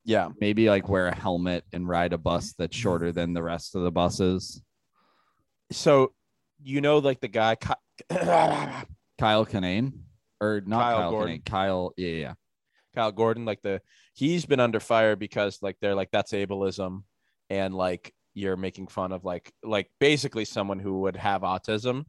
Yeah. 0.06 0.30
maybe 0.42 0.68
like 0.70 0.90
wear 0.90 1.08
a 1.08 1.16
helmet 1.16 1.64
and 1.72 1.88
ride 1.88 2.14
a 2.14 2.18
bus 2.18 2.54
that's 2.58 2.76
shorter 2.76 3.12
than 3.12 3.34
the 3.34 3.44
rest 3.44 3.76
of 3.76 3.84
the 3.84 3.92
buses. 3.92 4.62
So, 5.72 6.14
you 6.64 6.82
know, 6.82 6.98
like 6.98 7.22
the 7.22 7.28
guy. 7.28 7.56
Ky- 7.56 7.74
Kyle 9.18 9.46
Kinane 9.46 9.94
or 10.42 10.62
not 10.66 10.82
Kyle 10.82 10.98
Kyle, 10.98 11.12
Gordon. 11.12 11.38
Kinane, 11.38 11.46
Kyle 11.46 11.94
yeah 11.98 12.10
yeah 12.10 12.34
Kyle 12.96 13.12
Gordon, 13.12 13.46
like 13.46 13.62
the 13.62 13.82
he's 14.14 14.46
been 14.46 14.60
under 14.60 14.80
fire 14.80 15.16
because 15.16 15.60
like 15.62 15.78
they're 15.82 15.96
like 15.96 16.10
that's 16.12 16.32
ableism, 16.32 17.04
and 17.50 17.76
like 17.76 18.14
you're 18.34 18.58
making 18.58 18.88
fun 18.88 19.12
of 19.12 19.24
like 19.24 19.52
like 19.64 19.92
basically 20.00 20.46
someone 20.46 20.80
who 20.80 21.02
would 21.02 21.18
have 21.18 21.42
autism, 21.42 22.06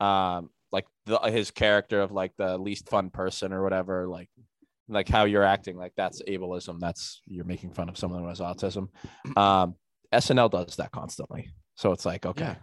um, 0.00 0.50
like 0.70 0.86
the, 1.06 1.18
his 1.18 1.50
character 1.50 2.00
of 2.00 2.12
like 2.12 2.32
the 2.38 2.56
least 2.56 2.88
fun 2.88 3.10
person 3.10 3.52
or 3.52 3.62
whatever, 3.62 4.06
like 4.06 4.30
like 4.88 5.08
how 5.08 5.24
you're 5.24 5.44
acting, 5.44 5.76
like 5.76 5.92
that's 5.96 6.22
ableism. 6.22 6.78
That's 6.78 7.20
you're 7.26 7.44
making 7.44 7.72
fun 7.72 7.88
of 7.88 7.98
someone 7.98 8.22
who 8.22 8.28
has 8.28 8.40
autism. 8.40 8.88
Um, 9.36 9.74
SNL 10.12 10.50
does 10.50 10.76
that 10.76 10.92
constantly, 10.92 11.50
so 11.74 11.92
it's 11.92 12.06
like 12.06 12.24
okay. 12.24 12.44
Yeah. 12.44 12.54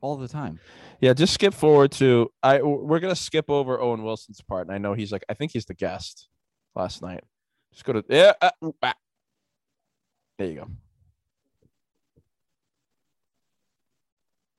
All 0.00 0.16
the 0.16 0.28
time. 0.28 0.58
Yeah, 1.00 1.12
just 1.12 1.34
skip 1.34 1.52
forward 1.52 1.92
to 1.92 2.30
I. 2.42 2.62
We're 2.62 3.00
gonna 3.00 3.14
skip 3.14 3.50
over 3.50 3.78
Owen 3.80 4.02
Wilson's 4.02 4.40
part, 4.40 4.66
and 4.66 4.74
I 4.74 4.78
know 4.78 4.94
he's 4.94 5.12
like 5.12 5.24
I 5.28 5.34
think 5.34 5.52
he's 5.52 5.66
the 5.66 5.74
guest 5.74 6.28
last 6.74 7.02
night. 7.02 7.22
Just 7.72 7.84
go 7.84 7.92
to 7.92 8.04
yeah. 8.08 8.32
Uh, 8.40 8.50
ah. 8.82 8.94
There 10.38 10.48
you 10.48 10.54
go. 10.54 10.68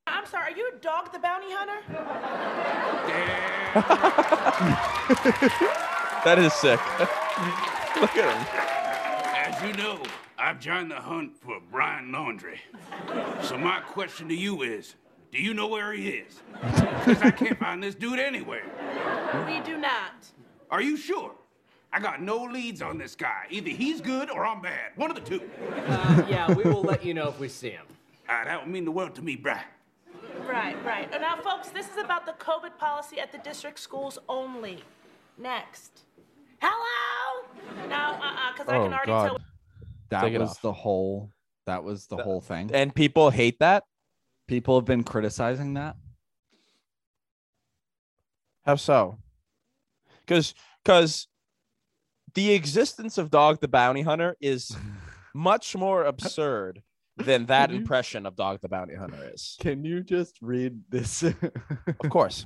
I'm 0.06 0.26
sorry, 0.28 0.54
are 0.54 0.58
you 0.58 0.72
a 0.76 0.80
dog 0.80 1.12
the 1.12 1.20
bounty 1.20 1.48
hunter? 1.50 1.82
That 6.24 6.38
is 6.38 6.54
sick. 6.54 6.80
Look 8.00 8.16
at 8.16 8.38
him. 8.38 8.46
As 9.36 9.64
you 9.64 9.74
know, 9.74 10.04
I've 10.38 10.60
joined 10.60 10.92
the 10.92 11.00
hunt 11.00 11.36
for 11.36 11.60
Brian 11.72 12.12
Laundrie. 12.12 12.60
So 13.42 13.58
my 13.58 13.80
question 13.80 14.28
to 14.28 14.36
you 14.36 14.62
is, 14.62 14.96
do 15.32 15.42
you 15.42 15.54
know 15.54 15.68
where 15.68 15.94
he 15.94 16.10
is? 16.10 16.40
Because 17.02 17.22
I 17.24 17.32
can't 17.32 17.58
find 17.58 17.82
this 17.82 17.96
dude 17.96 18.20
anywhere. 18.20 18.62
We 19.48 19.60
do 19.62 19.78
not. 19.80 20.14
Are 20.70 20.82
you 20.84 20.96
sure? 20.96 21.32
I 21.92 22.00
got 22.00 22.22
no 22.22 22.44
leads 22.44 22.82
on 22.84 23.00
this 23.00 23.16
guy. 23.16 23.48
Either 23.50 23.70
he's 23.72 24.02
good 24.02 24.30
or 24.30 24.46
I'm 24.46 24.62
bad. 24.62 24.92
One 24.96 25.10
of 25.10 25.16
the 25.16 25.24
two. 25.24 25.42
Uh, 25.88 26.26
yeah, 26.30 26.54
we 26.54 26.64
will 26.64 26.84
let 26.84 27.04
you 27.04 27.16
know 27.16 27.28
if 27.30 27.40
we 27.40 27.48
see 27.50 27.72
him. 27.72 27.86
Ah, 28.30 28.44
that 28.46 28.62
would 28.64 28.72
mean 28.72 28.86
the 28.86 28.92
world 28.92 29.16
to 29.16 29.24
me, 29.24 29.36
Brian. 29.36 29.64
Right, 30.48 30.76
right. 30.86 31.10
And 31.12 31.22
now, 31.24 31.38
folks, 31.42 31.70
this 31.70 31.90
is 31.90 31.98
about 31.98 32.28
the 32.28 32.34
COVID 32.34 32.78
policy 32.78 33.20
at 33.20 33.32
the 33.32 33.40
district 33.40 33.80
schools 33.80 34.20
only. 34.30 34.84
Next. 35.40 36.02
Hello? 36.62 37.48
No, 37.90 37.96
uh-uh, 37.96 38.52
because 38.54 38.68
I 38.68 38.76
Oh 38.78 38.84
can 38.84 38.94
already 38.94 39.08
God. 39.08 39.26
tell. 39.28 39.40
That 40.10 40.22
Take 40.22 40.34
it 40.34 40.40
was 40.40 40.52
off. 40.52 40.62
the 40.62 40.74
whole 40.74 41.32
that 41.66 41.84
was 41.84 42.06
the 42.06 42.18
That- 42.18 42.24
whole 42.26 42.42
thing. 42.42 42.70
And 42.74 42.94
people 42.94 43.32
hate 43.32 43.58
that. 43.60 43.86
People 44.52 44.78
have 44.78 44.84
been 44.84 45.06
criticizing 45.06 45.76
that. 45.76 45.96
How 48.66 48.76
so? 48.76 49.18
Because 50.20 50.54
because 50.84 51.30
the 52.34 52.52
existence 52.52 53.18
of 53.18 53.32
Dog 53.32 53.62
the 53.62 53.70
Bounty 53.70 54.02
Hunter 54.02 54.36
is 54.42 54.76
much 55.34 55.74
more 55.74 56.04
absurd 56.04 56.82
than 57.16 57.46
that 57.46 57.72
impression 57.72 58.26
of 58.26 58.36
Dog 58.36 58.60
the 58.60 58.68
Bounty 58.68 58.94
Hunter 58.94 59.32
is. 59.34 59.56
Can 59.62 59.86
you 59.86 60.04
just 60.04 60.36
read 60.42 60.82
this? 60.90 61.24
Of 61.24 62.10
course. 62.10 62.46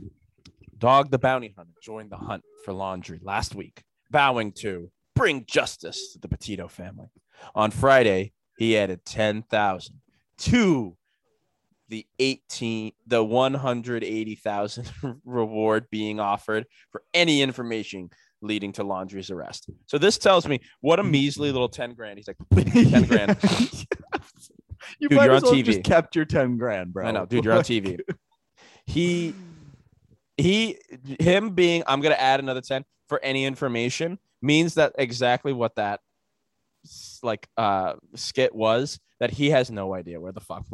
Dog 0.77 1.09
the 1.09 1.17
Bounty 1.17 1.55
Hunter 1.57 1.73
joined 1.81 2.11
the 2.11 2.17
hunt 2.17 2.43
for 2.65 2.71
Laundrie 2.75 3.23
last 3.23 3.55
week, 3.55 3.81
vowing 4.11 4.51
to 4.59 4.91
bring 5.15 5.43
justice 5.47 6.13
to 6.13 6.19
the 6.19 6.27
Petito 6.27 6.67
family. 6.67 7.07
On 7.55 7.71
Friday, 7.71 8.33
he 8.59 8.77
added 8.77 9.05
10,000 9.05 10.01
to 10.37 10.97
the 11.89 12.05
18 12.19 12.91
the 13.07 13.23
180,000 13.23 14.91
reward 15.25 15.87
being 15.91 16.19
offered 16.19 16.65
for 16.91 17.03
any 17.13 17.41
information 17.41 18.09
leading 18.41 18.71
to 18.73 18.83
Laundrie's 18.83 19.31
arrest. 19.31 19.69
So 19.85 19.97
this 19.97 20.17
tells 20.17 20.47
me 20.47 20.59
what 20.81 20.99
a 20.99 21.03
measly 21.03 21.51
little 21.51 21.69
10 21.69 21.93
grand. 21.93 22.17
He's 22.17 22.27
like 22.27 22.37
10 22.53 23.03
grand. 23.07 23.37
you 24.99 25.09
Dude, 25.09 25.17
might 25.17 25.25
you're 25.25 25.33
as 25.35 25.43
on 25.43 25.53
TV. 25.53 25.63
just 25.63 25.83
kept 25.83 26.15
your 26.15 26.25
10 26.25 26.57
grand, 26.57 26.93
bro. 26.93 27.05
I 27.05 27.11
know, 27.11 27.25
dude, 27.25 27.45
you're 27.45 27.53
on 27.53 27.61
TV. 27.61 27.99
He 28.85 29.33
he 30.37 30.77
him 31.19 31.51
being 31.51 31.83
I'm 31.87 32.01
gonna 32.01 32.15
add 32.15 32.39
another 32.39 32.61
10 32.61 32.83
for 33.07 33.19
any 33.23 33.45
information 33.45 34.19
means 34.41 34.75
that 34.75 34.93
exactly 34.97 35.53
what 35.53 35.75
that 35.75 36.01
like 37.23 37.47
uh 37.57 37.93
skit 38.15 38.53
was 38.53 38.99
that 39.19 39.31
he 39.31 39.49
has 39.49 39.71
no 39.71 39.93
idea 39.95 40.19
where 40.19 40.31
the 40.33 40.41
fuck 40.41 40.65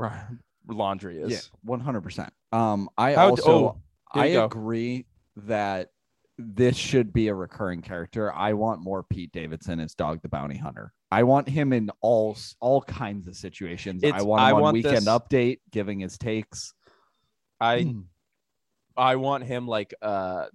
Laundrie 0.72 1.24
is. 1.26 1.49
Yeah, 1.65 1.76
100%. 1.78 2.30
Um 2.51 2.89
I 2.97 3.13
How- 3.13 3.30
also 3.30 3.51
oh. 3.51 3.78
I 4.13 4.34
go. 4.34 4.45
agree 4.45 5.05
that 5.38 5.89
this 6.38 6.76
should 6.76 7.13
be 7.13 7.28
a 7.28 7.34
recurring 7.36 7.82
character. 7.82 8.34
I 8.34 8.53
want 8.53 8.82
more 8.82 9.03
Pete 9.03 9.32
Davidson 9.32 9.80
as 9.80 9.93
Dog 9.93 10.22
the 10.22 10.28
Bounty 10.30 10.57
Hunter. 10.57 10.91
I 11.11 11.24
want 11.24 11.47
him 11.47 11.72
in 11.74 11.91
all 12.01 12.36
all 12.59 12.82
kinds 12.82 13.28
of 13.28 13.36
situations. 13.36 14.03
I 14.03 14.22
want 14.24 14.41
him 14.41 14.45
I 14.47 14.51
on 14.53 14.61
want 14.61 14.74
Weekend 14.74 14.97
this- 14.97 15.07
Update 15.07 15.59
giving 15.72 15.99
his 15.99 16.17
takes. 16.17 16.74
I 17.59 17.82
Hmm. 17.84 18.01
I 18.97 19.15
want 19.17 19.43
him 19.45 19.67
like 19.67 19.93
uh 20.01 20.45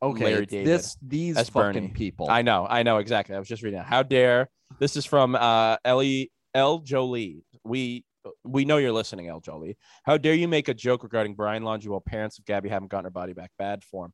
Okay, 0.00 0.24
Larry 0.24 0.46
David 0.46 0.66
this 0.68 0.96
these 1.02 1.36
as 1.36 1.48
fucking 1.48 1.82
Bernie. 1.88 1.92
people. 1.94 2.30
I 2.30 2.42
know, 2.42 2.64
I 2.68 2.84
know 2.84 2.98
exactly. 2.98 3.34
I 3.34 3.38
was 3.40 3.48
just 3.48 3.62
reading. 3.64 3.80
It. 3.80 3.86
How 3.86 4.04
dare 4.04 4.48
this 4.78 4.96
is 4.96 5.04
from 5.04 5.34
uh 5.34 5.76
Ellie 5.84 6.30
L 6.54 6.78
Jolie. 6.78 7.44
We 7.64 8.04
we 8.44 8.64
know 8.64 8.76
you're 8.76 8.92
listening, 8.92 9.28
El 9.28 9.40
Jolie. 9.40 9.76
How 10.04 10.16
dare 10.16 10.34
you 10.34 10.48
make 10.48 10.68
a 10.68 10.74
joke 10.74 11.02
regarding 11.02 11.34
Brian 11.34 11.62
Laundrie 11.62 11.88
while 11.88 12.00
parents 12.00 12.38
of 12.38 12.44
Gabby 12.44 12.68
haven't 12.68 12.88
gotten 12.88 13.04
her 13.04 13.10
body 13.10 13.32
back? 13.32 13.50
Bad 13.58 13.84
form. 13.84 14.12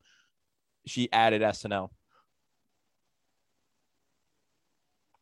She 0.87 1.11
added 1.12 1.43
SNL. 1.43 1.91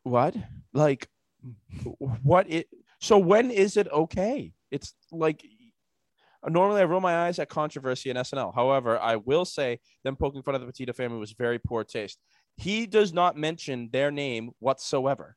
What? 0.02 0.34
Like 0.72 1.08
what 1.98 2.50
it 2.50 2.68
so 3.00 3.18
when 3.18 3.50
is 3.50 3.76
it 3.76 3.88
okay? 3.88 4.52
It's 4.70 4.94
like 5.10 5.44
normally 6.48 6.80
I 6.80 6.84
roll 6.84 7.00
my 7.00 7.26
eyes 7.26 7.38
at 7.38 7.48
controversy 7.48 8.10
in 8.10 8.16
SNL. 8.16 8.54
However, 8.54 8.98
I 8.98 9.16
will 9.16 9.44
say 9.44 9.80
them 10.04 10.16
poking 10.16 10.42
fun 10.42 10.54
of 10.54 10.60
the 10.60 10.66
Petito 10.66 10.92
family 10.92 11.18
was 11.18 11.32
very 11.32 11.58
poor 11.58 11.84
taste. 11.84 12.18
He 12.56 12.86
does 12.86 13.12
not 13.12 13.36
mention 13.36 13.90
their 13.92 14.10
name 14.10 14.50
whatsoever. 14.58 15.36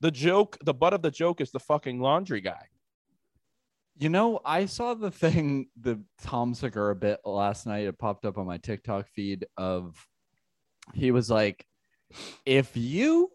The 0.00 0.10
joke, 0.10 0.58
the 0.62 0.74
butt 0.74 0.92
of 0.94 1.02
the 1.02 1.10
joke 1.10 1.40
is 1.40 1.50
the 1.50 1.60
fucking 1.60 1.98
Laundrie 1.98 2.42
guy. 2.44 2.66
You 3.96 4.08
know, 4.08 4.40
I 4.44 4.66
saw 4.66 4.94
the 4.94 5.10
thing, 5.10 5.68
the 5.80 6.00
Tom 6.20 6.52
Segura 6.54 6.96
bit 6.96 7.20
last 7.24 7.64
night. 7.66 7.86
It 7.86 7.98
popped 7.98 8.24
up 8.24 8.38
on 8.38 8.46
my 8.46 8.58
TikTok 8.58 9.06
feed 9.08 9.46
of 9.56 9.96
he 10.92 11.10
was 11.12 11.30
like, 11.30 11.64
if 12.44 12.76
you 12.76 13.30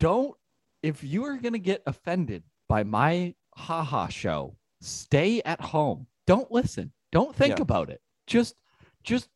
don't, 0.00 0.34
if 0.82 1.04
you 1.04 1.24
are 1.24 1.36
going 1.36 1.52
to 1.52 1.58
get 1.58 1.82
offended 1.86 2.42
by 2.68 2.82
my 2.82 3.34
haha 3.54 4.08
show, 4.08 4.56
stay 4.80 5.42
at 5.42 5.60
home. 5.60 6.06
Don't 6.26 6.50
listen. 6.50 6.92
Don't 7.12 7.36
think 7.36 7.58
Yeah. 7.58 7.62
about 7.62 7.90
it. 7.90 8.00
Just, 8.26 8.56
just 9.04 9.28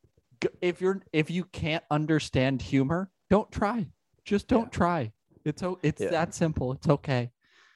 if 0.63 0.81
you're, 0.81 1.03
if 1.13 1.31
you 1.31 1.45
can't 1.45 1.85
understand 1.91 2.63
humor, 2.63 3.11
don't 3.31 3.51
try. 3.53 3.87
Just 4.25 4.49
don't 4.49 4.73
try. 4.73 5.13
It's, 5.47 5.63
o- 5.63 5.79
it's 5.83 6.03
Yeah. 6.03 6.11
that 6.11 6.35
simple. 6.35 6.73
It's 6.73 6.89
okay. 6.89 7.31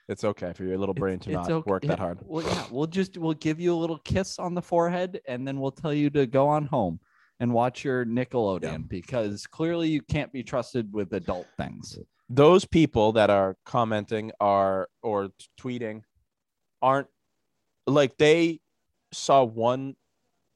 It's 0.08 0.24
okay 0.24 0.52
for 0.52 0.64
your 0.64 0.76
little 0.76 0.94
brain 0.94 1.20
to 1.20 1.30
It's 1.30 1.36
not 1.48 1.50
okay- 1.50 1.70
work 1.70 1.82
that 1.84 2.00
hard. 2.00 2.18
Well, 2.22 2.44
yeah, 2.44 2.64
we'll 2.72 2.88
just 2.88 3.16
we'll 3.16 3.34
give 3.34 3.60
you 3.60 3.72
a 3.72 3.78
little 3.78 3.98
kiss 3.98 4.40
on 4.40 4.54
the 4.54 4.62
forehead, 4.62 5.20
and 5.28 5.46
then 5.46 5.60
we'll 5.60 5.70
tell 5.70 5.94
you 5.94 6.10
to 6.10 6.26
go 6.26 6.48
on 6.48 6.66
home 6.66 6.98
and 7.38 7.54
watch 7.54 7.84
your 7.84 8.04
Nickelodeon 8.04 8.88
because 8.88 9.46
clearly 9.46 9.88
you 9.88 10.02
can't 10.02 10.32
be 10.32 10.42
trusted 10.42 10.92
with 10.92 11.12
adult 11.12 11.46
things. 11.56 11.96
Those 12.28 12.64
people 12.64 13.12
that 13.12 13.30
are 13.30 13.56
commenting 13.64 14.32
are 14.40 14.88
or 15.02 15.28
t- 15.28 15.46
tweeting 15.60 16.02
aren't 16.82 17.06
like 17.86 18.18
they 18.18 18.60
saw 19.12 19.44
one 19.44 19.94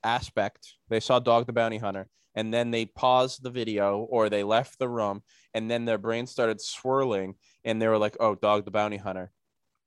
aspect. 0.02 0.74
They 0.88 0.98
saw 1.00 1.20
Dog 1.20 1.46
the 1.46 1.52
Bounty 1.52 1.78
Hunter 1.78 2.08
and 2.34 2.52
then 2.52 2.70
they 2.70 2.86
paused 2.86 3.42
the 3.42 3.50
video 3.50 4.00
or 4.10 4.28
they 4.28 4.42
left 4.42 4.78
the 4.78 4.88
room 4.88 5.22
and 5.52 5.70
then 5.70 5.84
their 5.84 5.98
brain 5.98 6.26
started 6.26 6.60
swirling 6.60 7.34
and 7.64 7.80
they 7.80 7.88
were 7.88 7.98
like, 7.98 8.16
"Oh, 8.20 8.34
Dog 8.34 8.64
the 8.64 8.70
Bounty 8.70 8.96
Hunter." 8.96 9.30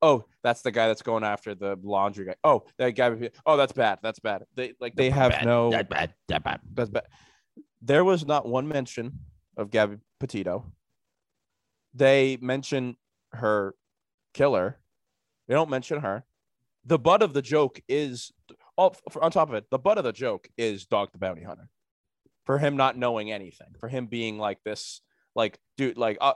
Oh, 0.02 0.26
that's 0.44 0.62
the 0.62 0.72
guy 0.72 0.88
that's 0.88 1.02
going 1.02 1.24
after 1.24 1.56
the 1.56 1.76
Laundrie 1.78 2.28
guy. 2.28 2.36
Oh, 2.44 2.64
that 2.78 2.92
guy. 2.92 3.30
Oh, 3.46 3.58
that's 3.58 3.74
bad. 3.74 4.00
That's 4.04 4.20
bad. 4.20 4.44
They 4.56 4.74
like 4.80 4.96
they 4.96 5.10
have 5.10 5.32
bad, 5.32 5.46
no. 5.46 5.72
that 5.72 5.90
bad, 5.90 6.14
that 6.28 6.44
bad. 6.44 6.62
That's 6.74 6.90
bad. 6.90 7.06
There 7.82 8.04
was 8.04 8.26
not 8.26 8.48
one 8.48 8.68
mention 8.68 9.20
of 9.58 9.72
Gabby 9.72 9.98
Petito. 10.20 10.72
They 11.94 12.38
mention 12.42 12.96
her 13.34 13.74
killer. 14.34 14.78
They 15.48 15.56
don't 15.56 15.70
mention 15.70 16.02
her. 16.02 16.24
The 16.86 17.00
butt 17.00 17.22
of 17.22 17.34
the 17.34 17.42
joke 17.42 17.82
is 17.90 18.32
oh, 18.78 18.94
on 19.20 19.32
top 19.32 19.50
of 19.50 19.56
it. 19.56 19.66
The 19.72 19.80
butt 19.80 19.98
of 19.98 20.04
the 20.04 20.14
joke 20.14 20.48
is 20.58 20.86
Dog 20.86 21.12
the 21.12 21.18
Bounty 21.18 21.44
Hunter. 21.44 21.70
For 22.48 22.58
him 22.58 22.76
not 22.78 22.98
knowing 22.98 23.32
anything, 23.32 23.68
for 23.80 23.88
him 23.88 24.08
being 24.08 24.40
like 24.40 24.58
this, 24.64 25.02
like 25.36 25.60
dude, 25.78 25.98
like 25.98 26.18
uh, 26.20 26.34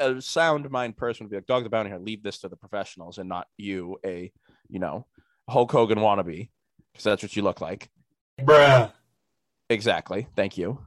uh, 0.00 0.14
a 0.14 0.22
sound 0.22 0.70
mind 0.70 0.96
person 0.96 1.24
would 1.24 1.30
be 1.30 1.36
like, 1.36 1.46
Dog 1.46 1.64
the 1.64 1.68
Bounty 1.70 1.90
Hunter, 1.90 2.02
leave 2.04 2.22
this 2.22 2.38
to 2.38 2.48
the 2.48 2.56
professionals 2.56 3.18
and 3.18 3.28
not 3.28 3.48
you, 3.58 3.98
a 4.06 4.32
you 4.68 4.78
know 4.78 5.06
Hulk 5.48 5.70
Hogan 5.70 5.98
wannabe, 5.98 6.48
because 6.92 7.04
that's 7.04 7.22
what 7.22 7.36
you 7.36 7.42
look 7.42 7.60
like. 7.60 7.90
Bruh. 8.40 8.90
Exactly. 9.68 10.26
Thank 10.36 10.56
you. 10.56 10.80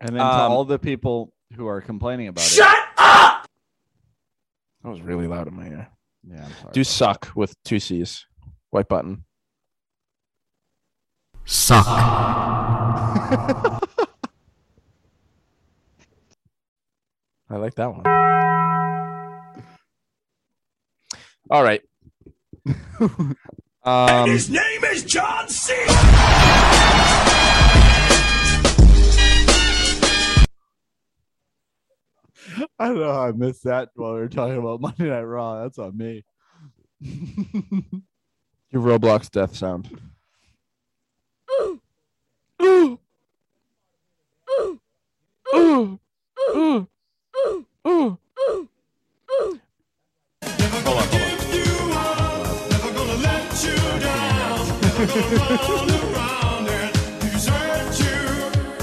And 0.00 0.10
then 0.10 0.18
to 0.18 0.24
Um, 0.24 0.52
all 0.52 0.64
the 0.64 0.78
people 0.78 1.32
who 1.56 1.66
are 1.66 1.80
complaining 1.80 2.28
about 2.28 2.42
Shut 2.44 2.68
it, 2.68 2.76
Shut 2.76 2.84
up! 2.98 3.48
That 4.82 4.90
was 4.90 5.00
really 5.00 5.26
loud 5.28 5.48
in 5.48 5.54
my 5.54 5.66
ear. 5.68 5.88
yeah, 6.28 6.44
I'm 6.44 6.52
sorry. 6.60 6.72
Do 6.72 6.84
suck 6.84 7.30
with 7.34 7.54
two 7.64 7.78
C's. 7.80 8.26
White 8.70 8.88
button. 8.88 9.24
Suck. 11.46 11.86
I 17.50 17.56
like 17.56 17.74
that 17.74 17.92
one. 17.92 18.06
All 21.50 21.62
right. 21.62 21.82
um, 23.84 24.30
His 24.30 24.48
name 24.48 24.84
is 24.84 25.02
John 25.04 25.48
C. 25.48 25.74
I 32.78 32.88
don't 32.88 32.98
know 33.00 33.12
how 33.12 33.26
I 33.26 33.32
missed 33.32 33.64
that 33.64 33.88
while 33.94 34.14
we 34.14 34.20
were 34.20 34.28
talking 34.28 34.58
about 34.58 34.80
Monday 34.80 35.08
Night 35.08 35.22
Raw. 35.22 35.62
That's 35.62 35.78
on 35.78 35.96
me. 35.96 36.24
your 37.00 38.82
Roblox 38.82 39.28
death 39.30 39.56
sound. 39.56 39.88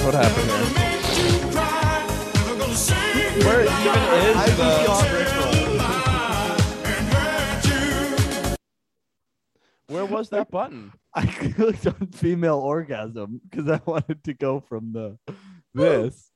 What 0.03 0.15
happened 0.15 0.49
here? 0.49 0.65
Where 3.45 3.61
even 3.63 4.01
is 4.28 4.36
the? 4.57 4.72
Where 9.88 10.05
was 10.05 10.30
that 10.30 10.49
button? 10.49 10.93
I 11.13 11.26
clicked 11.26 11.86
on 11.88 12.07
female 12.13 12.59
orgasm 12.59 13.41
because 13.49 13.69
I 13.69 13.82
wanted 13.86 14.24
to 14.24 14.34
go 14.34 14.61
from 14.61 14.93
the 14.93 15.17
this. 15.74 16.30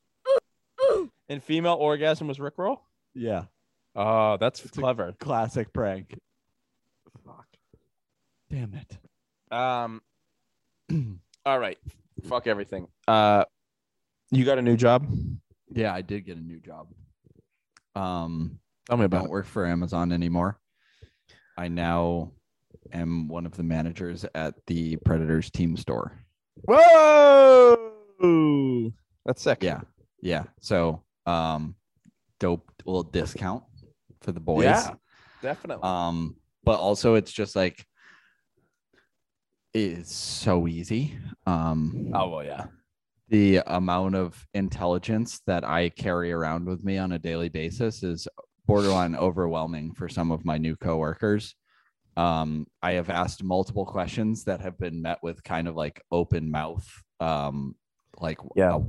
And 1.30 1.44
female 1.44 1.76
orgasm 1.76 2.28
was 2.28 2.38
Rickroll. 2.38 2.78
Yeah, 3.14 3.46
Oh, 3.96 4.38
that's 4.38 4.64
a- 4.66 4.70
clever. 4.70 5.14
classic 5.20 5.72
prank. 5.74 6.18
Fuck. 7.26 7.48
Damn 8.50 8.74
it. 8.74 8.98
Um. 9.56 10.02
all 11.46 11.60
right. 11.60 11.78
Fuck 12.28 12.48
everything. 12.48 12.88
Uh, 13.08 13.46
you 14.32 14.46
got 14.46 14.58
a 14.58 14.62
new 14.62 14.78
job? 14.78 15.08
Yeah, 15.72 15.94
I 15.94 16.02
did 16.02 16.26
get 16.26 16.38
a 16.38 16.42
new 16.42 16.60
job. 16.60 16.88
Um, 17.96 18.60
Tell 18.88 18.98
me 18.98 19.06
I 19.06 19.08
don't 19.08 19.26
it. 19.26 19.30
work 19.32 19.46
for 19.46 19.66
Amazon 19.66 20.12
anymore. 20.12 20.60
I 21.58 21.68
now 21.70 22.32
am 22.94 23.28
one 23.28 23.46
of 23.46 23.56
the 23.58 23.64
managers 23.64 24.26
at 24.36 24.54
the 24.68 24.98
Predators 24.98 25.50
team 25.50 25.76
store. 25.78 26.20
Whoa! 26.68 27.92
That's 29.26 29.42
sick. 29.42 29.64
Yeah, 29.64 29.82
yeah. 30.22 30.44
So, 30.60 31.02
um, 31.26 31.76
dope 32.40 32.72
little 32.86 33.04
discount 33.04 33.64
for 34.22 34.32
the 34.32 34.40
boys. 34.40 34.66
Yeah, 34.66 34.92
definitely. 35.42 35.84
Um, 35.84 36.36
but 36.64 36.80
also 36.80 37.16
it's 37.16 37.32
just 37.32 37.56
like 37.56 37.86
it's 39.74 40.16
so 40.16 40.68
easy. 40.68 41.18
Um, 41.46 42.12
oh 42.14 42.30
well, 42.30 42.44
yeah. 42.44 42.66
the 43.30 43.62
amount 43.68 44.16
of 44.16 44.46
intelligence 44.54 45.42
that 45.48 45.64
I 45.64 45.90
carry 45.90 46.32
around 46.32 46.66
with 46.66 46.84
me 46.84 46.98
on 46.98 47.12
a 47.12 47.20
daily 47.20 47.50
basis 47.50 48.04
is 48.04 48.28
borderline 48.66 49.16
overwhelming 49.16 49.94
for 49.94 50.10
some 50.10 50.32
of 50.32 50.46
my 50.46 50.58
new 50.58 50.76
coworkers. 50.76 51.56
Um, 52.18 52.68
I 52.82 52.94
have 52.94 53.10
asked 53.10 53.44
multiple 53.44 53.86
questions 53.86 54.46
that 54.46 54.62
have 54.62 54.78
been 54.80 55.02
met 55.02 55.20
with 55.22 55.44
kind 55.44 55.68
of 55.68 55.76
like 55.76 56.02
open 56.12 56.50
mouth. 56.50 56.88
Um, 57.20 57.76
like, 58.20 58.40
Yeah. 58.56 58.80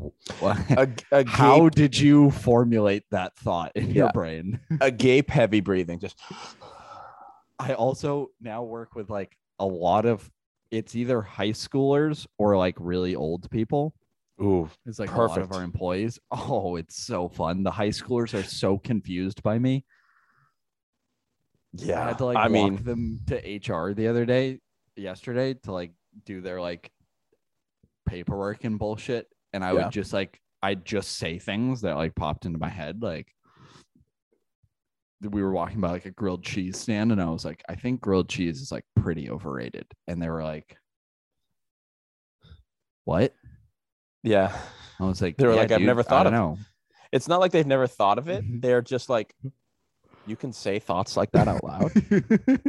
A, 0.42 0.88
a 1.12 1.24
how 1.28 1.68
did 1.68 1.98
you 1.98 2.30
formulate 2.30 3.04
that 3.10 3.36
thought 3.36 3.72
in 3.74 3.90
your 3.90 4.08
brain? 4.08 4.60
a 4.80 4.90
gape 4.90 5.30
heavy 5.30 5.60
breathing. 5.60 5.98
Just 5.98 6.16
I 7.58 7.74
also 7.74 8.28
now 8.40 8.62
work 8.62 8.94
with 8.94 9.08
like 9.10 9.36
a 9.58 9.66
lot 9.66 10.04
of 10.06 10.30
it's 10.70 10.94
either 10.94 11.22
high 11.22 11.50
schoolers 11.52 12.26
or 12.38 12.56
like 12.56 12.76
really 12.78 13.14
old 13.14 13.50
people. 13.50 13.94
Ooh, 14.42 14.68
It's 14.84 14.98
like 14.98 15.10
a 15.10 15.18
lot 15.18 15.40
of 15.40 15.52
our 15.52 15.62
employees. 15.62 16.18
Oh, 16.30 16.76
it's 16.76 16.96
so 17.02 17.28
fun. 17.28 17.62
The 17.62 17.70
high 17.70 17.88
schoolers 17.88 18.34
are 18.34 18.42
so 18.42 18.78
confused 18.78 19.42
by 19.42 19.58
me. 19.58 19.84
Yeah, 21.72 21.96
I 21.96 21.98
Yeah, 22.00 22.08
had 22.08 22.18
to 22.18 22.24
like 22.26 22.38
I 22.38 22.48
walk 22.48 22.72
mean, 22.72 22.84
them 22.84 23.20
to 23.26 23.36
HR 23.36 23.94
the 23.94 24.08
other 24.08 24.24
day, 24.26 24.60
yesterday, 24.96 25.54
to 25.64 25.72
like 25.72 25.92
do 26.24 26.40
their 26.40 26.60
like 26.60 26.90
paperwork 28.06 28.64
and 28.64 28.78
bullshit. 28.78 29.26
And 29.52 29.64
I 29.64 29.72
Yeah. 29.72 29.84
would 29.84 29.92
just 29.92 30.12
like 30.12 30.40
I'd 30.62 30.84
just 30.84 31.16
say 31.16 31.38
things 31.38 31.82
that 31.82 31.96
like 31.96 32.14
popped 32.14 32.46
into 32.46 32.58
my 32.58 32.68
head. 32.70 33.02
Like 33.02 33.32
we 35.20 35.42
were 35.42 35.52
walking 35.52 35.80
by 35.80 35.90
like 35.90 36.06
a 36.06 36.10
grilled 36.10 36.42
cheese 36.44 36.78
stand, 36.78 37.12
and 37.12 37.20
I 37.20 37.28
was 37.30 37.44
like, 37.44 37.62
I 37.68 37.74
think 37.74 38.00
grilled 38.00 38.28
cheese 38.28 38.60
is 38.60 38.70
like 38.72 38.84
pretty 38.96 39.30
overrated. 39.30 39.86
And 40.06 40.20
they 40.20 40.28
were 40.28 40.42
like, 40.44 40.76
What? 43.04 43.34
yeah. 44.22 44.56
I 44.98 45.04
was 45.04 45.20
like, 45.22 45.36
They 45.36 45.46
were 45.46 45.52
"Yeah, 45.52 45.60
like, 45.60 45.70
I've 45.72 45.78
dude, 45.78 45.86
never 45.86 46.00
I 46.00 46.04
thought 46.04 46.22
don't 46.24 46.34
of 46.34 46.58
it." 46.58 46.64
It's 47.12 47.28
not 47.28 47.40
like 47.40 47.52
they've 47.52 47.66
never 47.66 47.86
thought 47.86 48.18
of 48.18 48.28
it. 48.28 48.42
Mm-hmm. 48.44 48.60
They're 48.60 48.82
just 48.82 49.08
like, 49.08 49.34
you 50.26 50.36
can 50.36 50.52
say 50.52 50.78
thoughts 50.78 51.16
like 51.16 51.30
that 51.32 51.46
out 51.48 51.62
loud. 51.62 51.92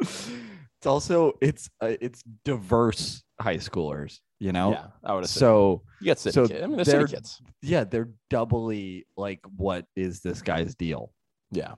it's 0.78 0.86
also 0.86 1.32
it's 1.40 1.68
uh, 1.80 1.94
it's 2.00 2.22
diverse 2.44 3.22
high 3.40 3.56
schoolers, 3.56 4.20
you 4.38 4.52
know. 4.52 4.72
Yeah, 4.72 4.86
I 5.04 5.14
would. 5.14 5.28
So 5.28 5.82
You 6.00 6.06
get 6.06 6.18
city 6.18 6.34
so 6.34 6.46
kids. 6.46 6.62
I 6.62 6.66
mean, 6.66 6.76
they're 6.76 6.84
they're 6.84 7.06
kids. 7.06 7.42
yeah, 7.62 7.84
they're 7.84 8.10
doubly 8.30 9.06
like, 9.16 9.40
what 9.56 9.86
is 9.96 10.20
this 10.20 10.40
guy's 10.42 10.74
deal? 10.74 11.12
Yeah. 11.50 11.74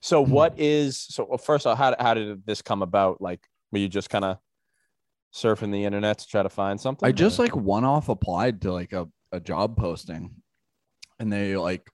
So 0.00 0.20
what 0.20 0.58
is 0.58 0.98
so 0.98 1.26
well, 1.28 1.38
first 1.38 1.66
off, 1.66 1.78
how 1.78 1.94
how 1.98 2.14
did 2.14 2.44
this 2.46 2.62
come 2.62 2.82
about? 2.82 3.20
Like, 3.20 3.40
were 3.70 3.78
you 3.78 3.88
just 3.88 4.10
kind 4.10 4.24
of 4.24 4.38
surfing 5.34 5.70
the 5.72 5.84
internet 5.84 6.18
to 6.18 6.26
try 6.26 6.42
to 6.42 6.48
find 6.48 6.80
something? 6.80 7.06
I 7.08 7.12
just 7.12 7.38
or- 7.38 7.42
like 7.44 7.56
one 7.56 7.84
off 7.84 8.08
applied 8.08 8.62
to 8.62 8.72
like 8.72 8.92
a, 8.92 9.08
a 9.32 9.38
job 9.40 9.76
posting 9.76 10.34
and 11.18 11.32
they 11.32 11.56
like 11.56 11.88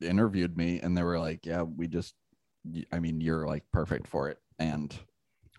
interviewed 0.00 0.56
me 0.56 0.80
and 0.80 0.96
they 0.96 1.02
were 1.02 1.18
like, 1.18 1.44
Yeah, 1.44 1.62
we 1.62 1.86
just 1.86 2.14
i 2.92 2.98
mean, 2.98 3.20
you're 3.20 3.46
like 3.46 3.64
perfect 3.72 4.06
for 4.08 4.28
it. 4.28 4.38
And 4.58 4.94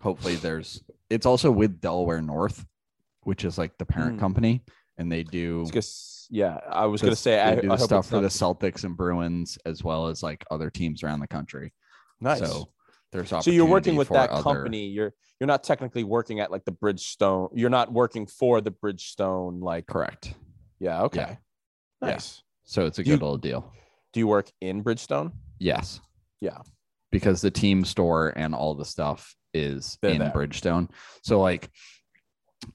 hopefully 0.00 0.36
there's 0.36 0.82
it's 1.10 1.26
also 1.26 1.50
with 1.50 1.80
Delaware 1.80 2.20
North, 2.22 2.64
which 3.22 3.44
is 3.44 3.58
like 3.58 3.76
the 3.78 3.86
parent 3.86 4.16
Mm. 4.16 4.20
company, 4.20 4.62
and 4.98 5.10
they 5.10 5.22
do 5.22 5.66
yeah, 6.30 6.58
I 6.68 6.84
was 6.86 7.00
gonna 7.00 7.16
say 7.16 7.40
I, 7.40 7.54
do 7.54 7.72
I 7.72 7.76
the 7.76 7.84
stuff 7.84 8.08
for 8.08 8.20
the 8.20 8.28
Celtics 8.28 8.84
and 8.84 8.96
Bruins 8.96 9.58
as 9.64 9.82
well 9.82 10.08
as 10.08 10.22
like 10.22 10.44
other 10.50 10.68
teams 10.70 11.02
around 11.02 11.20
the 11.20 11.26
country. 11.28 11.72
Nice. 12.20 12.40
So 12.40 12.68
there's 13.12 13.30
so 13.30 13.50
you're 13.50 13.64
working 13.64 13.96
with 13.96 14.10
that 14.10 14.28
other- 14.30 14.42
company. 14.42 14.86
You're 14.88 15.14
you're 15.40 15.46
not 15.46 15.62
technically 15.64 16.04
working 16.04 16.40
at 16.40 16.50
like 16.50 16.64
the 16.64 16.72
Bridgestone. 16.72 17.50
You're 17.54 17.70
not 17.70 17.92
working 17.92 18.26
for 18.26 18.60
the 18.60 18.72
Bridgestone. 18.72 19.62
Like, 19.62 19.86
correct. 19.86 20.34
yeah, 20.80 21.02
okay, 21.04 21.38
Yeah. 22.02 22.08
nice. 22.10 22.42
So 22.64 22.84
it's 22.86 22.98
a 22.98 23.02
Do 23.04 23.10
you- 23.10 23.16
good 23.16 23.22
little 23.22 23.38
deal. 23.38 23.72
Do 24.12 24.20
you 24.20 24.26
work 24.26 24.50
in 24.60 24.82
Bridgestone? 24.84 25.32
Yes. 25.58 26.00
Yeah. 26.40 26.58
because 27.10 27.40
the 27.40 27.50
team 27.50 27.84
store 27.86 28.34
and 28.36 28.54
all 28.54 28.74
the 28.74 28.84
stuff 28.84 29.34
is 29.54 29.98
They're 30.02 30.12
in 30.12 30.18
there. 30.18 30.30
Bridgestone. 30.30 30.90
So 31.22 31.40
like 31.40 31.70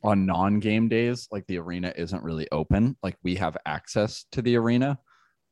on 0.03 0.25
non-game 0.25 0.87
days, 0.89 1.27
like 1.31 1.45
the 1.47 1.57
arena 1.59 1.93
isn't 1.95 2.23
really 2.23 2.47
open. 2.51 2.97
Like 3.03 3.17
we 3.23 3.35
have 3.35 3.57
access 3.65 4.25
to 4.31 4.41
the 4.41 4.55
arena, 4.55 4.99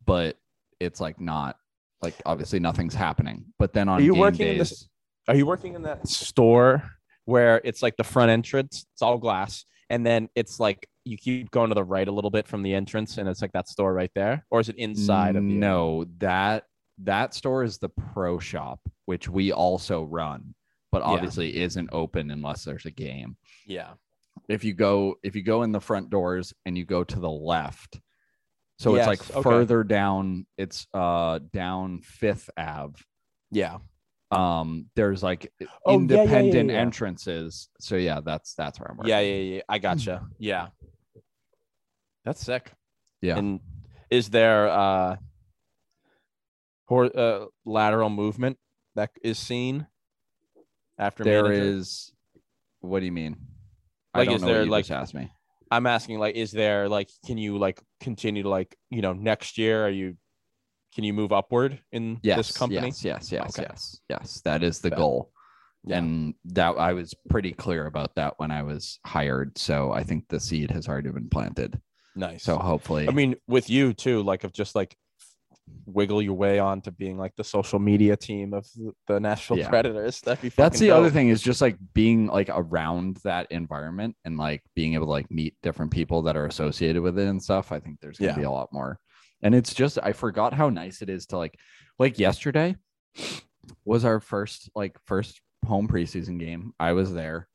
but 0.06 0.38
it's 0.80 1.00
like 1.00 1.20
not 1.20 1.58
like 2.02 2.16
obviously 2.26 2.60
nothing's 2.60 2.96
happening. 2.96 3.46
But 3.60 3.74
then 3.74 3.88
on 3.90 4.00
Are 4.00 4.04
you 4.04 4.14
game 4.14 4.20
working 4.20 4.48
in 4.48 4.58
days, 4.58 4.70
this? 4.70 4.90
Are 5.28 5.36
you 5.36 5.46
working 5.46 5.76
in 5.76 5.84
that 5.84 6.08
store 6.08 6.84
where 7.26 7.62
it's 7.64 7.84
like 7.84 7.96
the 7.98 8.04
front 8.04 8.32
entrance? 8.32 8.86
It's 8.94 9.02
all 9.02 9.18
glass, 9.18 9.66
and 9.90 10.06
then 10.06 10.30
it's 10.36 10.60
like 10.60 10.88
you 11.06 11.18
keep 11.18 11.52
going 11.52 11.70
to 11.70 11.76
the 11.76 11.84
right 11.84 12.08
a 12.08 12.12
little 12.12 12.32
bit 12.32 12.48
from 12.48 12.64
the 12.64 12.74
entrance, 12.74 13.18
and 13.18 13.30
it's 13.30 13.42
like 13.42 13.52
that 13.54 13.68
store 13.68 13.94
right 13.94 14.12
there, 14.16 14.46
or 14.50 14.60
is 14.60 14.70
it 14.70 14.78
inside 14.78 15.36
of 15.36 15.44
the? 15.44 15.50
no, 15.54 16.06
that 16.18 16.64
that 17.04 17.34
store 17.34 17.64
is 17.64 17.78
the 17.78 17.90
pro 17.90 18.40
shop, 18.40 18.80
which 19.06 19.30
we 19.30 19.52
also 19.52 20.04
run, 20.04 20.54
but 20.92 21.02
Yeah. 21.02 21.08
obviously 21.08 21.58
isn't 21.58 21.90
open 21.92 22.32
unless 22.32 22.64
there's 22.66 22.86
a 22.86 22.92
game. 22.92 23.38
Yeah. 23.66 23.94
if 24.48 24.64
you 24.64 24.74
go 24.74 25.16
if 25.24 25.36
you 25.36 25.44
go 25.44 25.64
in 25.64 25.72
the 25.72 25.80
front 25.82 26.10
doors 26.10 26.54
and 26.66 26.78
you 26.78 26.86
go 26.86 27.04
to 27.04 27.20
the 27.20 27.30
left 27.30 28.00
so 28.80 28.96
it's 28.96 29.06
like 29.06 29.30
okay. 29.32 29.42
further 29.44 29.84
down 29.84 30.46
it's 30.58 30.88
uh 30.94 31.40
down 31.54 32.00
fifth 32.02 32.50
ave 32.58 32.96
Yeah. 33.52 33.78
um 34.32 34.88
there's 34.96 35.22
like 35.22 35.52
Oh, 35.62 35.66
yeah, 35.66 35.68
yeah, 35.68 35.70
yeah, 35.86 35.94
independent 36.24 36.70
yeah. 36.72 36.78
entrances 36.78 37.70
so 37.80 37.96
yeah 37.98 38.22
that's 38.24 38.54
that's 38.56 38.80
where 38.80 38.90
i'm 38.90 38.98
working 38.98 39.10
Yeah, 39.10 39.20
yeah, 39.20 39.56
yeah. 39.56 39.62
I 39.70 39.78
gotcha. 39.80 40.26
Yeah. 40.40 40.70
That's 42.26 42.42
sick. 42.44 42.72
Yeah. 43.22 43.38
And 43.38 43.60
is 44.10 44.30
there 44.30 44.68
uh, 44.70 45.18
hor- 46.86 47.16
uh 47.18 47.46
lateral 47.66 48.10
movement 48.10 48.58
that 48.96 49.12
is 49.24 49.38
seen 49.40 49.88
after 51.02 51.24
there 51.26 51.44
manager? 51.44 51.64
is 51.64 52.14
what 52.80 53.00
do 53.00 53.06
you 53.06 53.12
mean 53.12 53.36
Like, 54.16 54.22
i 54.22 54.26
don't 54.26 54.36
is 54.36 54.42
know 54.42 54.48
there 54.48 54.66
like 54.66 54.86
just 54.86 54.92
asked 54.92 55.14
me 55.14 55.32
I'm 55.74 55.88
asking 55.88 56.20
like 56.20 56.36
is 56.36 56.52
there 56.52 56.90
like 56.90 57.10
can 57.26 57.38
you 57.38 57.58
like 57.58 57.82
continue 58.02 58.44
to 58.44 58.50
like 58.50 58.76
you 58.90 59.02
know 59.02 59.14
next 59.14 59.58
year 59.58 59.86
are 59.86 59.90
you 59.90 60.18
can 60.94 61.06
you 61.06 61.14
move 61.14 61.32
upward 61.32 61.80
in 61.94 62.20
yes 62.24 62.36
this 62.38 62.58
company? 62.58 62.88
yes 62.90 63.04
yes 63.06 63.32
yes 63.32 63.58
Okay. 63.58 63.68
yes 63.70 64.00
yes 64.10 64.42
that 64.44 64.64
is 64.64 64.80
the 64.80 64.90
Bet. 64.90 64.98
goal 65.00 65.32
Yeah. 65.86 65.98
and 66.00 66.36
that 66.46 66.72
i 66.78 66.92
was 66.94 67.14
pretty 67.30 67.54
clear 67.54 67.86
about 67.88 68.16
that 68.16 68.34
when 68.38 68.52
i 68.52 68.62
was 68.64 69.00
hired 69.06 69.58
so 69.58 69.92
i 69.94 70.04
think 70.04 70.28
the 70.28 70.40
seed 70.40 70.72
has 70.72 70.88
already 70.90 71.10
been 71.10 71.30
planted 71.30 71.80
Nice. 72.16 72.44
so 72.44 72.58
hopefully 72.58 73.08
I 73.08 73.12
mean, 73.12 73.36
with 73.48 73.70
you 73.70 73.94
too, 73.94 74.22
like 74.22 74.44
of 74.44 74.52
just 74.52 74.76
like 74.76 74.98
wiggle 75.86 76.22
your 76.22 76.34
way 76.36 76.60
on 76.60 76.82
to 76.82 76.92
being 76.92 77.18
like 77.18 77.36
the 77.36 77.44
social 77.44 77.80
media 77.80 78.16
team 78.16 78.54
of 78.54 78.66
the- 79.08 79.20
Nashville 79.20 79.58
Yeah. 79.58 79.70
Predators. 79.70 80.22
That'd 80.22 80.42
be 80.42 80.50
that's 80.50 80.80
the 80.80 80.92
other 80.92 81.10
thing 81.10 81.30
is 81.30 81.42
just 81.42 81.62
like 81.62 81.78
being 81.94 82.28
like 82.28 82.50
around 82.50 83.18
that 83.24 83.48
environment 83.52 84.16
and 84.26 84.38
like 84.38 84.64
being 84.76 84.94
able 84.94 85.06
to 85.08 85.12
like 85.12 85.30
meet 85.32 85.56
different 85.64 85.92
people 85.92 86.22
that 86.24 86.38
are 86.38 86.46
associated 86.46 87.02
with 87.02 87.18
it 87.20 87.28
and 87.28 87.42
stuff 87.42 87.72
i 87.72 87.80
think 87.80 88.00
there's 88.00 88.18
gonna 88.18 88.32
Yeah. 88.32 88.38
be 88.38 88.44
a 88.44 88.52
lot 88.52 88.72
more 88.72 89.00
and 89.44 89.54
it's 89.54 89.74
just 89.74 89.98
i 90.02 90.14
forgot 90.14 90.54
how 90.54 90.70
nice 90.70 91.02
it 91.02 91.10
is 91.10 91.26
to 91.28 91.38
like 91.38 91.58
like 92.00 92.18
yesterday 92.20 92.76
was 93.86 94.06
our 94.06 94.20
first 94.20 94.70
like 94.76 94.98
first 95.06 95.42
home 95.66 95.88
preseason 95.88 96.40
game 96.40 96.74
i 96.80 96.94
was 96.94 97.14
there 97.14 97.48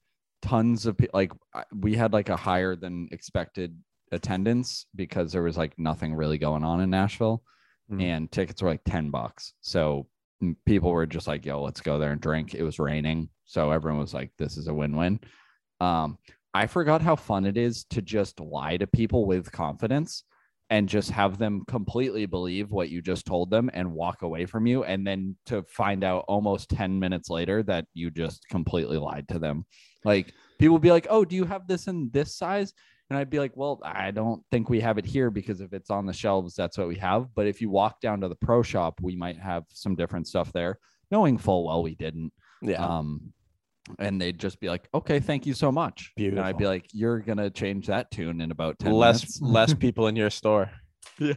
tons 0.42 0.86
of 0.86 0.96
like 1.12 1.32
we 1.74 1.94
had 1.94 2.12
like 2.12 2.28
a 2.28 2.36
higher 2.36 2.76
than 2.76 3.08
expected 3.12 3.76
attendance 4.12 4.86
because 4.94 5.32
there 5.32 5.42
was 5.42 5.56
like 5.56 5.76
nothing 5.78 6.14
really 6.14 6.38
going 6.38 6.62
on 6.64 6.80
in 6.80 6.90
nashville 6.90 7.42
Mhm. 7.90 8.02
and 8.02 8.32
tickets 8.32 8.62
were 8.62 8.70
like 8.70 8.84
10 8.84 9.10
bucks. 9.10 9.54
So 9.60 10.08
mm, 10.42 10.56
people 10.66 10.90
were 10.90 11.06
just 11.06 11.26
like 11.26 11.44
yo 11.46 11.62
let's 11.62 11.80
go 11.80 11.98
there 11.98 12.12
and 12.12 12.20
drink. 12.20 12.54
It 12.54 12.62
was 12.62 12.78
raining 12.78 13.28
so 13.44 13.70
everyone 13.70 14.00
was 14.00 14.14
like 14.14 14.32
this 14.38 14.56
is 14.56 14.68
a 14.68 14.74
win-win. 14.74 15.20
Um 15.80 16.18
i 16.54 16.66
forgot 16.66 17.02
how 17.02 17.14
fun 17.14 17.44
it 17.44 17.58
is 17.58 17.84
to 17.84 18.00
just 18.00 18.40
lie 18.40 18.78
to 18.78 18.86
people 18.86 19.26
with 19.26 19.52
confidence 19.52 20.24
and 20.70 20.88
just 20.88 21.10
have 21.10 21.36
them 21.38 21.62
completely 21.68 22.24
believe 22.26 22.70
what 22.70 22.88
you 22.88 23.02
just 23.02 23.26
told 23.26 23.50
them 23.50 23.70
and 23.74 23.92
walk 23.92 24.22
away 24.22 24.46
from 24.46 24.66
you 24.66 24.82
and 24.82 25.06
then 25.06 25.36
to 25.44 25.62
find 25.64 26.02
out 26.02 26.24
almost 26.28 26.70
10 26.70 26.98
minutes 26.98 27.28
later 27.30 27.62
that 27.62 27.84
you 27.94 28.10
just 28.10 28.48
completely 28.48 28.96
lied 28.96 29.28
to 29.28 29.38
them. 29.38 29.64
Like 30.04 30.32
people 30.58 30.78
be 30.78 30.90
like 30.90 31.06
oh 31.10 31.24
do 31.24 31.36
you 31.36 31.44
have 31.44 31.66
this 31.68 31.86
in 31.88 32.10
this 32.12 32.34
size 32.36 32.72
and 33.08 33.18
I'd 33.18 33.30
be 33.30 33.38
like, 33.38 33.52
well, 33.56 33.80
I 33.84 34.10
don't 34.10 34.42
think 34.50 34.68
we 34.68 34.80
have 34.80 34.98
it 34.98 35.06
here 35.06 35.30
because 35.30 35.60
if 35.60 35.72
it's 35.72 35.90
on 35.90 36.06
the 36.06 36.12
shelves, 36.12 36.54
that's 36.54 36.76
what 36.76 36.88
we 36.88 36.96
have. 36.96 37.34
But 37.34 37.46
if 37.46 37.60
you 37.60 37.70
walk 37.70 38.00
down 38.00 38.20
to 38.22 38.28
the 38.28 38.34
pro 38.36 38.62
shop, 38.62 39.00
we 39.00 39.14
might 39.14 39.38
have 39.38 39.64
some 39.72 39.94
different 39.94 40.26
stuff 40.26 40.52
there, 40.52 40.78
knowing 41.10 41.38
full 41.38 41.66
well 41.66 41.82
we 41.82 41.94
didn't. 41.94 42.32
Yeah. 42.62 42.84
Um, 42.84 43.32
and 44.00 44.20
they'd 44.20 44.38
just 44.40 44.58
be 44.58 44.68
like, 44.68 44.88
okay, 44.92 45.20
thank 45.20 45.46
you 45.46 45.54
so 45.54 45.70
much. 45.70 46.12
And 46.18 46.40
I'd 46.40 46.58
be 46.58 46.66
like, 46.66 46.86
you're 46.92 47.20
gonna 47.20 47.50
change 47.50 47.86
that 47.86 48.10
tune 48.10 48.40
in 48.40 48.50
about 48.50 48.78
10 48.80 48.92
less 48.92 49.40
minutes. 49.40 49.40
less 49.40 49.74
people 49.78 50.08
in 50.08 50.16
your 50.16 50.30
store. 50.30 50.70
Yeah. 51.20 51.34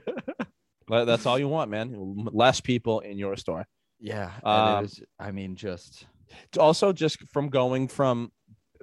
That's 0.88 1.28
all 1.28 1.38
you 1.38 1.48
want, 1.48 1.70
man. 1.70 1.94
Less 2.32 2.60
people 2.60 3.02
in 3.02 3.20
your 3.20 3.36
store. 3.36 3.68
yeah. 4.00 4.32
and 4.44 4.48
Um, 4.48 4.78
it 4.78 4.82
was, 4.82 5.04
I 5.20 5.32
mean, 5.32 5.56
just 5.56 6.08
It's 6.46 6.58
Also, 6.58 6.92
just 6.92 7.20
from 7.32 7.50
going 7.50 7.88
from 7.88 8.32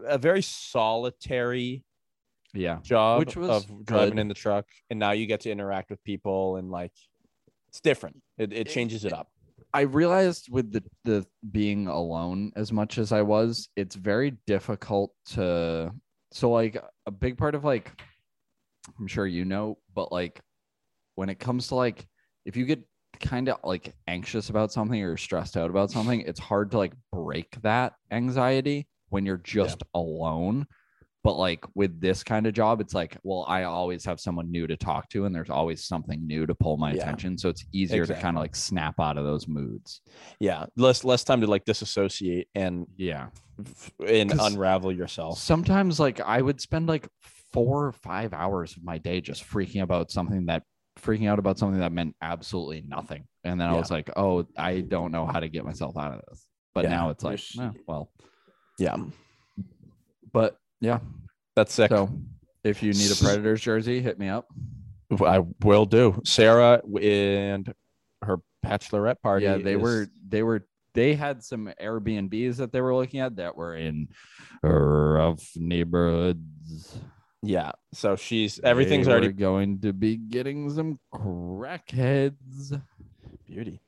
a 0.07 0.17
very 0.17 0.43
solitary 0.43 1.83
yeah. 2.57 2.79
job 2.83 3.21
Which 3.21 3.37
was 3.37 3.51
of 3.51 3.87
driving 3.87 4.15
good. 4.17 4.21
in 4.21 4.29
the 4.29 4.35
truck, 4.35 4.67
and 4.91 4.99
now 4.99 5.13
you 5.13 5.27
get 5.27 5.41
to 5.41 5.51
interact 5.51 5.91
with 5.91 6.03
people, 6.05 6.57
and 6.57 6.71
like 6.71 6.93
it's 7.69 7.81
different. 7.81 8.23
It, 8.39 8.53
it 8.53 8.69
changes 8.69 9.05
it 9.05 9.13
up. 9.13 9.29
I 9.75 9.83
realized 9.83 10.49
with 10.51 10.73
the 10.73 10.83
the 11.05 11.27
being 11.51 11.87
alone 11.87 12.53
as 12.57 12.73
much 12.73 12.99
as 12.99 13.13
I 13.13 13.23
was, 13.23 13.69
it's 13.77 13.95
very 13.95 14.37
difficult 14.47 15.13
to 15.33 15.93
so 16.33 16.51
like 16.51 16.83
a 17.07 17.11
big 17.11 17.37
part 17.37 17.55
of 17.55 17.65
like 17.65 17.91
I'm 18.99 19.07
sure 19.07 19.27
you 19.27 19.45
know, 19.45 19.79
but 19.95 20.13
like 20.13 20.41
when 21.15 21.29
it 21.29 21.39
comes 21.39 21.69
to 21.69 21.75
like 21.75 22.07
if 22.45 22.57
you 22.57 22.65
get 22.65 22.83
kind 23.21 23.49
of 23.49 23.59
like 23.65 23.95
anxious 24.07 24.51
about 24.51 24.73
something 24.73 25.03
or 25.03 25.17
stressed 25.17 25.57
out 25.57 25.71
about 25.71 25.91
something, 25.91 26.21
it's 26.21 26.41
hard 26.41 26.71
to 26.71 26.79
like 26.79 26.93
break 27.13 27.61
that 27.63 27.95
anxiety 28.11 28.87
when 29.09 29.27
you're 29.27 29.37
just 29.37 29.83
alone. 29.95 30.67
But 31.27 31.39
like 31.39 31.65
with 31.75 32.01
this 32.01 32.23
kind 32.23 32.47
of 32.47 32.55
job, 32.55 32.81
it's 32.81 32.95
like, 32.95 33.17
well, 33.25 33.45
I 33.49 33.65
always 33.65 34.05
have 34.05 34.21
someone 34.21 34.49
new 34.49 34.69
to 34.69 34.77
talk 34.77 35.09
to, 35.09 35.25
and 35.25 35.35
there's 35.35 35.51
always 35.51 35.83
something 35.83 36.25
new 36.25 36.47
to 36.47 36.55
pull 36.55 36.77
my 36.77 36.93
Yeah. 36.93 37.03
attention. 37.03 37.37
So 37.37 37.49
it's 37.49 37.65
easier 37.73 38.07
to 38.07 38.15
kind 38.15 38.37
of 38.37 38.43
like 38.43 38.55
snap 38.55 38.95
out 39.01 39.19
of 39.19 39.25
those 39.25 39.49
moods. 39.49 40.03
Yeah, 40.39 40.67
less 40.77 41.03
less 41.03 41.25
time 41.25 41.41
to 41.41 41.49
like 41.49 41.65
disassociate 41.65 42.47
and 42.55 42.87
Yeah. 42.97 43.31
and 44.07 44.33
unravel 44.39 44.93
yourself. 44.93 45.41
Sometimes 45.41 45.99
like 45.99 46.21
I 46.21 46.41
would 46.41 46.61
spend 46.61 46.87
like 46.87 47.09
four 47.53 47.87
or 47.87 47.93
five 47.93 48.33
hours 48.33 48.77
of 48.77 48.85
my 48.85 48.99
day 48.99 49.21
just 49.21 49.43
freaking 49.43 49.83
about 49.83 50.13
something 50.13 50.47
that 50.47 50.63
freaking 51.01 51.29
out 51.29 51.41
about 51.41 51.59
something 51.59 51.81
that 51.81 51.91
meant 51.91 52.15
absolutely 52.23 52.85
nothing. 52.87 53.27
And 53.43 53.61
then 53.61 53.69
I 53.69 53.77
was 53.77 53.91
like, 53.91 54.11
oh, 54.17 54.47
I 54.57 54.79
don't 54.81 55.11
know 55.11 55.27
how 55.27 55.41
to 55.41 55.49
get 55.49 55.65
myself 55.65 55.97
out 55.99 56.15
of 56.15 56.21
this. 56.29 56.47
But 56.73 56.85
Yeah, 56.85 56.91
now 56.91 57.11
it's 57.11 57.25
like, 57.25 57.41
eh, 57.61 57.71
well, 57.89 58.13
Yeah, 58.79 58.95
but 60.33 60.59
yeah. 60.81 60.99
that's 61.55 61.73
sick. 61.73 61.91
So 61.91 62.11
if 62.65 62.83
you 62.83 62.93
need 62.93 63.11
a 63.11 63.17
Predators 63.17 63.61
jersey, 63.61 64.01
hit 64.01 64.19
me 64.19 64.29
up. 64.29 64.47
I 65.25 65.45
will 65.63 65.87
do. 65.87 66.21
Sarah 66.25 66.83
and 67.01 67.73
her 68.23 68.39
bachelorette 68.65 69.21
party. 69.23 69.45
yeah, 69.45 69.59
they 69.59 69.75
is- 69.75 69.81
were 69.81 70.09
they 70.29 70.43
were 70.43 70.67
they 70.95 71.15
had 71.15 71.45
some 71.45 71.71
Airbnbs 71.81 72.57
that 72.57 72.73
they 72.73 72.81
were 72.81 72.95
looking 72.95 73.21
at 73.21 73.37
that 73.37 73.55
were 73.55 73.77
in 73.77 74.09
rough 74.63 75.47
neighborhoods. 75.55 76.99
Yeah, 77.43 77.73
so 77.93 78.17
she's 78.17 78.59
everything's 78.61 79.07
already 79.07 79.29
going 79.29 79.81
to 79.83 79.93
be 79.93 80.17
getting 80.17 80.71
some 80.71 80.99
crackheads. 81.15 82.81
beauty. 83.47 83.81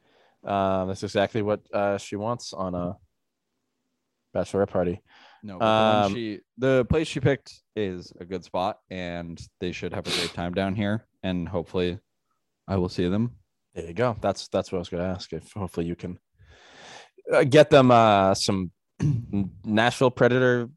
Um, 0.45 0.89
that's 0.89 1.03
exactly 1.03 1.43
what 1.43 1.61
uh, 1.73 1.99
she 1.99 2.15
wants 2.15 2.53
on 2.53 2.75
a 2.75 2.97
bachelorette 4.37 4.71
party. 4.71 5.03
No, 5.43 5.59
the, 5.59 5.65
Um, 5.65 6.15
she, 6.15 6.41
the 6.57 6.85
place 6.87 7.07
she 7.09 7.21
picked 7.21 7.63
is 7.77 8.13
a 8.21 8.25
good 8.25 8.45
spot, 8.45 8.79
and 8.91 9.41
they 9.61 9.73
should 9.73 9.93
have 9.95 10.07
a 10.07 10.11
great 10.11 10.33
time 10.35 10.53
down 10.53 10.75
here. 10.75 11.07
And 11.23 11.49
hopefully, 11.49 11.99
I 12.67 12.77
will 12.77 12.89
see 12.89 13.09
them. 13.09 13.37
There 13.75 13.87
you 13.87 13.95
go. 13.95 14.17
That's 14.21 14.49
that's 14.49 14.73
what 14.73 14.79
I 14.79 14.81
was 14.81 14.89
going 14.89 15.03
to 15.03 15.09
ask. 15.11 15.33
If 15.33 15.53
hopefully 15.53 15.87
you 15.87 15.95
can 15.97 16.19
uh, 17.33 17.45
get 17.45 17.71
them 17.71 17.91
uh, 17.91 18.35
some 18.35 18.71
Nashville 19.65 20.11
Predator 20.11 20.69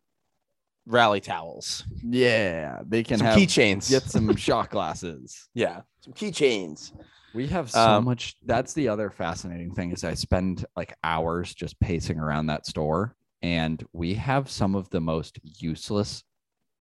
rally 0.85 1.19
towels, 1.21 1.83
Yeah, 2.03 2.79
they 2.85 3.03
can 3.03 3.17
some 3.19 3.27
have 3.27 3.37
keychains. 3.37 3.89
get 3.89 4.03
some 4.03 4.35
shot 4.47 4.69
glasses. 4.71 5.47
yeah, 5.53 5.81
some 6.01 6.13
keychains. 6.13 6.91
We 7.33 7.47
have 7.47 7.71
so 7.71 7.79
Um, 7.79 8.05
much. 8.05 8.35
That's 8.45 8.73
the 8.73 8.89
other 8.89 9.09
fascinating 9.09 9.73
thing 9.73 9.91
is 9.91 10.03
I 10.03 10.15
spend 10.15 10.65
like 10.75 10.95
hours 11.03 11.53
just 11.53 11.79
pacing 11.79 12.19
around 12.19 12.47
that 12.47 12.65
store, 12.65 13.15
and 13.41 13.83
we 13.93 14.13
have 14.15 14.49
some 14.49 14.75
of 14.75 14.89
the 14.89 15.01
most 15.01 15.39
useless 15.43 16.23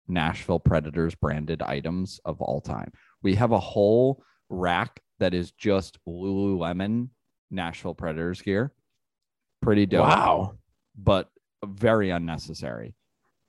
Nashville 0.08 0.58
Predators 0.60 1.14
branded 1.14 1.62
items 1.62 2.20
of 2.24 2.40
all 2.40 2.60
time. 2.60 2.92
We 3.22 3.34
have 3.36 3.52
a 3.52 3.58
whole 3.60 4.22
rack 4.48 5.00
that 5.20 5.32
is 5.34 5.52
just 5.52 5.98
Lululemon 6.06 7.08
Nashville 7.50 7.94
Predators 7.94 8.42
gear. 8.42 8.72
Pretty 9.60 9.86
dope. 9.86 10.06
Wow. 10.06 10.54
but 10.98 11.30
very 11.64 12.10
unnecessary. 12.10 12.94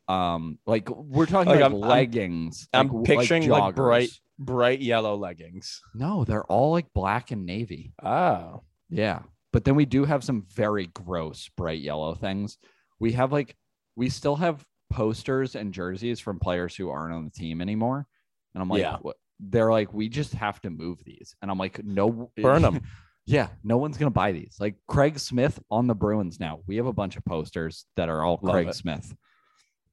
Um, 0.07 0.59
like 0.67 0.89
we're 0.89 1.25
talking 1.25 1.49
Like, 1.51 1.61
like, 1.61 1.71
I'm- 1.71 1.79
leggings. 1.79 2.67
I'm 2.73 2.87
like, 2.89 3.05
picturing 3.05 3.49
like, 3.49 3.73
bright 3.75 4.09
bright 4.37 4.81
yellow 4.81 5.15
leggings. 5.15 5.81
No, 5.95 6.23
they're 6.25 6.43
all 6.45 6.71
like 6.71 6.93
black 6.93 7.31
and 7.31 7.45
navy. 7.45 7.93
Oh, 8.03 8.61
Yeah. 8.89 9.21
But 9.51 9.63
then 9.65 9.75
we 9.75 9.85
do 9.85 10.03
have 10.05 10.23
some 10.23 10.45
very 10.53 10.87
gross 10.87 11.49
bright 11.55 11.79
yellow 11.81 12.15
things. 12.15 12.57
We 13.03 13.11
have 13.13 13.31
like 13.31 13.55
we 13.95 14.09
still 14.09 14.37
have 14.37 14.65
posters 14.89 15.55
and 15.55 15.73
jerseys 15.73 16.19
from 16.19 16.39
players 16.39 16.75
who 16.75 16.89
aren't 16.89 17.13
on 17.13 17.25
the 17.25 17.31
team 17.31 17.61
anymore. 17.61 18.07
And 18.53 18.61
I'm 18.61 18.69
like, 18.69 18.79
Yeah. 18.81 18.97
what? 19.01 19.17
they're 19.39 19.71
like, 19.71 19.93
we 19.93 20.07
just 20.07 20.33
have 20.35 20.61
to 20.61 20.69
move 20.69 21.03
these. 21.03 21.35
And 21.41 21.51
I'm 21.51 21.57
like, 21.57 21.83
no, 21.83 22.31
burn 22.37 22.61
them. 22.61 22.81
yeah, 23.25 23.49
no 23.63 23.77
one's 23.77 23.97
gonna 23.97 24.09
buy 24.23 24.31
these. 24.31 24.55
Like 24.59 24.75
Craig 24.87 25.19
Smith 25.19 25.59
on 25.69 25.87
the 25.87 25.95
Bruins 25.95 26.39
now. 26.39 26.61
We 26.65 26.77
have 26.77 26.85
a 26.85 26.93
bunch 26.93 27.17
of 27.17 27.25
posters 27.25 27.85
that 27.97 28.07
are 28.09 28.23
all 28.23 28.39
Love 28.41 28.53
Craig 28.53 28.67
it. 28.69 28.75
Smith. 28.75 29.13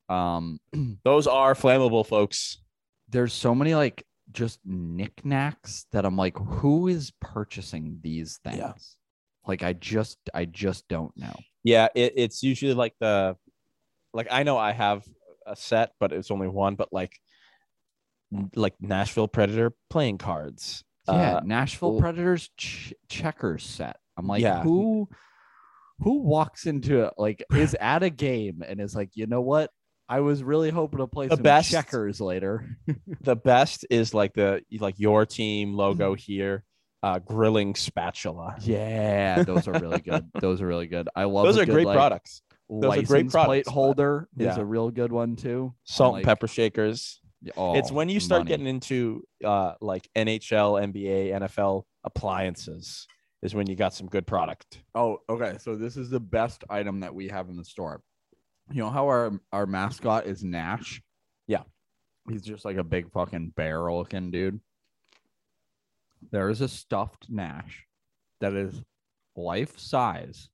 Um, 0.09 0.61
those 1.05 1.27
are 1.27 1.55
flammable, 1.55 2.07
folks. 2.07 2.59
there's 3.09 3.33
so 3.33 3.55
many 3.55 3.75
like 3.75 4.05
just 4.33 4.61
knickknacks 4.65 5.87
that 5.91 6.05
I'm 6.05 6.17
like, 6.17 6.37
who 6.39 6.87
is 6.87 7.13
purchasing 7.21 7.99
these 8.03 8.39
things? 8.45 8.59
Yeah. 8.59 8.73
Like 9.47 9.63
I 9.63 9.73
just 9.73 10.19
I 10.35 10.45
just 10.45 10.87
don't 10.89 11.17
know. 11.17 11.35
Yeah, 11.65 11.89
it, 11.95 12.15
it's 12.17 12.43
usually 12.43 12.75
like 12.75 12.95
the 13.01 13.37
like 14.13 14.29
I 14.31 14.43
know 14.43 14.57
I 14.59 14.73
have 14.73 15.05
a 15.47 15.57
set, 15.57 15.93
but 16.01 16.13
it's 16.13 16.31
only 16.31 16.49
one. 16.49 16.75
But 16.75 16.93
like 16.93 17.19
like 18.55 18.75
Nashville 18.81 19.29
Predator 19.29 19.73
playing 19.89 20.19
cards. 20.19 20.85
Yeah, 21.09 21.37
Uh, 21.37 21.41
Nashville 21.45 21.95
l- 21.95 22.01
Predators 22.01 22.51
ch- 22.57 22.95
checkers 23.09 23.65
set. 23.65 23.97
I'm 24.17 24.27
like, 24.27 24.43
Yeah. 24.43 24.63
who 24.63 25.09
who 26.01 26.23
walks 26.23 26.67
into 26.67 27.03
it 27.05 27.15
like 27.19 27.45
is 27.53 27.75
at 27.81 28.03
a 28.03 28.11
game 28.11 28.63
and 28.67 28.81
is 28.81 28.95
like, 28.95 29.11
you 29.15 29.27
know 29.27 29.41
what? 29.43 29.71
I 30.09 30.21
was 30.21 30.43
really 30.43 30.71
hoping 30.71 30.99
to 30.99 31.07
play 31.07 31.29
The 31.29 31.37
some 31.37 31.43
best- 31.43 31.71
checkers 31.71 32.21
later. 32.21 32.69
the 33.21 33.37
best 33.37 33.85
is 33.91 34.15
like 34.15 34.35
the 34.35 34.63
like 34.79 34.99
your 34.99 35.27
team 35.27 35.75
logo 35.75 36.15
here, 36.15 36.65
uh, 37.03 37.19
grilling 37.19 37.75
spatula. 37.75 38.57
yeah, 38.61 39.43
those 39.43 39.67
are 39.69 39.73
really 39.73 40.01
good. 40.01 40.29
Those 40.41 40.61
are 40.61 40.67
really 40.67 40.87
good. 40.87 41.09
I 41.17 41.25
love 41.25 41.47
Those 41.47 41.59
are 41.59 41.65
good, 41.65 41.73
great 41.73 41.87
like, 41.87 41.97
products. 41.97 42.43
Those 42.69 42.85
are 42.85 42.89
License 42.89 43.09
great 43.09 43.31
plate 43.31 43.45
products, 43.45 43.69
but- 43.69 43.73
holder 43.73 44.29
is 44.39 44.57
a 44.57 44.65
real 44.65 44.91
good 44.91 45.13
one 45.13 45.37
too. 45.37 45.73
I'm 45.73 45.79
Salt 45.85 46.13
like, 46.15 46.21
and 46.21 46.27
pepper 46.27 46.47
shakers. 46.47 47.21
Oh, 47.57 47.75
it's 47.75 47.91
when 47.91 48.11
you 48.11 48.21
start 48.21 48.41
money. 48.41 48.49
getting 48.51 48.67
into 48.67 49.25
uh 49.45 49.73
like 49.81 50.09
NHL, 50.15 50.93
NBA, 50.93 51.33
NFL 51.41 51.85
appliances 52.05 53.07
is 53.43 53.55
when 53.55 53.67
you 53.67 53.77
got 53.77 53.95
some 53.95 54.07
good 54.07 54.27
product. 54.27 54.83
Oh, 54.95 55.19
okay. 55.29 55.57
So 55.59 55.75
this 55.75 55.97
is 55.97 56.11
the 56.11 56.21
best 56.21 56.65
item 56.69 57.01
that 57.01 57.15
we 57.15 57.29
have 57.29 57.49
in 57.49 57.57
the 57.57 57.65
store. 57.65 58.03
You 58.71 58.83
know 58.83 58.91
how 58.91 59.07
our 59.07 59.33
our 59.53 59.67
mascot 59.67 60.27
is 60.27 60.45
Nash? 60.45 61.03
Yeah. 61.47 61.63
He's 62.29 62.43
just 62.43 62.65
like 62.65 62.77
a 62.77 62.85
big 62.85 63.11
fucking 63.11 63.55
bear 63.57 63.91
looking 63.93 64.31
dude. 64.31 64.61
There 66.31 66.51
is 66.51 66.61
a 66.61 66.69
stuffed 66.69 67.27
Nash 67.29 67.87
that 68.41 68.55
is 68.55 68.83
life 69.37 69.79
size 69.79 70.51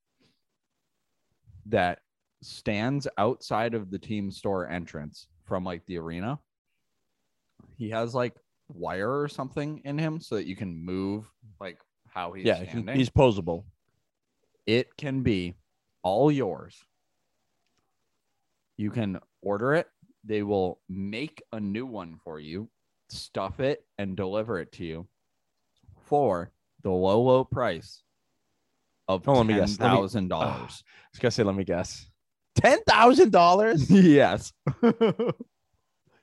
that 1.67 2.01
stands 2.43 3.09
outside 3.19 3.75
of 3.75 3.91
the 3.91 3.99
team 3.99 4.31
store 4.31 4.69
entrance 4.69 5.29
from 5.45 5.65
like 5.65 5.85
the 5.87 5.99
arena. 5.99 6.39
He 7.77 7.91
has 7.91 8.15
like 8.15 8.35
wire 8.69 9.21
or 9.21 9.29
something 9.29 9.81
in 9.85 9.99
him 9.99 10.21
so 10.21 10.37
that 10.37 10.47
you 10.47 10.57
can 10.57 10.75
move 10.75 11.31
like 11.61 11.79
how 12.09 12.33
he's 12.33 12.47
yeah, 12.47 12.63
standing 12.63 12.97
he's 12.97 13.11
posable. 13.11 13.65
it 14.67 14.97
can 14.97 15.23
be 15.23 15.55
all 16.03 16.31
yours. 16.31 16.77
You 18.77 18.91
can 18.91 19.19
order 19.43 19.75
it. 19.75 19.89
They 20.25 20.43
will 20.43 20.81
make 20.89 21.43
a 21.53 21.61
new 21.61 21.87
one 21.87 22.19
for 22.23 22.39
you, 22.39 22.69
stuff 23.09 23.61
it, 23.61 23.85
and 23.99 24.17
deliver 24.17 24.59
it 24.59 24.73
to 24.73 24.85
you 24.85 25.07
for 26.07 26.51
the 26.83 26.91
low, 26.91 27.21
low 27.21 27.45
price 27.45 28.03
of 29.09 29.29
Oh, 29.29 29.35
let 29.35 29.47
me 29.47 29.55
guess. 29.55 29.79
Let 29.79 29.91
me- 29.91 29.97
thousand 29.97 30.33
I 30.33 30.63
was 30.63 30.83
gonna 31.21 31.31
say, 31.31 31.43
let 31.43 31.55
me 31.55 31.65
guess. 31.65 32.07
Ten 32.57 32.79
thousand 32.89 33.33
dollars? 33.33 33.91
Yes, 33.91 34.53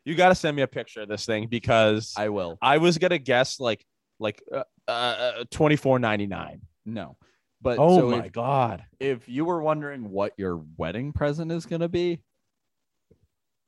You 0.06 0.16
gotta 0.16 0.36
send 0.36 0.56
me 0.58 0.64
a 0.64 0.68
picture 0.68 1.02
of 1.02 1.08
this 1.08 1.26
thing 1.26 1.48
because 1.48 2.14
I, 2.18 2.30
will. 2.30 2.58
I 2.62 2.78
was 2.78 2.98
gonna 2.98 3.20
guess 3.20 3.60
like 3.60 3.86
like 4.20 4.42
uh, 4.52 4.64
uh 4.88 5.44
twenty 5.50 5.76
four 5.78 5.98
ninety 5.98 6.28
nine. 6.28 6.62
No, 6.86 7.16
but 7.62 7.80
Oh 7.80 8.00
so 8.00 8.10
my 8.10 8.26
if, 8.26 8.32
god! 8.34 8.84
if 9.00 9.30
you 9.30 9.46
were 9.46 9.62
wondering 9.62 10.10
what 10.10 10.34
your 10.38 10.62
wedding 10.78 11.14
present 11.14 11.52
is 11.52 11.66
gonna 11.66 11.88
be, 11.88 12.20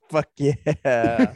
Fuck 0.09 0.28
yeah! 0.38 1.34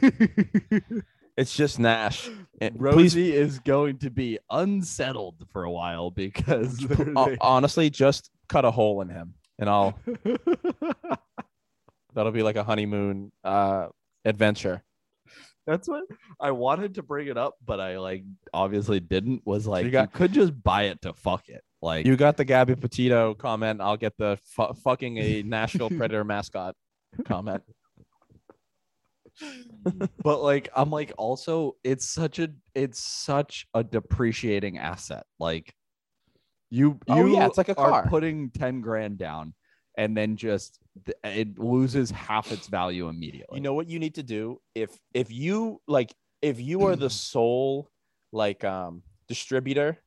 it's 1.40 1.56
just 1.56 1.78
Nash. 1.78 2.28
And 2.60 2.78
please, 2.78 3.16
Rosie 3.16 3.32
is 3.32 3.58
going 3.60 3.96
to 3.98 4.10
be 4.10 4.38
unsettled 4.50 5.46
for 5.50 5.64
a 5.64 5.70
while 5.70 6.10
because 6.10 6.86
honestly, 7.40 7.88
just 7.88 8.30
cut 8.48 8.66
a 8.66 8.70
hole 8.70 9.00
in 9.00 9.08
him, 9.08 9.34
and 9.58 9.70
I'll 9.70 9.98
that'll 12.14 12.32
be 12.32 12.42
like 12.42 12.56
a 12.56 12.64
honeymoon 12.64 13.32
uh 13.42 13.86
adventure. 14.24 14.82
That's 15.66 15.88
what 15.88 16.04
I 16.38 16.50
wanted 16.50 16.96
to 16.96 17.02
bring 17.02 17.28
it 17.28 17.38
up, 17.38 17.54
but 17.64 17.80
I 17.80 17.98
like 17.98 18.24
obviously 18.52 19.00
didn't. 19.00 19.46
Was 19.46 19.66
like 19.66 19.84
you, 19.84 19.90
got- 19.90 20.12
could 20.12 20.32
just 20.32 20.62
buy 20.62 20.84
it 20.84 21.00
to 21.02 21.14
fuck 21.14 21.48
it. 21.48 21.62
Like 21.80 22.04
You 22.04 22.16
got 22.16 22.36
the 22.36 22.44
Gabby 22.44 22.74
Petito 22.74 23.32
comment. 23.32 23.80
I'll 23.80 23.96
get 23.96 24.18
the 24.18 24.38
fu- 24.42 24.74
fucking 24.84 25.16
a 25.16 25.42
Nashville 25.42 25.88
Predator 25.88 26.24
mascot 26.24 26.74
comment. 27.24 27.62
but 30.22 30.42
like 30.42 30.68
I'm 30.76 30.90
like 30.90 31.12
also 31.18 31.76
it's 31.84 32.06
such 32.06 32.38
a 32.38 32.50
it's 32.74 33.00
such 33.00 33.66
a 33.74 33.82
depreciating 33.82 34.78
asset. 34.78 35.24
Like 35.38 35.74
You 36.70 36.98
Oh, 37.08 37.16
you 37.16 37.36
yeah, 37.36 37.46
it's 37.46 37.58
like 37.58 37.68
a 37.68 37.74
are 37.74 37.90
car. 37.90 38.08
putting 38.08 38.50
10 38.50 38.80
grand 38.80 39.18
down 39.18 39.54
and 39.98 40.16
then 40.16 40.36
just 40.36 40.78
it 41.24 41.58
loses 41.58 42.10
half 42.10 42.52
its 42.52 42.68
value 42.68 43.08
immediately. 43.08 43.56
You 43.56 43.62
know 43.62 43.74
what 43.74 43.88
you 43.88 43.98
need 43.98 44.14
to 44.16 44.22
do 44.22 44.60
if 44.74 44.90
if 45.14 45.32
you 45.32 45.80
like 45.88 46.14
if 46.42 46.60
you 46.60 46.84
are 46.86 46.96
the 46.96 47.10
sole 47.30 47.90
like 48.32 48.64
um 48.64 49.02
distributor 49.28 49.98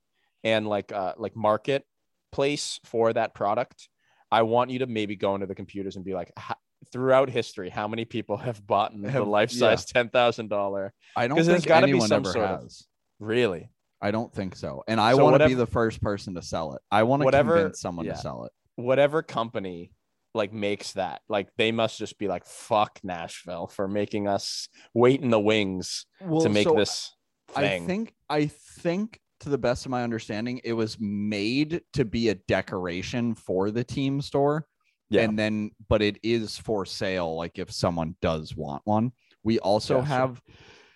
and 0.44 0.68
like 0.68 0.92
uh 0.92 1.14
like 1.18 1.36
market 1.36 1.86
place 2.32 2.80
for 2.86 3.14
that 3.14 3.34
product, 3.34 3.90
I 4.32 4.44
want 4.44 4.72
you 4.72 4.80
to 4.80 4.88
maybe 4.88 5.16
go 5.16 5.36
into 5.36 5.48
the 5.48 5.56
computers 5.56 5.96
and 5.96 6.06
be 6.06 6.14
like 6.14 6.32
"Ho- 6.38 6.56
throughout 6.92 7.30
history, 7.30 7.70
how 7.70 7.88
many 7.88 8.06
people 8.06 8.38
have 8.48 8.66
bought 8.66 8.94
the 9.00 9.24
life 9.24 9.52
size 9.52 9.86
ten 9.86 10.10
thousand 10.10 10.50
dollar? 10.50 10.94
I 11.16 11.28
don't 11.28 11.38
think 11.38 11.48
there's 11.48 11.66
gotta 11.66 11.86
be 11.88 11.92
anyone 11.92 12.08
some 12.08 12.24
ever 12.24 12.32
sort 12.32 12.46
of- 12.46 12.62
has. 12.64 12.86
Really? 13.20 13.70
I 14.02 14.12
don't 14.12 14.34
think 14.34 14.58
so. 14.58 14.84
And 14.86 15.00
I 15.00 15.14
So 15.14 15.24
want 15.24 15.42
to 15.42 15.48
be 15.48 15.54
the 15.54 15.66
first 15.66 16.02
person 16.02 16.36
to 16.36 16.42
sell 16.42 16.74
it. 16.74 16.82
I 16.92 17.04
want 17.04 17.24
to 17.24 17.32
convince 17.32 17.80
someone 17.80 18.06
yeah. 18.06 18.14
to 18.14 18.18
sell 18.18 18.44
it. 18.44 18.52
Whatever 18.76 19.24
company 19.24 19.94
like 20.34 20.52
makes 20.52 20.94
that, 20.94 21.22
like 21.30 21.48
they 21.58 21.72
must 21.72 21.98
just 21.98 22.18
be 22.20 22.28
like 22.28 22.46
fuck 22.46 23.00
Nashville 23.02 23.68
for 23.68 23.88
making 23.88 24.28
us 24.28 24.68
wait 24.94 25.22
in 25.22 25.30
the 25.30 25.40
wings 25.40 26.06
Well, 26.20 26.42
to 26.42 26.50
make 26.50 26.68
so 26.68 26.76
this 26.76 27.16
thing. 27.54 27.84
I 27.84 27.88
think 27.88 28.14
I 28.30 28.48
think 28.48 29.20
to 29.42 29.50
the 29.50 29.58
best 29.58 29.86
of 29.86 29.92
my 29.92 30.04
understanding, 30.04 30.60
it 30.64 30.74
was 30.74 30.98
made 31.00 31.82
to 31.94 32.04
be 32.06 32.30
a 32.30 32.36
decoration 32.36 33.36
for 33.36 33.72
the 33.72 33.84
team 33.84 34.22
store. 34.22 34.66
Yeah. 35.14 35.22
And 35.22 35.38
then 35.38 35.72
but 35.90 36.02
it 36.02 36.18
is 36.24 36.58
for 36.58 36.86
sale, 36.86 37.36
like 37.36 37.60
if 37.60 37.72
someone 37.72 38.16
does 38.22 38.56
want 38.56 38.82
one. 38.86 39.12
We 39.44 39.60
also 39.60 39.96
Gotcha. 40.00 40.08
have 40.08 40.42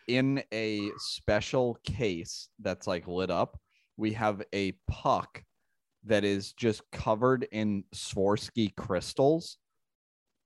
in 0.08 0.42
a 0.54 0.90
special 0.98 1.78
case 1.86 2.50
that's 2.60 2.88
like 2.88 3.08
lit 3.08 3.30
up, 3.30 3.60
we 3.98 4.14
have 4.14 4.42
a 4.54 4.72
puck 4.88 5.44
that 6.06 6.24
is 6.24 6.54
just 6.54 6.82
covered 6.92 7.48
in 7.52 7.84
Swarovski 7.94 8.74
crystals 8.76 9.58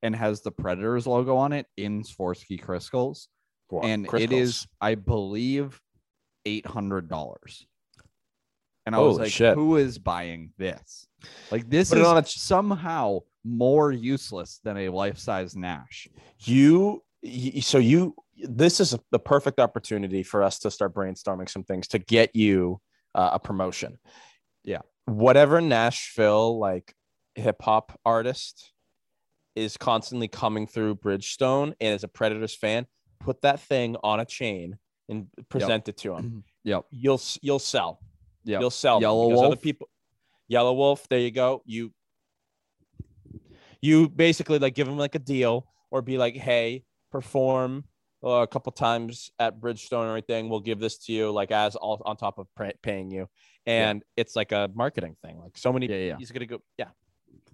and 0.02 0.16
has 0.16 0.42
the 0.42 0.52
Predators 0.52 1.06
logo 1.08 1.38
on 1.38 1.54
it 1.54 1.68
in 1.78 2.04
Swarovski 2.04 2.62
crystals. 2.62 3.30
Wow, 3.70 3.82
and 3.84 4.06
it 4.06 4.10
crystals. 4.10 4.42
is, 4.42 4.68
I 4.82 4.96
believe, 4.96 5.80
eight 6.46 6.66
hundred 6.66 7.08
dollars. 7.08 7.66
And 8.86 8.96
I 8.96 9.00
was 9.00 9.20
like, 9.20 9.32
shit. 9.32 9.54
who 9.54 9.78
is 9.78 10.00
buying 10.00 10.52
this? 10.58 11.08
Like 11.52 11.70
this 11.70 11.90
Put 11.90 12.00
it 12.00 12.02
is 12.02 12.08
on 12.08 12.18
a- 12.18 12.26
somehow 12.26 13.20
more 13.44 13.92
useless 13.92 14.60
than 14.64 14.78
a 14.78 14.90
life-size 14.90 15.56
Nash. 15.56 16.08
you 16.40 17.02
so 17.62 17.78
you 17.78 18.16
this 18.44 18.80
is 18.80 18.96
the 19.12 19.20
perfect 19.20 19.60
opportunity 19.60 20.24
for 20.24 20.42
us 20.44 20.58
to 20.60 20.72
start 20.72 20.94
brainstorming 20.94 21.50
some 21.50 21.64
things 21.64 21.88
to 21.90 22.00
get 22.00 22.36
you 22.36 22.80
uh, 23.16 23.30
a 23.34 23.40
promotion 23.40 23.98
Yeah. 24.64 24.80
whatever 25.06 25.62
nashville 25.62 26.58
like 26.60 26.94
hip 27.36 27.62
hop 27.62 28.00
artist 28.06 28.72
is 29.56 29.78
constantly 29.78 30.28
coming 30.28 30.66
through 30.68 30.96
bridgestone 30.96 31.74
and 31.80 31.94
is 31.96 32.04
a 32.04 32.08
predators 32.08 32.56
fan 32.56 32.86
put 33.20 33.42
that 33.42 33.60
thing 33.60 33.96
on 34.04 34.20
a 34.20 34.26
chain 34.26 34.78
and 35.10 35.28
present 35.50 35.88
it 35.90 35.98
to 35.98 36.16
him 36.16 36.44
Yep. 36.64 36.86
you'll 36.92 37.22
you'll 37.42 37.60
sell 37.60 38.00
Yep. 38.46 38.62
you'll 38.62 38.70
sell 38.72 39.00
Yellow 39.02 39.28
because 39.30 39.40
other 39.42 39.50
Wolf. 39.50 39.62
people 39.62 39.90
Yelawolf 40.52 41.08
there 41.10 41.20
you 41.20 41.32
go 41.32 41.62
you 41.66 41.92
you 43.82 44.08
basically 44.10 44.60
like 44.60 44.76
give 44.76 44.88
them 44.88 44.98
like 44.98 45.16
a 45.16 45.20
deal 45.20 45.68
or 45.90 46.02
be 46.02 46.18
like 46.18 46.36
hey 46.36 46.84
perform 47.12 47.84
uh, 48.24 48.30
a 48.44 48.48
couple 48.48 48.72
times 48.72 49.32
at 49.40 49.60
bridgestone 49.60 50.06
or 50.06 50.12
anything. 50.12 50.48
we'll 50.50 50.60
give 50.60 50.80
this 50.80 50.98
to 51.00 51.12
you 51.12 51.32
like 51.32 51.52
as 51.52 51.76
all 51.76 52.02
on 52.06 52.16
top 52.16 52.38
of 52.38 52.48
pay- 52.58 52.74
paying 52.84 53.10
you 53.12 53.28
and 53.66 54.04
it's 54.16 54.36
like 54.36 54.52
a 54.52 54.70
marketing 54.76 55.16
thing 55.24 55.40
like 55.40 55.58
so 55.58 55.74
many 55.74 55.88
Yeah, 55.88 55.96
yeah. 55.98 56.16
he's 56.20 56.32
gonna 56.32 56.46
go 56.46 56.62
yeah 56.78 56.90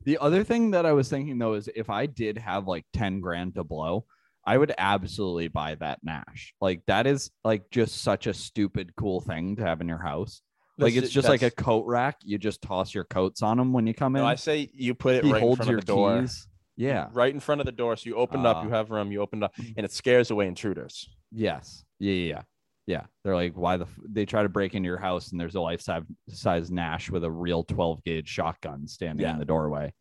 The 0.04 0.18
other 0.20 0.44
thing 0.44 0.72
that 0.72 0.86
I 0.86 0.92
was 0.94 1.10
thinking 1.10 1.38
though 1.38 1.54
is 1.54 1.70
if 1.76 1.90
I 1.90 2.06
did 2.06 2.38
have 2.38 2.68
like 2.68 2.86
10 2.94 3.20
grand 3.20 3.56
to 3.56 3.64
blow, 3.64 4.06
I 4.46 4.58
would 4.58 4.74
absolutely 4.78 5.50
buy 5.50 5.76
that 5.76 6.00
Nash. 6.04 6.54
Like 6.62 6.82
that 6.88 7.06
is 7.08 7.30
like 7.44 7.70
just 7.72 8.02
such 8.02 8.28
a 8.28 8.34
stupid 8.34 8.94
cool 8.96 9.20
thing 9.20 9.58
to 9.58 9.64
have 9.66 9.82
in 9.82 9.88
your 9.90 9.98
house. 10.02 10.42
Like 10.80 10.94
That's- 10.94 11.06
it's 11.06 11.14
just 11.14 11.28
like 11.28 11.42
a 11.42 11.50
coat 11.52 11.86
rack. 11.88 12.18
You 12.24 12.38
just 12.38 12.62
toss 12.62 12.94
your 12.94 13.04
coats 13.04 13.42
on 13.42 13.58
them 13.58 13.74
when 13.74 13.88
you 13.88 13.94
come 13.96 14.16
in. 14.16 14.22
no, 14.22 14.28
i 14.28 14.36
say 14.36 14.70
you 14.74 14.94
put 14.94 15.16
it 15.16 15.24
he 15.26 15.32
right 15.32 15.38
in 15.38 15.44
holds 15.44 15.58
front 15.58 15.70
your 15.72 15.80
of 15.80 15.86
the 15.86 15.94
door 15.94 16.22
keys. 16.22 16.48
Yeah. 16.76 17.10
right 17.14 17.34
in 17.34 17.40
front 17.40 17.62
of 17.62 17.66
the 17.66 17.72
door 17.72 17.96
so 17.98 18.08
you 18.08 18.16
open 18.16 18.42
it 18.42 18.46
up 18.46 18.64
you 18.64 18.70
Ah. 18.70 18.74
have 18.78 18.92
room 18.92 19.12
you 19.12 19.20
open 19.22 19.42
it 19.42 19.46
up 19.46 19.54
and 19.58 19.84
it 19.86 19.92
scares 19.92 20.30
away 20.30 20.48
intruders 20.48 21.10
Yes. 21.32 21.84
Yeah. 22.00 22.14
Yeah. 22.14 22.28
Yeah. 22.36 22.42
Yeah. 22.86 23.04
They're 23.24 23.36
like, 23.36 23.54
why 23.58 23.76
the? 23.78 23.84
F-? 23.86 24.00
They 24.08 24.26
try 24.26 24.44
to 24.44 24.50
break 24.50 24.74
into 24.76 24.88
your 24.88 24.98
house 25.00 25.32
and 25.32 25.42
there's 25.42 25.56
a 25.56 25.60
life 25.62 25.82
size 25.82 26.04
size 26.30 26.72
Nash 26.72 27.10
with 27.10 27.24
a 27.26 27.32
real 27.32 27.64
12 27.64 28.02
gauge 28.04 28.30
shotgun 28.30 28.88
standing 28.88 29.26
Yeah. 29.26 29.34
in 29.34 29.40
the 29.40 29.46
doorway. 29.46 29.94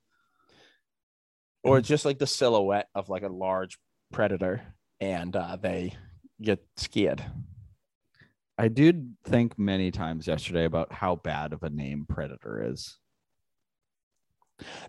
or 1.65 1.81
just 1.81 2.05
like 2.05 2.19
the 2.19 2.27
silhouette 2.27 2.89
of 2.95 3.09
like 3.09 3.23
a 3.25 3.29
large 3.29 3.79
predator 4.13 4.63
and 5.01 5.35
uh, 5.35 5.57
they 5.57 5.95
get 6.41 6.65
scared 6.77 7.25
I 8.59 8.69
did 8.69 9.15
think 9.25 9.59
many 9.59 9.91
times 9.91 10.27
yesterday 10.27 10.65
about 10.65 10.93
how 10.93 11.17
bad 11.17 11.53
of 11.53 11.63
a 11.63 11.71
name 11.71 12.07
Predator 12.09 12.71
is. 12.73 12.97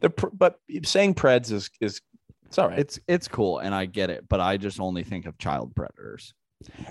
the 0.02 0.10
pr- 0.10 0.28
but 0.34 0.60
saying 0.84 1.16
preds 1.16 1.52
is 1.52 1.70
is 1.82 2.02
it's 2.46 2.58
all 2.58 2.70
right 2.70 2.80
It's 2.80 3.00
it's 3.08 3.28
cool 3.28 3.60
and 3.60 3.76
I 3.76 3.86
get 3.86 4.10
it, 4.10 4.28
but 4.30 4.40
I 4.40 4.56
just 4.58 4.80
only 4.80 5.04
think 5.04 5.26
of 5.26 5.38
child 5.38 5.76
predators. 5.76 6.34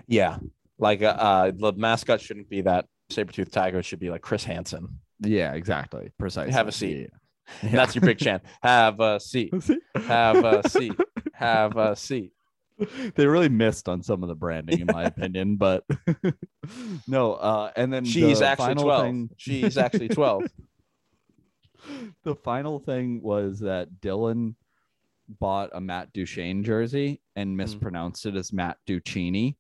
yeah 0.07 0.37
like 0.79 1.01
uh, 1.03 1.07
uh 1.19 1.53
the 1.57 1.73
mascot 1.73 2.21
shouldn't 2.21 2.51
be 2.51 2.61
that 2.63 2.85
saber-toothed 3.09 3.53
tiger 3.53 3.79
it 3.79 3.85
should 3.85 3.99
be 4.01 4.11
like 4.11 4.21
chris 4.21 4.45
hansen 4.45 4.99
Yeah, 5.21 5.55
exactly. 5.55 6.13
Precisely. 6.19 6.53
have 6.53 6.69
a 6.69 6.73
seat 6.73 7.11
Yeah. 7.63 7.71
that's 7.71 7.95
your 7.95 8.03
big 8.03 8.19
chant 8.19 8.43
have 8.63 9.01
a 9.01 9.19
seat 9.19 9.55
have 9.95 10.45
a 10.45 10.69
seat 10.69 10.93
have 11.33 11.77
a 11.79 11.97
seat 11.97 12.33
they 13.15 13.27
really 13.27 13.49
missed 13.49 13.89
on 13.89 14.03
some 14.03 14.23
of 14.23 14.29
the 14.29 14.35
branding, 14.35 14.81
in 14.81 14.87
my 14.93 15.05
opinion. 15.05 15.57
But 15.57 15.85
no, 17.09 17.35
uh, 17.35 17.71
and 17.77 17.93
then 17.93 18.05
she's 18.05 18.41
the 18.41 18.47
actually 18.47 18.75
12 18.75 19.03
thing- 19.03 19.31
she's 19.37 19.79
actually 19.79 20.09
12 20.09 20.45
the 22.25 22.35
final 22.35 22.79
thing 22.79 23.21
was 23.23 23.61
that 23.61 23.89
Dylan 24.01 24.55
bought 25.41 25.71
a 25.73 25.81
Matt 25.81 26.13
Duchene 26.13 26.63
jersey 26.65 27.21
and 27.35 27.57
mispronounced 27.57 28.27
it 28.27 28.37
as 28.37 28.53
Matt 28.53 28.79
Duccini. 28.87 29.57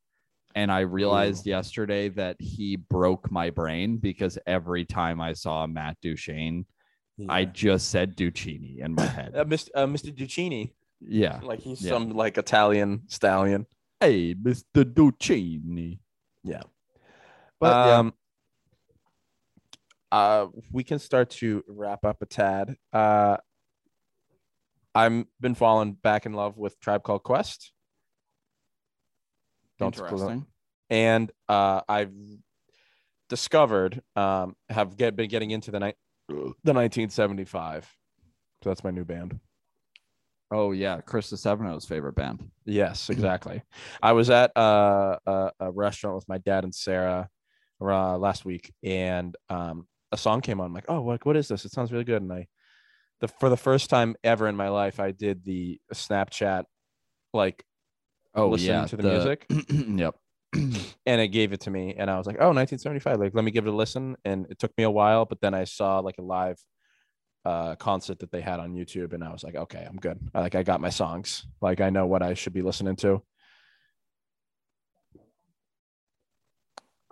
And 0.54 0.72
I 0.72 0.80
realized 0.80 1.46
yesterday 1.46 2.08
that 2.10 2.36
he 2.40 2.76
broke 2.76 3.30
my 3.30 3.50
brain 3.50 3.98
because 3.98 4.38
every 4.46 4.84
time 4.86 5.20
I 5.20 5.34
saw 5.34 5.66
Matt 5.66 5.98
Duchene, 6.00 6.64
I 7.28 7.44
just 7.44 7.90
said 7.90 8.16
Duccini 8.16 8.78
in 8.78 8.94
my 8.94 9.06
head. 9.06 9.32
uh, 9.34 9.44
mr 9.44 9.68
uh, 9.74 9.86
mr 9.86 10.14
duccini 10.14 10.72
Yeah. 11.00 11.40
like 11.42 11.60
he's 11.60 11.82
Yeah. 11.82 11.90
some 11.90 12.10
like 12.10 12.38
italian 12.38 13.02
stallion 13.08 13.66
Hey, 14.00 14.34
Mr. 14.34 14.84
Duccini. 14.84 16.00
Yeah. 16.44 16.62
But 17.58 17.86
yeah. 17.86 17.98
um, 17.98 18.14
uh, 20.12 20.46
we 20.70 20.84
can 20.84 20.98
start 20.98 21.30
to 21.30 21.64
wrap 21.66 22.04
up 22.04 22.20
a 22.20 22.26
tad. 22.26 22.76
Uh, 22.92 23.38
I'm 24.94 25.26
been 25.40 25.54
falling 25.54 25.92
back 25.94 26.26
in 26.26 26.34
love 26.34 26.58
with 26.58 26.78
Tribe 26.80 27.02
Called 27.02 27.22
Quest. 27.22 27.72
Don't. 29.78 29.94
Interesting. 29.94 30.46
And 30.90 31.32
uh, 31.48 31.80
I've 31.88 32.12
discovered 33.28 34.02
um, 34.14 34.56
have 34.68 34.96
get, 34.96 35.16
been 35.16 35.28
getting 35.28 35.50
into 35.50 35.70
the 35.70 35.80
night 35.80 35.96
the 36.28 36.72
1975. 36.74 37.90
So 38.62 38.70
that's 38.70 38.84
my 38.84 38.90
new 38.90 39.04
band. 39.04 39.40
Oh 40.50 40.72
yeah, 40.72 41.00
Chris 41.00 41.28
Stefano's 41.28 41.86
favorite 41.86 42.14
band. 42.14 42.50
Yes, 42.64 43.10
exactly. 43.10 43.62
I 44.02 44.12
was 44.12 44.30
at 44.30 44.56
uh, 44.56 45.18
a, 45.26 45.50
a 45.60 45.70
restaurant 45.72 46.16
with 46.16 46.28
my 46.28 46.38
dad 46.38 46.64
and 46.64 46.74
Sarah 46.74 47.28
uh, 47.80 48.16
last 48.16 48.44
week, 48.44 48.72
and 48.82 49.34
um, 49.48 49.88
a 50.12 50.16
song 50.16 50.40
came 50.40 50.60
on. 50.60 50.66
I'm 50.66 50.74
like, 50.74 50.84
oh, 50.88 51.00
what, 51.00 51.24
what 51.26 51.36
is 51.36 51.48
this? 51.48 51.64
It 51.64 51.72
sounds 51.72 51.90
really 51.92 52.04
good. 52.04 52.22
And 52.22 52.32
I, 52.32 52.46
the 53.20 53.28
for 53.28 53.48
the 53.48 53.56
first 53.56 53.90
time 53.90 54.14
ever 54.22 54.46
in 54.46 54.56
my 54.56 54.68
life, 54.68 55.00
I 55.00 55.10
did 55.10 55.44
the 55.44 55.80
Snapchat, 55.92 56.64
like, 57.32 57.64
Oh 58.34 58.50
listening 58.50 58.80
yeah, 58.80 58.86
to 58.86 58.96
the, 58.96 59.02
music, 59.02 59.46
yep. 59.70 60.14
and 60.52 61.20
it 61.20 61.28
gave 61.28 61.52
it 61.52 61.60
to 61.62 61.70
me, 61.70 61.94
and 61.96 62.10
I 62.10 62.18
was 62.18 62.26
like, 62.26 62.36
oh, 62.36 62.52
1975. 62.52 63.18
Like, 63.18 63.34
let 63.34 63.44
me 63.44 63.50
give 63.50 63.66
it 63.66 63.70
a 63.70 63.76
listen. 63.76 64.16
And 64.24 64.46
it 64.50 64.58
took 64.58 64.72
me 64.78 64.84
a 64.84 64.90
while, 64.90 65.24
but 65.24 65.40
then 65.40 65.54
I 65.54 65.64
saw 65.64 65.98
like 65.98 66.16
a 66.18 66.22
live 66.22 66.58
uh 67.46 67.76
concert 67.76 68.18
that 68.18 68.32
they 68.32 68.40
had 68.40 68.58
on 68.58 68.74
YouTube 68.74 69.12
and 69.12 69.22
I 69.22 69.30
was 69.32 69.44
like 69.44 69.54
okay 69.54 69.86
I'm 69.88 69.96
good 69.96 70.18
like 70.34 70.54
I 70.54 70.62
got 70.62 70.80
my 70.80 70.90
songs 70.90 71.46
like 71.60 71.80
I 71.80 71.90
know 71.90 72.06
what 72.06 72.22
I 72.22 72.34
should 72.34 72.52
be 72.52 72.62
listening 72.62 72.96
to 72.96 73.22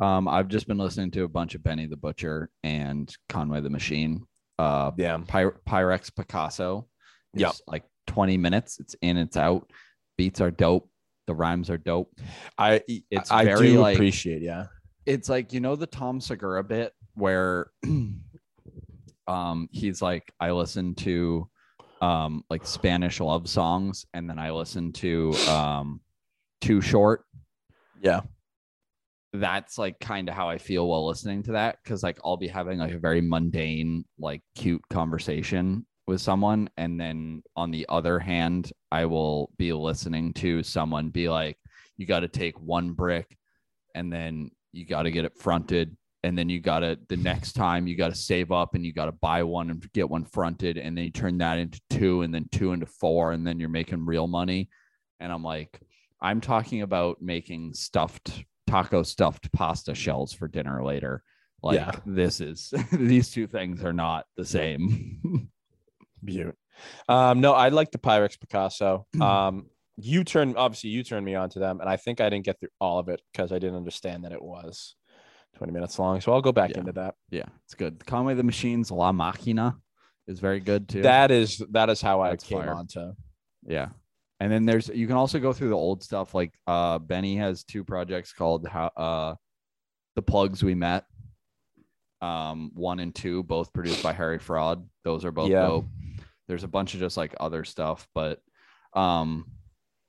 Um, 0.00 0.26
I've 0.26 0.48
just 0.48 0.66
been 0.66 0.76
listening 0.76 1.12
to 1.12 1.22
a 1.22 1.28
bunch 1.28 1.54
of 1.54 1.62
Benny 1.62 1.86
the 1.86 1.96
Butcher 1.96 2.50
and 2.64 3.14
Conway 3.28 3.60
the 3.60 3.70
Machine. 3.70 4.26
Uh, 4.58 4.90
yeah, 4.96 5.16
Py- 5.18 5.56
Pyrex 5.68 6.14
Picasso. 6.14 6.88
Yep. 7.34 7.54
like 7.68 7.84
20 8.08 8.36
minutes. 8.36 8.80
It's 8.80 8.96
in, 9.02 9.16
it's 9.16 9.36
out. 9.36 9.70
Beats 10.18 10.40
are 10.40 10.50
dope. 10.50 10.90
The 11.28 11.34
rhymes 11.34 11.70
are 11.70 11.78
dope. 11.78 12.12
I 12.58 12.82
It's 13.10 13.30
I 13.30 13.44
very 13.44 13.68
do 13.68 13.80
like 13.80 13.94
appreciate 13.94 14.42
yeah 14.42 14.66
it's 15.06 15.28
like 15.28 15.52
you 15.52 15.60
know 15.60 15.76
the 15.76 15.86
Tom 15.86 16.20
Segura 16.20 16.62
bit 16.62 16.92
where 17.14 17.70
um 19.26 19.68
he's 19.72 20.02
like 20.02 20.32
I 20.40 20.50
listen 20.50 20.94
to 20.96 21.48
um 22.00 22.44
like 22.50 22.66
Spanish 22.66 23.20
love 23.20 23.48
songs 23.48 24.06
and 24.14 24.28
then 24.28 24.38
I 24.38 24.50
listen 24.50 24.92
to 24.94 25.32
um 25.48 26.00
Too 26.60 26.80
Short. 26.80 27.24
Yeah. 28.00 28.20
That's 29.32 29.78
like 29.78 29.98
kind 29.98 30.28
of 30.28 30.34
how 30.34 30.48
I 30.48 30.58
feel 30.58 30.86
while 30.86 31.06
listening 31.06 31.42
to 31.44 31.52
that 31.52 31.78
cuz 31.84 32.02
like 32.02 32.18
I'll 32.24 32.36
be 32.36 32.48
having 32.48 32.78
like 32.78 32.92
a 32.92 32.98
very 32.98 33.20
mundane 33.20 34.04
like 34.18 34.42
cute 34.54 34.82
conversation 34.90 35.86
with 36.06 36.20
someone 36.20 36.68
and 36.76 37.00
then 37.00 37.42
on 37.56 37.70
the 37.70 37.86
other 37.88 38.18
hand 38.18 38.72
I 38.92 39.06
will 39.06 39.50
be 39.56 39.72
listening 39.72 40.34
to 40.34 40.62
someone 40.62 41.08
be 41.08 41.28
like 41.28 41.58
you 41.96 42.06
got 42.06 42.20
to 42.20 42.28
take 42.28 42.60
one 42.60 42.92
brick 42.92 43.36
and 43.94 44.12
then 44.12 44.50
you 44.72 44.84
got 44.84 45.04
to 45.04 45.10
get 45.10 45.24
it 45.24 45.38
fronted 45.38 45.96
and 46.24 46.36
then 46.38 46.48
you 46.48 46.58
got 46.60 46.80
to 46.80 46.98
the 47.08 47.16
next 47.16 47.52
time 47.52 47.86
you 47.86 47.96
got 47.96 48.08
to 48.08 48.14
save 48.16 48.50
up 48.50 48.74
and 48.74 48.84
you 48.84 48.92
got 48.92 49.06
to 49.06 49.12
buy 49.12 49.42
one 49.42 49.70
and 49.70 49.92
get 49.92 50.08
one 50.08 50.24
fronted 50.24 50.78
and 50.78 50.96
then 50.96 51.04
you 51.04 51.10
turn 51.10 51.38
that 51.38 51.58
into 51.58 51.80
two 51.90 52.22
and 52.22 52.34
then 52.34 52.48
two 52.50 52.72
into 52.72 52.86
four 52.86 53.32
and 53.32 53.46
then 53.46 53.60
you're 53.60 53.68
making 53.68 54.04
real 54.06 54.26
money 54.26 54.68
and 55.20 55.30
i'm 55.30 55.44
like 55.44 55.78
i'm 56.20 56.40
talking 56.40 56.82
about 56.82 57.20
making 57.20 57.72
stuffed 57.74 58.44
taco 58.66 59.02
stuffed 59.02 59.52
pasta 59.52 59.94
shells 59.94 60.32
for 60.32 60.48
dinner 60.48 60.82
later 60.82 61.22
like 61.62 61.76
Yeah. 61.76 61.92
this 62.06 62.40
is 62.40 62.72
these 62.92 63.30
two 63.30 63.46
things 63.46 63.84
are 63.84 63.92
not 63.92 64.24
the 64.36 64.44
same 64.46 65.50
Beaut. 66.24 66.56
Um, 67.06 67.40
no, 67.42 67.52
I 67.52 67.68
like 67.68 67.90
the 67.90 67.98
Pyrex 67.98 68.40
Picasso. 68.40 69.06
Um, 69.20 69.66
you 69.98 70.24
turned 70.24 70.56
obviously 70.56 70.88
you 70.90 71.02
turned 71.04 71.24
me 71.26 71.34
on 71.34 71.50
to 71.50 71.58
them, 71.58 71.80
and 71.80 71.88
I 71.88 71.96
think 71.96 72.20
I 72.20 72.30
didn't 72.30 72.46
get 72.46 72.58
through 72.58 72.70
all 72.80 72.98
of 72.98 73.08
it 73.10 73.20
because 73.30 73.52
I 73.52 73.58
didn't 73.58 73.76
understand 73.76 74.24
that 74.24 74.32
it 74.32 74.42
was 74.42 74.96
20 75.54 75.72
minutes 75.72 75.98
long. 75.98 76.20
So 76.20 76.32
I'll 76.32 76.42
go 76.42 76.52
back 76.52 76.70
Yeah. 76.70 76.78
into 76.80 76.92
that. 76.92 77.14
yeah 77.30 77.46
it's 77.64 77.74
good 77.74 78.04
conway 78.06 78.34
the 78.34 78.42
machines 78.42 78.90
la 78.90 79.12
maquina 79.12 79.76
is 80.26 80.40
very 80.40 80.60
good 80.60 80.88
too 80.88 81.02
That 81.02 81.30
is 81.30 81.62
that 81.70 81.90
is 81.90 82.00
how 82.00 82.20
I 82.22 82.36
came 82.36 82.60
fire. 82.62 82.74
on 82.74 82.86
to. 82.88 83.14
Yeah. 83.66 83.88
And 84.40 84.50
then 84.52 84.66
there's 84.66 84.88
you 84.88 85.06
can 85.06 85.16
also 85.16 85.38
go 85.38 85.52
through 85.52 85.68
the 85.70 85.76
old 85.76 86.02
stuff 86.02 86.34
like 86.34 86.52
uh 86.66 86.98
Benny 86.98 87.36
has 87.36 87.64
two 87.64 87.84
projects 87.84 88.32
called 88.32 88.66
how 88.66 88.86
uh 88.96 89.34
The 90.16 90.22
Plugs 90.22 90.62
We 90.62 90.74
Met. 90.74 91.04
Um 92.20 92.70
one 92.74 93.00
and 93.00 93.14
two 93.14 93.42
both 93.42 93.72
produced 93.72 94.02
by 94.02 94.12
Harry 94.12 94.38
Fraud. 94.38 94.88
Those 95.04 95.24
are 95.24 95.32
both 95.32 95.50
Yeah. 95.50 95.66
dope. 95.66 95.86
There's 96.48 96.64
a 96.64 96.68
bunch 96.68 96.94
of 96.94 97.00
just 97.00 97.16
like 97.16 97.34
other 97.38 97.64
stuff, 97.64 98.08
but 98.14 98.40
um 98.94 99.46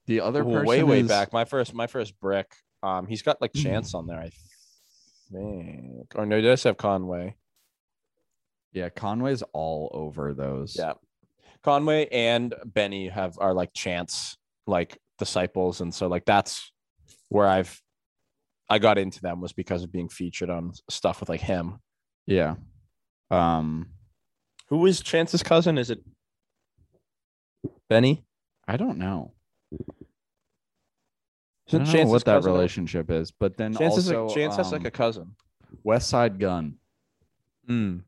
the 0.08 0.22
other 0.22 0.42
Ooh, 0.42 0.52
person 0.52 0.66
way 0.68 0.84
way 0.84 1.00
is- 1.02 1.08
back. 1.08 1.34
My 1.34 1.46
first 1.46 1.74
my 1.74 1.88
first 1.88 2.20
brick. 2.20 2.48
Um, 2.84 3.08
he's 3.08 3.22
got 3.24 3.42
like 3.42 3.52
Chance 3.56 3.94
on 3.96 4.06
there, 4.06 4.20
I 4.20 4.30
think. 5.32 6.14
Or 6.16 6.26
no, 6.26 6.42
does 6.42 6.64
have 6.64 6.78
Conway. 6.78 7.36
Yeah, 8.72 8.90
Conway's 8.90 9.44
all 9.54 9.90
over 9.94 10.34
those. 10.34 10.76
Yeah. 10.78 10.94
Conway 11.64 12.08
and 12.12 12.54
Benny 12.66 13.08
have 13.08 13.38
are 13.40 13.54
like 13.54 13.74
chance 13.74 14.38
like 14.68 15.00
disciples. 15.18 15.82
And 15.82 15.94
so 15.94 16.08
like 16.08 16.26
that's 16.26 16.72
where 17.30 17.48
I've 17.48 17.82
I 18.70 18.80
got 18.80 18.98
into 18.98 19.22
them 19.22 19.42
was 19.42 19.54
because 19.54 19.84
of 19.84 19.92
being 19.92 20.10
featured 20.10 20.50
on 20.50 20.74
stuff 20.90 21.22
with 21.22 21.30
like 21.30 21.42
him. 21.42 21.80
Yeah. 22.28 22.56
Um 23.32 23.88
Who 24.70 24.86
is 24.86 25.02
Chance's 25.02 25.42
cousin? 25.42 25.78
Is 25.78 25.90
it 25.90 26.04
Benny? 27.90 28.26
I 28.68 28.78
don't 28.78 28.98
know. 28.98 29.34
I 31.68 31.78
Isn't 31.78 31.86
don't 31.86 32.04
know 32.06 32.12
what 32.12 32.26
that 32.26 32.36
cousin 32.38 32.52
relationship 32.52 33.10
is, 33.10 33.32
but 33.32 33.58
then 33.58 33.74
Chance, 33.74 33.98
is 33.98 34.12
also 34.12 34.26
like, 34.28 34.36
Chance 34.36 34.56
has 34.58 34.72
like 34.72 34.82
um, 34.82 34.88
a 34.88 34.92
cousin. 34.92 35.36
Westside 35.84 36.38
Gunn. 36.40 36.76
Mm. 37.68 38.04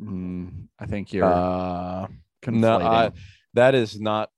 Mm, 0.00 0.68
I 0.78 0.86
think 0.86 1.12
you're 1.12 1.24
Uh, 1.24 2.08
conflating. 2.42 2.60
no, 2.60 2.80
I, 2.80 3.12
that 3.54 3.74
is 3.74 4.00
not. 4.00 4.30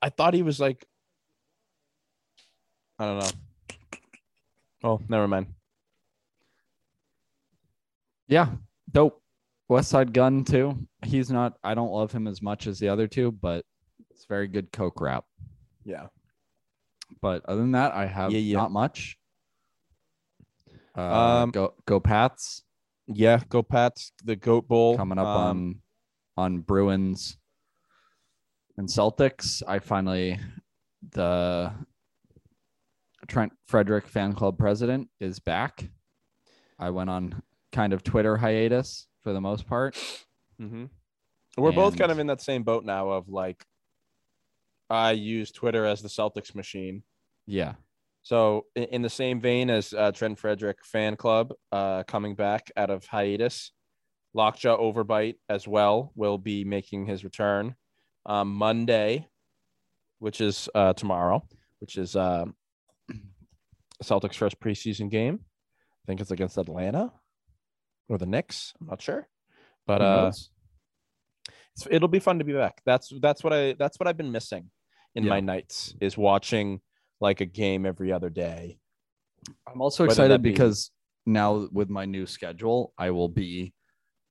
I 0.00 0.08
thought 0.10 0.32
he 0.34 0.42
was 0.42 0.60
like. 0.60 0.86
I 2.98 3.04
don't 3.04 3.18
know. 3.18 3.30
Oh, 4.84 5.00
never 5.08 5.28
mind. 5.28 5.54
Yeah, 8.28 8.50
dope. 8.92 9.22
Westside 9.70 10.12
Gunn 10.12 10.44
too. 10.44 10.86
He's 11.04 11.30
not. 11.30 11.54
I 11.62 11.74
don't 11.74 11.90
love 11.90 12.12
him 12.12 12.26
as 12.26 12.40
much 12.40 12.66
as 12.66 12.78
the 12.78 12.88
other 12.88 13.06
two, 13.06 13.32
but 13.32 13.64
it's 14.10 14.24
very 14.26 14.48
good 14.48 14.72
coke 14.72 15.00
rap. 15.00 15.24
Yeah. 15.84 16.06
But 17.20 17.44
other 17.46 17.60
than 17.60 17.72
that, 17.72 17.92
I 17.92 18.06
have 18.06 18.32
Yeah, 18.32 18.38
yeah. 18.38 18.56
not 18.58 18.70
much. 18.70 19.18
Uh, 20.96 21.42
Um, 21.42 21.50
go 21.50 21.74
go 21.86 22.00
Pats 22.00 22.64
Yeah, 23.06 23.40
go 23.48 23.62
Pats. 23.62 24.12
The 24.24 24.36
Goat 24.36 24.68
Bowl 24.68 24.96
coming 24.96 25.18
up 25.18 25.26
um, 25.26 25.36
on 26.36 26.44
on 26.44 26.60
Bruins 26.60 27.36
and 28.76 28.88
Celtics. 28.88 29.62
I 29.66 29.78
finally 29.78 30.38
the 31.12 31.72
Trent 33.26 33.52
Frederic 33.66 34.06
fan 34.08 34.32
club 34.34 34.58
president 34.58 35.08
is 35.20 35.38
back. 35.38 35.90
I 36.78 36.90
went 36.90 37.10
on 37.10 37.42
kind 37.78 37.92
of 37.92 38.02
Twitter 38.02 38.36
hiatus 38.36 39.06
for 39.22 39.32
the 39.32 39.40
most 39.40 39.68
part. 39.68 39.96
mhm. 40.60 40.88
We're 41.56 41.70
both 41.70 41.96
kind 41.96 42.10
of 42.10 42.18
in 42.18 42.26
that 42.26 42.40
same 42.40 42.64
boat 42.64 42.84
now. 42.84 43.10
Of 43.10 43.28
like, 43.28 43.64
I 44.90 45.12
use 45.12 45.52
Twitter 45.52 45.84
as 45.84 46.02
the 46.02 46.08
Celtics 46.08 46.56
machine. 46.56 47.04
Yeah. 47.46 47.74
So 48.22 48.66
in, 48.74 48.84
in 48.94 49.02
the 49.02 49.08
same 49.10 49.40
vein 49.40 49.70
as 49.70 49.92
uh, 49.92 50.10
Trent 50.10 50.40
Frederic 50.40 50.84
fan 50.84 51.14
club 51.14 51.52
uh, 51.70 52.02
coming 52.02 52.34
back 52.34 52.72
out 52.76 52.90
of 52.90 53.04
hiatus, 53.06 53.70
Lockjaw 54.34 54.76
Overbite 54.76 55.36
as 55.48 55.68
well 55.68 56.10
will 56.16 56.38
be 56.38 56.64
making 56.64 57.06
his 57.06 57.22
return 57.22 57.76
um, 58.26 58.54
Monday, 58.54 59.28
which 60.18 60.40
is 60.40 60.68
uh, 60.74 60.94
tomorrow, 60.94 61.46
which 61.80 61.96
is 61.96 62.16
uh, 62.16 62.44
Celtics' 64.02 64.34
first 64.34 64.58
preseason 64.58 65.08
game. 65.08 65.38
I 65.42 66.04
think 66.06 66.20
it's 66.20 66.32
against 66.32 66.58
Atlanta 66.58 67.12
or 68.08 68.18
the 68.18 68.26
Knicks. 68.26 68.74
I'm 68.80 68.86
not 68.86 69.02
sure, 69.02 69.28
but 69.86 70.00
uh, 70.02 70.32
it's, 71.74 71.86
it'll 71.90 72.08
be 72.08 72.18
fun 72.18 72.38
to 72.38 72.44
be 72.44 72.52
back. 72.52 72.80
That's 72.84 73.12
that's 73.20 73.42
what 73.44 73.52
I 73.52 73.74
that's 73.78 73.98
what 73.98 74.06
I've 74.08 74.16
been 74.16 74.32
missing 74.32 74.70
in 75.14 75.24
Yeah. 75.24 75.30
my 75.30 75.40
nights 75.40 75.94
is 76.00 76.16
watching 76.16 76.80
like 77.20 77.40
a 77.40 77.46
game 77.46 77.86
every 77.86 78.12
other 78.12 78.30
day. 78.30 78.78
I'm 79.70 79.80
also 79.80 80.04
Whether 80.04 80.12
excited 80.12 80.42
be- 80.42 80.50
because 80.50 80.90
now 81.26 81.68
with 81.72 81.88
my 81.90 82.04
new 82.04 82.26
schedule, 82.26 82.92
I 82.98 83.10
will 83.10 83.28
be 83.28 83.74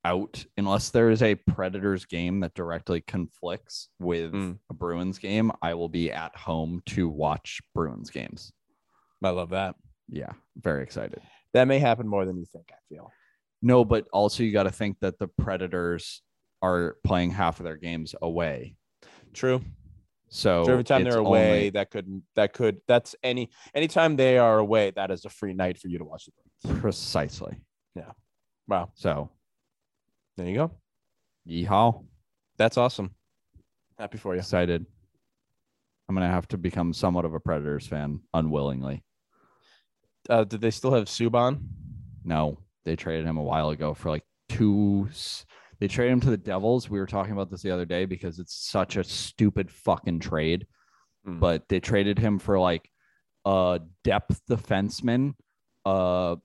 out 0.06 0.46
unless 0.58 0.90
there 0.92 1.10
is 1.10 1.22
a 1.22 1.36
Predators 1.36 2.06
game 2.06 2.40
that 2.40 2.54
directly 2.54 3.02
conflicts 3.02 3.90
with 4.00 4.32
Mm. 4.32 4.60
a 4.70 4.74
Bruins 4.74 5.18
game. 5.20 5.52
I 5.62 5.74
will 5.74 5.90
be 5.90 6.12
at 6.12 6.36
home 6.36 6.82
to 6.88 7.10
watch 7.10 7.60
Bruins 7.76 8.10
games. 8.10 8.54
I 9.24 9.30
love 9.32 9.50
that. 9.50 9.76
Yeah, 10.08 10.32
very 10.56 10.84
excited. 10.84 11.22
That 11.54 11.68
may 11.68 11.80
happen 11.80 12.08
more 12.08 12.26
than 12.26 12.38
you 12.38 12.46
think. 12.46 12.68
I 12.72 12.78
feel. 12.88 13.12
No, 13.62 13.84
but 13.86 14.08
also 14.14 14.44
you 14.44 14.52
got 14.52 14.64
to 14.64 14.72
think 14.72 14.98
that 15.02 15.18
the 15.20 15.28
Predators 15.28 16.22
are 16.62 16.98
playing 17.04 17.32
half 17.32 17.60
of 17.60 17.64
their 17.64 17.78
games 17.78 18.14
away. 18.22 18.76
True. 19.34 19.62
So 20.30 20.66
So 20.66 20.72
every 20.74 20.84
time 20.84 21.04
they're 21.04 21.18
away, 21.20 21.52
only- 21.54 21.70
that 21.72 21.90
could 21.92 22.22
that 22.36 22.54
could 22.54 22.82
that's 22.88 23.16
any 23.24 23.50
anytime 23.74 24.16
they 24.18 24.38
are 24.38 24.60
away, 24.60 24.92
that 24.92 25.10
is 25.12 25.24
a 25.26 25.30
free 25.30 25.54
night 25.54 25.78
for 25.78 25.88
you 25.88 25.98
to 26.00 26.04
watch 26.04 26.26
the 26.26 26.32
Bruins. 26.68 26.82
precisely. 26.82 27.56
Yeah. 27.96 28.12
Wow. 28.68 28.92
So 28.96 29.30
There 30.36 30.48
you 30.48 30.56
go. 30.56 30.72
yeehaw. 31.48 32.04
That's 32.58 32.78
awesome. 32.78 33.12
Happy 33.98 34.18
for 34.18 34.34
you. 34.34 34.40
Excited. 34.40 34.86
I'm 36.10 36.16
gonna 36.16 36.28
have 36.30 36.48
to 36.50 36.58
become 36.58 36.94
somewhat 36.94 37.26
of 37.26 37.34
a 37.34 37.40
Predators 37.40 37.88
fan 37.88 38.20
unwillingly. 38.34 39.04
Uh, 40.30 40.44
did 40.44 40.60
they 40.62 40.72
still 40.72 40.92
have 40.94 41.06
Subban? 41.06 41.62
No, 42.26 42.58
they 42.88 42.96
traded 42.96 43.26
him 43.26 43.38
a 43.38 43.44
while 43.44 43.70
ago 43.70 43.94
for 43.94 44.10
like 44.10 44.24
two. 44.50 45.10
They 45.80 45.88
traded 45.88 46.14
him 46.14 46.22
to 46.22 46.30
the 46.30 46.38
Devils. 46.38 46.90
We 46.90 47.00
were 47.00 47.06
talking 47.06 47.34
about 47.34 47.52
this 47.52 47.62
the 47.62 47.72
other 47.72 47.86
day 47.86 48.06
because 48.06 48.40
it's 48.40 48.56
such 48.56 48.96
a 48.96 49.04
stupid 49.04 49.70
fucking 49.70 50.22
trade. 50.22 50.66
Hmm. 51.26 51.40
But 51.40 51.68
they 51.68 51.80
traded 51.80 52.18
him 52.18 52.40
for 52.40 52.58
like 52.58 52.90
a 53.46 53.82
depth 54.04 54.42
defenseman, 54.50 55.34
a 55.86 56.38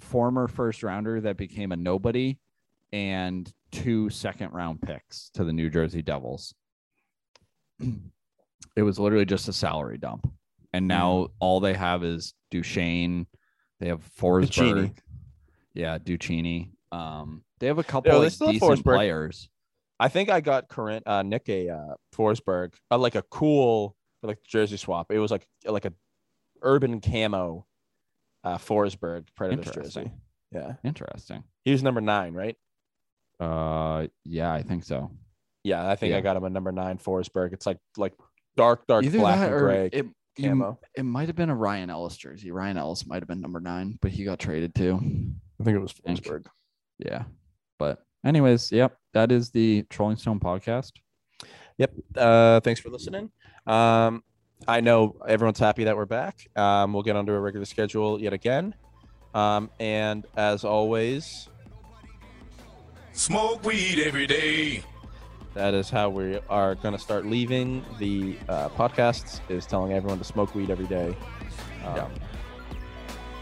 former 0.00 0.48
first 0.48 0.82
rounder 0.82 1.20
that 1.20 1.36
became 1.36 1.72
a 1.72 1.76
nobody, 1.76 2.38
and 2.92 3.52
two 3.72 4.08
second 4.08 4.52
round 4.52 4.80
picks 4.80 5.30
to 5.34 5.44
the 5.44 5.52
New 5.52 5.68
Jersey 5.68 6.02
Devils. 6.02 6.54
it 7.80 8.82
was 8.82 8.98
literally 8.98 9.26
just 9.26 9.48
a 9.48 9.52
salary 9.52 9.98
dump. 9.98 10.32
And 10.72 10.86
now 10.86 11.28
all 11.40 11.60
they 11.60 11.74
have 11.74 12.04
is 12.04 12.34
Duchene. 12.50 13.26
They 13.80 13.88
have 13.88 14.02
Forsberg. 14.18 14.96
Yeah, 15.74 15.98
Duchini. 15.98 16.70
Um, 16.92 17.42
they 17.60 17.66
have 17.66 17.78
a 17.78 17.84
couple 17.84 18.10
Yeah, 18.12 18.18
they 18.18 18.24
like, 18.24 18.52
decent 18.52 18.62
Forsberg. 18.62 18.82
players. 18.96 19.48
I 20.00 20.08
think 20.08 20.30
I 20.30 20.40
got 20.40 20.68
current 20.68 21.06
uh, 21.06 21.22
Nick 21.22 21.48
a 21.48 21.68
uh, 21.70 21.94
Forsberg, 22.14 22.74
uh, 22.90 22.98
like 22.98 23.14
a 23.14 23.22
cool 23.22 23.96
like 24.22 24.38
jersey 24.44 24.76
swap. 24.76 25.10
It 25.10 25.18
was 25.18 25.30
like 25.30 25.46
like 25.66 25.84
a 25.84 25.92
urban 26.62 27.00
camo 27.00 27.66
uh, 28.44 28.58
Forsberg 28.58 29.26
Predators 29.36 29.74
jersey. 29.74 30.10
Yeah, 30.52 30.74
Interesting. 30.84 31.44
he 31.64 31.72
was 31.72 31.82
number 31.82 32.00
nine, 32.00 32.32
right? 32.32 32.56
Uh, 33.38 34.06
yeah, 34.24 34.52
I 34.52 34.62
think 34.62 34.84
so. 34.84 35.10
Yeah, 35.64 35.86
I 35.88 35.96
think 35.96 36.14
I 36.14 36.20
got 36.20 36.36
him 36.36 36.44
a 36.44 36.50
number 36.50 36.72
nine 36.72 36.98
Forsberg. 36.98 37.52
It's 37.52 37.66
like 37.66 37.78
like 37.96 38.14
dark, 38.56 38.86
dark 38.86 39.04
Either 39.04 39.18
black 39.18 39.50
and 39.50 39.58
gray 39.58 39.90
it, 39.92 40.06
you- 40.36 40.48
camo. 40.48 40.78
it 40.96 41.02
might 41.04 41.26
have 41.26 41.36
been 41.36 41.50
a 41.50 41.54
Ryan 41.54 41.90
Ellis 41.90 42.16
jersey. 42.16 42.50
Ryan 42.50 42.78
Ellis 42.78 43.06
might 43.06 43.20
have 43.20 43.28
been 43.28 43.40
number 43.40 43.60
nine, 43.60 43.98
but 44.00 44.10
he 44.12 44.24
got 44.24 44.38
traded 44.38 44.74
too. 44.74 45.00
I 45.60 45.64
think 45.64 45.76
it 45.76 45.80
was 45.80 45.92
think. 45.92 46.22
Forsberg. 46.22 46.46
Yeah. 46.98 47.24
But 47.78 48.02
anyways, 48.24 48.72
yep, 48.72 48.96
that 49.14 49.32
is 49.32 49.50
the 49.50 49.84
Trolling 49.90 50.16
Stone 50.16 50.40
podcast. 50.40 50.92
Yep. 51.78 51.92
Uh, 52.16 52.60
thanks 52.60 52.80
for 52.80 52.90
listening. 52.90 53.30
Um, 53.66 54.22
I 54.66 54.80
know 54.80 55.16
everyone's 55.26 55.58
happy 55.60 55.84
that 55.84 55.96
we're 55.96 56.06
back. 56.06 56.48
Um, 56.56 56.92
we'll 56.92 57.04
get 57.04 57.14
onto 57.16 57.32
a 57.32 57.40
regular 57.40 57.64
schedule 57.66 58.20
yet 58.20 58.32
again. 58.32 58.74
Um, 59.34 59.70
and 59.78 60.26
as 60.36 60.64
always, 60.64 61.48
Smoke 63.12 63.64
weed 63.64 64.00
every 64.04 64.26
day. 64.26 64.82
that 65.54 65.74
is 65.74 65.90
how 65.90 66.08
we 66.08 66.38
are 66.48 66.74
going 66.76 66.94
to 66.94 67.00
start 67.00 67.26
leaving 67.26 67.84
the 67.98 68.36
uh, 68.48 68.68
podcasts 68.70 69.40
is 69.48 69.66
telling 69.66 69.92
everyone 69.92 70.18
to 70.18 70.24
smoke 70.24 70.54
weed 70.54 70.70
every 70.70 70.86
day. 70.86 71.16
Um, 71.84 72.10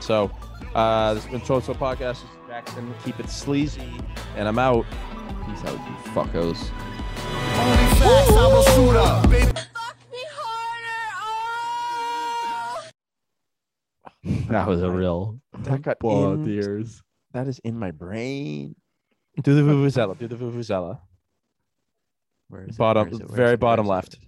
So 0.06 0.30
uh, 0.76 1.14
this 1.14 1.24
has 1.24 1.32
been 1.32 1.40
Show 1.40 1.58
Podcast. 1.74 1.98
This 1.98 2.22
is 2.22 2.28
Jackson. 2.46 2.94
Keep 3.04 3.18
it 3.18 3.28
sleazy. 3.28 3.90
And 4.36 4.46
I'm 4.46 4.56
out. 4.56 4.86
Peace 5.44 5.64
out, 5.64 5.72
you 5.72 6.12
fuckos. 6.12 6.58
Facts, 7.98 8.30
I 8.30 8.46
will 8.46 8.62
shoot 8.62 8.96
up, 8.96 9.28
baby. 9.28 9.52
That 14.48 14.68
was 14.68 14.80
a 14.82 14.90
real 14.90 15.40
That 15.64 15.82
got 15.82 15.96
in- 16.04 16.42
the 16.44 16.50
ears. 16.52 17.02
That 17.32 17.48
is 17.48 17.58
in 17.64 17.76
my 17.76 17.90
brain. 17.90 18.76
Do 19.42 19.56
the 19.56 19.62
vuvuzela. 19.62 20.16
Do 20.16 20.28
the 20.28 20.36
vuvuzela. 20.36 21.00
Where 22.46 22.62
is 22.62 22.76
it? 22.76 22.78
Bottom, 22.78 23.06
Where 23.08 23.12
is 23.12 23.20
it? 23.20 23.28
Where 23.28 23.36
very 23.36 23.48
is 23.50 23.54
it? 23.54 23.60
Bottom 23.60 23.86
left. 23.86 24.18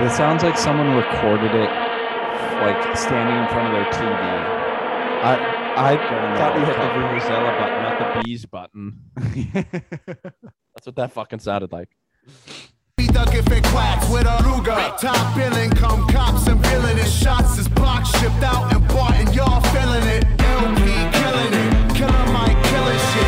It 0.00 0.10
sounds 0.10 0.42
like 0.42 0.56
someone 0.58 0.94
recorded 0.96 1.54
it, 1.54 1.70
like 2.60 2.96
standing 2.96 3.36
in 3.36 3.48
front 3.48 3.68
of 3.68 3.72
their 3.74 3.84
TV. 3.92 4.22
I 5.24 5.62
I 5.76 5.96
During 5.96 6.32
the 6.32 6.38
thought 6.38 6.54
we 6.56 6.62
World 6.62 6.68
hit 6.68 6.76
the 6.76 6.88
Cup. 6.88 6.96
vuvuzela 6.96 7.58
button, 7.60 7.82
not 7.82 7.98
the 7.98 8.22
bees 8.24 8.44
button. 8.46 8.98
That's 10.74 10.86
what 10.86 10.96
that 10.96 11.12
fucking 11.12 11.38
sounded 11.38 11.72
like. 11.72 11.88
Be 12.96 13.06
duck 13.06 13.34
if 13.34 13.46
it 13.50 13.62
quacks 13.64 14.08
with 14.10 14.22
a 14.26 14.36
Ruger. 14.42 14.98
Top 14.98 15.36
billing, 15.36 15.70
come 15.70 16.06
cops 16.08 16.46
and 16.48 16.58
villainous 16.66 17.12
shots 17.14 17.58
is 17.58 17.68
block 17.68 18.04
shipped 18.04 18.42
out 18.42 18.72
and 18.74 18.86
bought 18.88 19.14
and 19.14 19.32
y'all 19.34 19.60
feeling 19.72 20.02
it. 20.08 20.24
LP 20.40 21.01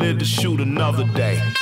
Live 0.00 0.18
to 0.18 0.24
shoot 0.24 0.60
another 0.60 1.04
day. 1.04 1.59